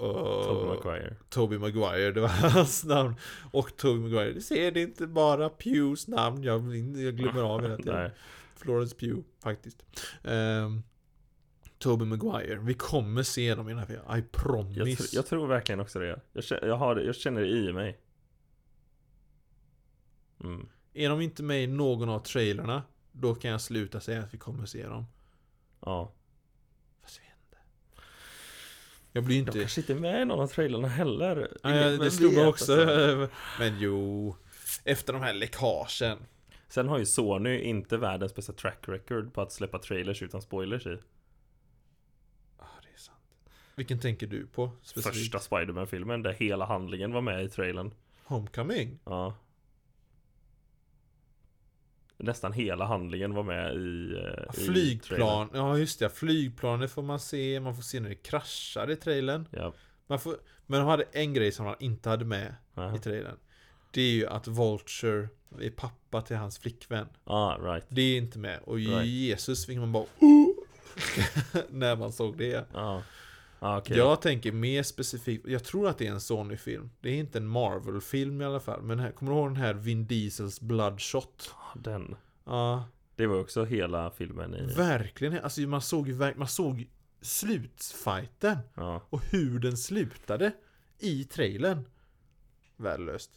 uh, 0.00 0.44
Tobey 0.44 0.66
Maguire. 0.76 1.16
Toby 1.28 1.58
Maguire, 1.58 2.12
det 2.12 2.20
var 2.20 2.28
hans 2.50 2.84
namn. 2.84 3.14
Och 3.50 3.76
Toby 3.76 4.00
Maguire, 4.00 4.32
det 4.32 4.40
ser 4.40 4.70
det 4.70 4.82
inte 4.82 5.06
bara 5.06 5.48
Pews 5.48 6.08
namn, 6.08 6.42
jag, 6.42 6.76
jag 6.76 7.16
glömmer 7.16 7.42
av 7.42 7.62
hela 7.62 7.76
tiden. 7.76 7.94
Nej. 8.02 8.10
Florence 8.56 8.96
Pugh, 8.96 9.20
faktiskt. 9.42 9.84
Um, 10.22 10.82
Toby 11.78 12.04
Maguire, 12.04 12.58
vi 12.58 12.74
kommer 12.74 13.22
se 13.22 13.54
dem 13.54 13.68
i 13.68 13.70
den 13.70 13.78
här 13.78 13.86
filmen, 13.86 14.18
I 14.18 14.22
promise. 14.22 14.78
Jag, 14.80 14.88
tr- 14.88 15.14
jag 15.14 15.26
tror 15.26 15.46
verkligen 15.46 15.80
också 15.80 15.98
det. 15.98 16.20
Jag 16.32 16.44
känner, 16.44 16.66
jag, 16.66 16.76
har 16.76 16.94
det, 16.94 17.02
jag 17.04 17.14
känner 17.14 17.40
det 17.40 17.48
i 17.48 17.72
mig. 17.72 17.98
Mm. 20.44 20.68
Är 20.94 21.08
de 21.08 21.20
inte 21.20 21.42
med 21.42 21.64
i 21.64 21.66
någon 21.66 22.08
av 22.08 22.18
trailerna, 22.20 22.82
då 23.12 23.34
kan 23.34 23.50
jag 23.50 23.60
sluta 23.60 24.00
säga 24.00 24.20
att 24.20 24.34
vi 24.34 24.38
kommer 24.38 24.66
se 24.66 24.86
dem. 24.86 25.04
Ja. 25.80 26.12
Fast 27.02 27.16
jag 27.16 27.22
vet 27.24 27.32
inte. 27.48 27.58
Jag 29.12 29.24
blir 29.24 29.38
inte... 29.38 29.58
kanske 29.58 29.80
inte 29.80 29.94
med 29.94 30.22
i 30.22 30.24
någon 30.24 30.40
av 30.40 30.46
trailerna 30.46 30.88
heller. 30.88 31.48
Nej, 31.64 31.88
Ingen- 31.88 32.00
det 32.00 32.10
slog 32.10 32.32
mig 32.32 32.40
vet, 32.40 32.48
också. 32.48 32.72
alltså. 32.80 33.28
Men 33.58 33.78
jo, 33.80 34.36
efter 34.84 35.12
de 35.12 35.22
här 35.22 35.32
läckagen. 35.32 36.18
Sen 36.68 36.88
har 36.88 36.98
ju 36.98 37.06
Sony 37.06 37.58
inte 37.60 37.96
världens 37.96 38.34
bästa 38.34 38.52
track 38.52 38.78
record 38.88 39.32
på 39.34 39.40
att 39.40 39.52
släppa 39.52 39.78
trailers 39.78 40.22
utan 40.22 40.42
spoilers 40.42 40.86
i. 40.86 40.98
Ah, 42.58 42.64
det 42.82 42.88
är 42.94 42.98
sant. 42.98 43.18
Vilken 43.76 43.98
tänker 44.00 44.26
du 44.26 44.46
på? 44.46 44.70
Specifikt? 44.82 45.16
Första 45.16 45.38
Spiderman-filmen 45.38 46.22
där 46.22 46.32
hela 46.32 46.64
handlingen 46.66 47.12
var 47.12 47.20
med 47.20 47.44
i 47.44 47.48
trailern. 47.48 47.94
Homecoming? 48.24 48.98
Ja. 49.04 49.34
Nästan 52.20 52.52
hela 52.52 52.84
handlingen 52.84 53.34
var 53.34 53.42
med 53.42 53.74
i, 53.74 54.12
eh, 54.12 54.18
i 54.18 54.52
trailern. 54.52 54.74
Flygplan, 54.74 55.48
ja 55.54 55.78
just 55.78 55.98
det, 55.98 56.08
flygplanet 56.10 56.90
får 56.90 57.02
man 57.02 57.20
se, 57.20 57.60
man 57.60 57.74
får 57.76 57.82
se 57.82 58.00
när 58.00 58.08
det 58.08 58.14
kraschar 58.14 58.90
i 58.90 58.96
trailern. 58.96 59.48
Ja. 59.50 59.72
Man 60.06 60.18
får, 60.20 60.36
men 60.66 60.80
de 60.80 60.88
hade 60.88 61.04
en 61.12 61.34
grej 61.34 61.52
som 61.52 61.66
man 61.66 61.76
inte 61.80 62.08
hade 62.08 62.24
med 62.24 62.54
Ja. 62.74 62.96
i 62.96 62.98
trailern. 62.98 63.36
Det 63.90 64.00
är 64.02 64.12
ju 64.12 64.26
att 64.26 64.46
Vulture 64.48 65.28
är 65.60 65.70
pappa 65.70 66.22
till 66.22 66.36
hans 66.36 66.58
flickvän. 66.58 67.06
Ah, 67.24 67.56
right. 67.56 67.84
Det 67.88 68.02
är 68.02 68.16
inte 68.18 68.38
med. 68.38 68.58
Och 68.64 68.76
Right. 68.76 69.06
Jesus 69.06 69.66
fick 69.66 69.78
man 69.78 69.92
bara 69.92 70.04
oh! 70.20 70.48
När 71.70 71.96
man 71.96 72.12
såg 72.12 72.36
det. 72.38 72.64
Ja. 72.74 73.02
Ah, 73.58 73.78
okej. 73.78 73.96
Jag 73.96 74.22
tänker 74.22 74.52
mer 74.52 74.82
specifikt, 74.82 75.46
jag 75.48 75.64
tror 75.64 75.88
att 75.88 75.98
det 75.98 76.06
är 76.06 76.10
en 76.12 76.20
Sony-film. 76.20 76.90
Det 77.00 77.08
är 77.10 77.14
inte 77.14 77.38
en 77.38 77.46
Marvel-film 77.46 78.40
i 78.42 78.44
alla 78.44 78.60
fall. 78.60 78.82
Men 78.82 78.98
här, 78.98 79.10
kommer 79.12 79.32
du 79.32 79.38
ihåg 79.38 79.48
den 79.48 79.56
här 79.56 79.74
Vin 79.74 80.06
Diesels 80.06 80.60
Bloodshot? 80.60 81.54
Den. 81.74 82.16
Ja, 82.44 82.88
Det 83.16 83.26
var 83.26 83.40
också 83.40 83.64
hela 83.64 84.10
filmen 84.10 84.54
i... 84.54 84.74
verkligen. 84.76 85.38
Alltså 85.38 85.60
man 85.60 85.82
såg 85.82 86.08
ju 86.08 86.34
man 86.36 86.48
såg 86.48 86.88
slutfighten. 87.20 88.56
Ja. 88.74 89.02
Och 89.10 89.22
hur 89.24 89.58
den 89.58 89.76
slutade 89.76 90.52
i 90.98 91.24
trailern. 91.24 91.84
Värdelöst. 92.76 93.30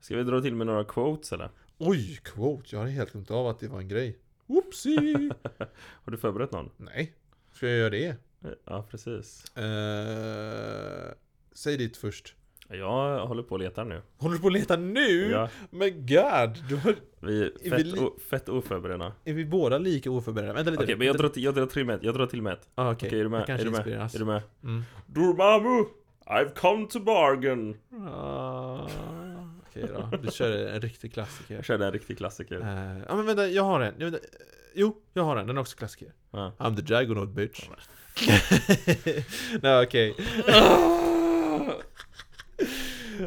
Ska 0.00 0.16
vi 0.16 0.22
dra 0.22 0.40
till 0.40 0.54
med 0.54 0.66
några 0.66 0.84
quotes 0.84 1.32
eller? 1.32 1.50
Oj, 1.78 2.20
quote. 2.24 2.66
Jag 2.70 2.78
hade 2.78 2.90
helt 2.90 3.12
glömt 3.12 3.30
av 3.30 3.46
att 3.46 3.58
det 3.60 3.68
var 3.68 3.78
en 3.80 3.88
grej. 3.88 4.18
Whoopsie! 4.46 5.30
Har 5.78 6.10
du 6.12 6.16
förberett 6.18 6.52
någon? 6.52 6.70
Nej, 6.76 7.14
ska 7.52 7.68
jag 7.68 7.78
göra 7.78 7.90
det? 7.90 8.16
Ja, 8.64 8.86
precis. 8.90 9.56
Eh, 9.56 11.12
säg 11.52 11.76
ditt 11.76 11.96
först. 11.96 12.34
Jag 12.72 13.26
håller 13.26 13.42
på 13.42 13.50
och 13.52 13.58
letar 13.58 13.84
nu. 13.84 14.02
Håller 14.18 14.34
du 14.34 14.40
på 14.40 14.46
att 14.46 14.52
leta 14.52 14.76
nu? 14.76 15.30
Ja, 15.30 15.48
Men 15.70 15.90
god! 16.06 16.64
Du 16.68 16.76
har, 16.76 16.94
vi 17.20 17.42
är 17.64 17.70
fett, 17.70 17.86
li- 17.86 18.00
o, 18.00 18.18
fett 18.30 18.48
oförberedda. 18.48 19.12
är 19.24 19.32
vi 19.34 19.44
båda 19.44 19.78
lika 19.78 20.10
oförberedda? 20.10 20.52
Vänta 20.52 20.70
lite. 20.70 20.82
Okej, 20.82 20.96
men 20.96 21.06
jag 21.06 21.16
drar, 21.16 21.28
till, 21.28 21.44
jag 21.44 21.54
drar 21.54 21.66
till 21.66 21.84
med 21.84 21.96
ett. 21.96 22.02
Jag 22.02 22.14
drar 22.14 22.26
till 22.26 22.42
med 22.42 22.52
ett. 22.52 22.68
ah, 22.74 22.92
Okej, 22.92 23.08
Okej, 23.08 23.20
är 23.20 23.24
du 23.24 23.30
med? 23.30 23.48
Är 23.50 23.64
du 23.64 23.70
med? 23.70 23.86
Är 23.88 24.18
du 24.18 24.24
med? 24.24 24.42
Mm. 24.64 24.82
Dormammu! 25.06 25.84
I've 26.26 26.54
come 26.54 26.86
to 26.86 27.00
bargain! 27.00 27.76
Ah, 28.10 28.88
Okej 29.70 29.84
då, 29.94 30.16
du 30.22 30.30
kör 30.32 30.66
en 30.66 30.80
riktig 30.80 31.12
klassiker. 31.12 31.54
Jag 31.54 31.64
körde 31.64 31.86
en 31.86 31.92
riktig 31.92 32.18
klassiker. 32.18 32.60
Eh, 32.60 33.02
Ja 33.08 33.16
men 33.16 33.26
vänta, 33.26 33.46
jag 33.48 33.62
har 33.62 33.80
en. 33.80 33.94
Jo, 34.74 34.96
jag 35.12 35.22
har 35.22 35.36
en. 35.36 35.46
Den 35.46 35.56
är 35.56 35.60
också 35.60 35.76
klassiker. 35.76 36.12
Ja. 36.30 36.52
I'm 36.58 36.76
the 36.76 36.82
Dragonaut 36.82 37.28
bitch. 37.28 37.68
Nej 39.62 39.82
okej. 39.86 40.14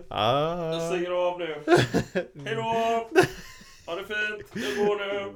ah. 0.10 0.74
Jag 0.74 0.82
stänger 0.82 1.12
av 1.12 1.40
nu. 1.40 1.64
Hejdå! 2.46 2.62
Ha 3.86 3.96
det 3.96 4.04
fint! 4.04 4.52
Jag 4.54 4.88
går 4.88 4.96
nu! 4.96 5.32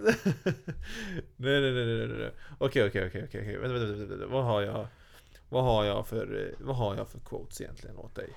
nej, 1.35 1.61
nej, 1.61 1.71
nej, 1.71 1.85
nej, 1.85 2.07
nej. 2.07 2.31
Okej, 2.57 2.87
okej, 2.87 3.07
okej, 3.07 3.23
okej, 3.27 3.41
okej. 3.41 3.57
Vänta, 3.57 3.73
vänta, 3.73 3.93
vänta, 3.93 4.15
vänta. 4.15 4.27
Vad 4.27 4.43
har 4.43 4.61
jag? 4.61 4.87
Vad 5.49 5.63
har 5.63 5.85
jag 5.85 6.07
för, 6.07 6.47
eh, 6.47 6.65
vad 6.65 6.75
har 6.75 6.95
jag 6.95 7.09
för 7.09 7.19
quotes 7.19 7.61
egentligen 7.61 7.97
åt 7.97 8.15
dig? 8.15 8.29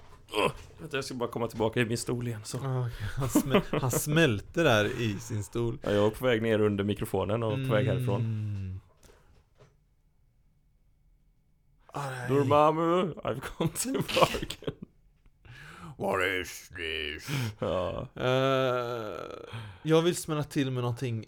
Vänta, 0.78 0.96
jag 0.96 1.04
ska 1.04 1.14
bara 1.14 1.28
komma 1.28 1.48
tillbaka 1.48 1.80
i 1.80 1.84
min 1.84 1.98
stol 1.98 2.28
igen 2.28 2.40
så. 2.44 2.58
Okej. 2.58 2.92
Han, 3.16 3.28
smä 3.28 3.62
han 3.80 3.90
smälte 3.90 4.62
där 4.62 5.00
i 5.00 5.18
sin 5.20 5.44
stol. 5.44 5.78
Ja, 5.82 5.90
jag 5.90 6.02
var 6.02 6.10
på 6.10 6.24
väg 6.24 6.42
ner 6.42 6.60
under 6.60 6.84
mikrofonen 6.84 7.42
och 7.42 7.68
på 7.68 7.74
väg 7.74 7.86
härifrån. 7.86 8.20
Mm. 8.20 8.80
Ah, 11.86 12.10
nej. 12.10 12.28
Dormammu! 12.28 13.14
I've 13.14 13.40
come 13.40 13.70
to 13.70 13.92
bargain. 13.92 14.74
What 15.96 16.22
is 16.40 16.68
this? 16.68 17.28
Ja. 17.58 18.08
Eh, 18.14 19.48
jag 19.82 20.02
vill 20.02 20.16
smälla 20.16 20.44
till 20.44 20.70
med 20.70 20.82
någonting 20.82 21.24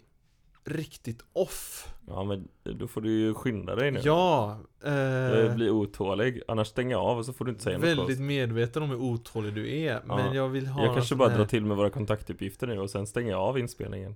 riktigt 0.65 1.21
off. 1.33 1.93
Ja 2.07 2.23
men 2.23 2.47
då 2.63 2.87
får 2.87 3.01
du 3.01 3.11
ju 3.11 3.33
skynda 3.33 3.75
dig 3.75 3.91
nu 3.91 3.99
Ja, 4.03 4.59
eh, 4.83 5.55
blir 5.55 5.69
otålig, 5.69 6.41
annars 6.47 6.67
stänger 6.67 6.91
jag 6.91 7.01
av 7.01 7.17
och 7.17 7.25
så 7.25 7.33
får 7.33 7.45
du 7.45 7.51
inte 7.51 7.63
säga 7.63 7.77
något 7.77 7.87
väldigt 7.87 8.19
medveten 8.19 8.83
om 8.83 8.89
hur 8.89 8.97
otålig 8.97 9.53
du 9.53 9.75
är. 9.77 9.93
Ja. 10.07 10.15
Men 10.15 10.33
jag 10.35 10.49
vill 10.49 10.67
ha 10.67 10.85
Jag 10.85 10.93
kanske 10.95 11.15
bara 11.15 11.29
här- 11.29 11.37
drar 11.37 11.45
till 11.45 11.65
med 11.65 11.77
våra 11.77 11.89
kontaktuppgifter 11.89 12.67
nu 12.67 12.79
och 12.79 12.89
sen 12.89 13.07
stänger 13.07 13.31
jag 13.31 13.39
av 13.41 13.59
inspelningen 13.59 14.15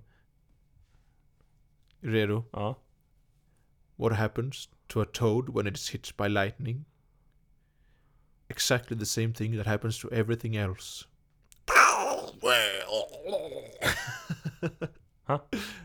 Redo? 2.00 2.44
Ja 2.52 2.78
What 3.96 4.16
happens 4.16 4.68
to 4.86 5.00
a 5.02 5.06
toad 5.12 5.54
when 5.54 5.66
it 5.66 5.76
is 5.76 5.90
hit 5.94 6.16
by 6.16 6.28
lightning? 6.28 6.84
Exactly 8.48 8.98
the 8.98 9.06
same 9.06 9.34
thing 9.34 9.56
that 9.58 9.66
happens 9.66 10.00
to 10.00 10.08
everything 10.12 10.56
else. 10.56 11.04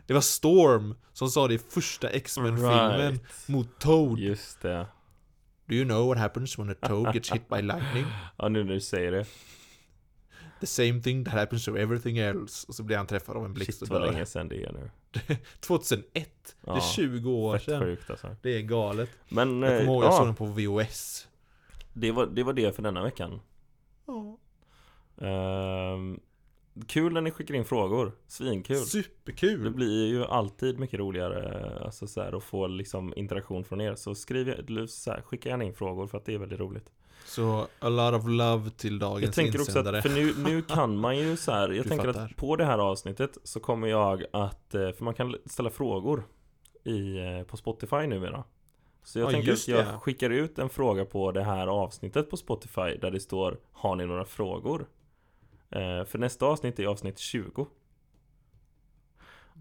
Det 0.06 0.14
var 0.14 0.22
Storm 0.22 0.96
som 1.14 1.30
sa 1.30 1.48
det 1.48 1.54
i 1.54 1.58
första 1.58 2.10
X-Men-filmen 2.10 3.00
Right. 3.12 3.48
mot 3.48 3.80
Toad. 3.80 4.20
Just 4.20 4.62
det 4.62 4.88
Do 5.66 5.76
you 5.76 5.86
know 5.86 6.08
what 6.08 6.18
happens 6.18 6.60
when 6.60 6.70
a 6.70 6.76
toad 6.88 7.14
gets 7.14 7.32
hit 7.32 7.50
by 7.50 7.62
lightning? 7.62 8.06
Ja 8.38 8.48
nu 8.50 8.64
när 8.64 8.74
du 8.74 8.82
säger 8.82 9.12
det 9.12 9.26
The 10.60 10.68
same 10.68 11.02
thing 11.02 11.26
that 11.26 11.34
happens 11.34 11.66
to 11.66 11.78
everything 11.78 12.18
else. 12.18 12.66
Och 12.68 12.76
så 12.76 12.84
blir 12.84 12.98
han 12.98 13.08
träffad 13.08 13.38
av 13.38 13.46
en 13.46 13.54
blixt 13.54 13.74
Shit 13.80 13.82
och 13.82 13.88
vad 13.90 14.02
dör. 14.02 14.12
länge 14.12 14.26
sedan 14.26 14.48
det 14.48 14.64
är 14.64 14.72
nu 14.74 14.90
2001. 15.60 16.06
Det 16.14 16.54
Ja, 16.66 16.76
är 16.78 16.82
20 16.82 17.32
år 17.32 17.58
sedan. 17.58 17.82
sjukt 17.82 18.10
alltså 18.10 18.36
Det 18.42 18.50
är 18.58 18.62
galet. 18.62 19.10
Men 19.30 19.62
Jag 19.62 19.72
eh, 19.74 19.78
kommer 19.80 19.94
ihåg 19.94 20.04
jag 20.04 20.14
såg 20.14 20.22
ja, 20.22 20.26
den 20.26 20.36
på 20.36 20.46
VOS. 20.46 21.28
det, 21.94 22.12
var, 22.12 22.26
det 22.26 22.44
var 22.44 22.54
det 22.54 22.76
för 22.76 22.82
denna 22.84 23.04
veckan 23.04 23.40
Ja. 24.06 24.38
Ehm, 25.28 26.20
Kul 26.88 27.14
när 27.14 27.22
ni 27.22 27.32
skickar 27.32 27.56
in 27.56 27.66
frågor, 27.66 28.12
svinkul 28.28 28.76
Det 28.76 28.82
Superkul! 28.86 29.70
blir 29.74 30.08
ju 30.08 30.26
alltid 30.26 30.80
mycket 30.80 31.00
roligare 31.00 31.72
alltså 31.86 32.08
så 32.08 32.22
här, 32.22 32.38
att 32.38 32.44
få 32.44 32.68
liksom 32.68 33.14
interaktion 33.16 33.64
från 33.64 33.82
er 33.82 33.96
Så 33.96 34.16
skriv 34.16 34.86
så 34.88 35.12
här, 35.12 35.22
skicka 35.22 35.50
gärna 35.50 35.64
in 35.64 35.74
frågor 35.74 36.08
för 36.08 36.18
att 36.18 36.26
det 36.26 36.34
är 36.34 36.38
väldigt 36.38 36.60
roligt 36.60 36.90
Så 37.26 37.68
a 37.80 37.90
lot 37.90 38.14
of 38.14 38.28
love 38.28 38.70
till 38.70 39.00
dagens 39.00 39.24
Jag 39.24 39.34
tänker 39.34 39.60
också 39.60 39.70
insändare. 39.72 39.98
att, 39.98 40.04
för 40.04 40.10
nu, 40.10 40.34
nu 40.38 40.62
kan 40.62 40.98
man 40.98 41.18
ju 41.18 41.38
så 41.38 41.52
här, 41.52 41.70
Jag 41.74 41.86
Du 41.86 41.90
tänker 41.90 42.08
fattar. 42.08 42.26
att 42.26 42.36
på 42.36 42.56
det 42.56 42.66
här 42.66 42.78
avsnittet 42.78 43.38
så 43.44 43.60
kommer 43.60 43.88
jag 43.88 44.24
att, 44.34 44.76
eh, 44.76 44.92
för 44.92 45.04
man 45.04 45.14
kan 45.14 45.36
ställa 45.46 45.70
frågor 45.70 46.24
i, 46.84 47.18
eh, 47.18 47.44
på 47.44 47.58
Spotify 47.58 48.08
numera 48.08 48.44
Så 49.04 49.20
jag 49.20 49.28
Ja, 49.28 49.32
tänker 49.32 49.54
att 49.54 49.68
jag 49.68 49.86
det. 49.86 49.98
skickar 50.02 50.30
ut 50.30 50.60
en 50.60 50.70
fråga 50.70 51.06
på 51.06 51.32
det 51.32 51.44
här 51.44 51.68
avsnittet 51.68 52.30
på 52.30 52.38
Spotify 52.38 52.98
där 53.02 53.12
det 53.12 53.20
står 53.20 53.58
Har 53.72 53.96
ni 53.96 54.06
några 54.06 54.26
frågor? 54.26 54.86
Eh, 55.76 56.06
för 56.06 56.18
nästa 56.18 56.46
avsnitt 56.46 56.80
är 56.80 56.86
avsnitt 56.86 57.20
20 57.20 57.68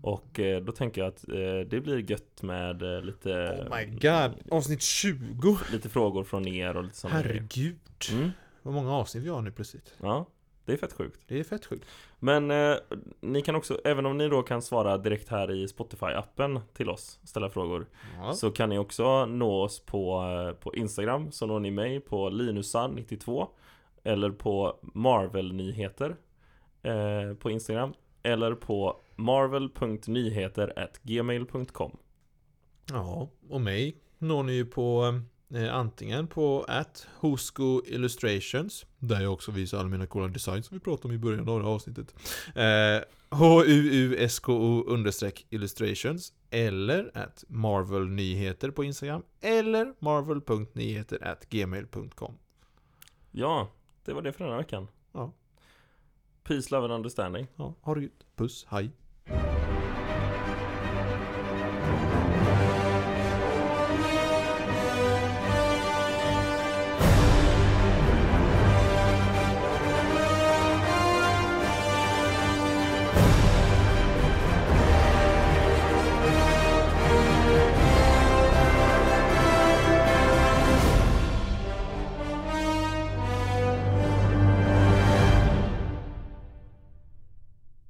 Och 0.03 0.41
eh, 0.41 0.61
då 0.63 0.73
tänker 0.73 1.01
jag 1.01 1.09
att 1.09 1.29
eh, 1.29 1.69
det 1.71 1.81
blir 1.81 2.11
gött 2.11 2.43
med 2.43 2.83
lite 3.05 3.31
Oh 3.71 3.77
my 3.77 3.85
god, 3.87 4.53
avsnitt 4.53 4.83
20! 4.83 5.59
Lite 5.73 5.89
frågor 5.89 6.25
från 6.25 6.49
er 6.49 6.77
och 6.77 6.85
lite 6.85 7.09
grejer. 7.09 7.23
Herregud! 7.23 7.79
mm, 8.13 8.31
Vad 8.63 8.75
många 8.75 8.93
avsnitt 8.93 9.25
vi 9.25 9.29
har 9.29 9.43
nu 9.43 9.51
plötsligt. 9.51 9.95
Ja, 10.03 10.27
det 10.65 10.73
är 10.73 10.77
fett 10.77 10.93
sjukt 10.93 11.21
Det 11.29 11.41
är 11.41 11.45
fett 11.45 11.67
sjukt. 11.67 11.87
Men 12.19 12.51
eh, 12.51 12.77
ni 13.21 13.43
kan 13.43 13.55
också, 13.57 13.81
även 13.85 14.07
om 14.07 14.19
ni 14.19 14.29
då 14.29 14.43
kan 14.43 14.63
svara 14.63 14.99
direkt 14.99 15.29
här 15.29 15.51
i 15.51 15.67
Spotify-appen 15.67 16.61
till 16.73 16.89
oss, 16.91 17.19
ställa 17.25 17.51
frågor 17.51 17.87
Ja. 18.17 18.33
Så 18.33 18.51
kan 18.51 18.69
ni 18.69 18.79
också 18.79 19.27
nå 19.27 19.63
oss 19.63 19.81
på, 19.81 20.23
på 20.61 20.75
Instagram, 20.75 21.33
så 21.33 21.47
når 21.47 21.61
ni 21.61 21.71
mig 21.71 22.01
på 22.01 22.31
Linusan92 22.31 23.47
Eller 24.05 24.31
på 24.31 24.79
Marvel-nyheter 24.83 26.17
eh, 26.83 27.35
på 27.35 27.51
Instagram. 27.51 27.95
Eller 28.23 28.55
på 28.55 29.01
marvel.nyheter.gmail.com 29.17 31.97
ja, 32.91 33.31
och 33.49 33.61
mig 33.61 33.97
når 34.19 34.43
ni 34.43 34.53
ju 34.53 34.67
på 34.67 35.21
eh, 35.55 35.75
antingen 35.75 36.27
på 36.27 36.65
at 36.69 37.07
Hosko 37.15 37.83
Illustrations 37.87 38.87
Där 38.99 39.21
jag 39.21 39.33
också 39.33 39.51
visar 39.51 39.79
alla 39.79 39.89
mina 39.89 40.07
coola 40.07 40.29
designs 40.29 40.67
som 40.67 40.77
vi 40.77 40.81
pratade 40.81 41.09
om 41.09 41.15
i 41.15 41.19
början 41.19 41.49
av 41.49 41.59
det 41.59 41.65
här 41.65 41.73
avsnittet. 41.75 42.15
Eh, 42.55 43.01
H-U-U-S-K-O 43.39 44.85
understreck 44.87 45.47
illustrations 45.51 46.33
Eller 46.51 47.11
at 47.15 47.45
Marvel 47.49 48.09
Nyheter 48.09 48.71
på 48.71 48.85
Instagram 48.85 49.23
Eller 49.41 49.95
marvel.nyheter 49.99 51.25
at 51.25 51.49
gmail.com 51.49 52.35
Ja, 53.31 53.69
det 54.05 54.13
var 54.13 54.23
det 54.23 54.33
för 54.33 54.45
den 54.45 54.53
här 54.53 54.59
veckan 54.61 54.89
Ja. 55.13 55.33
Peace, 56.43 56.75
love 56.75 56.85
and 56.85 56.93
understanding 56.93 57.47
Ja, 57.57 57.75
ha 57.81 57.95
det 57.95 58.01
gött. 58.03 58.27
Puss, 58.37 58.67
hej 58.69 58.91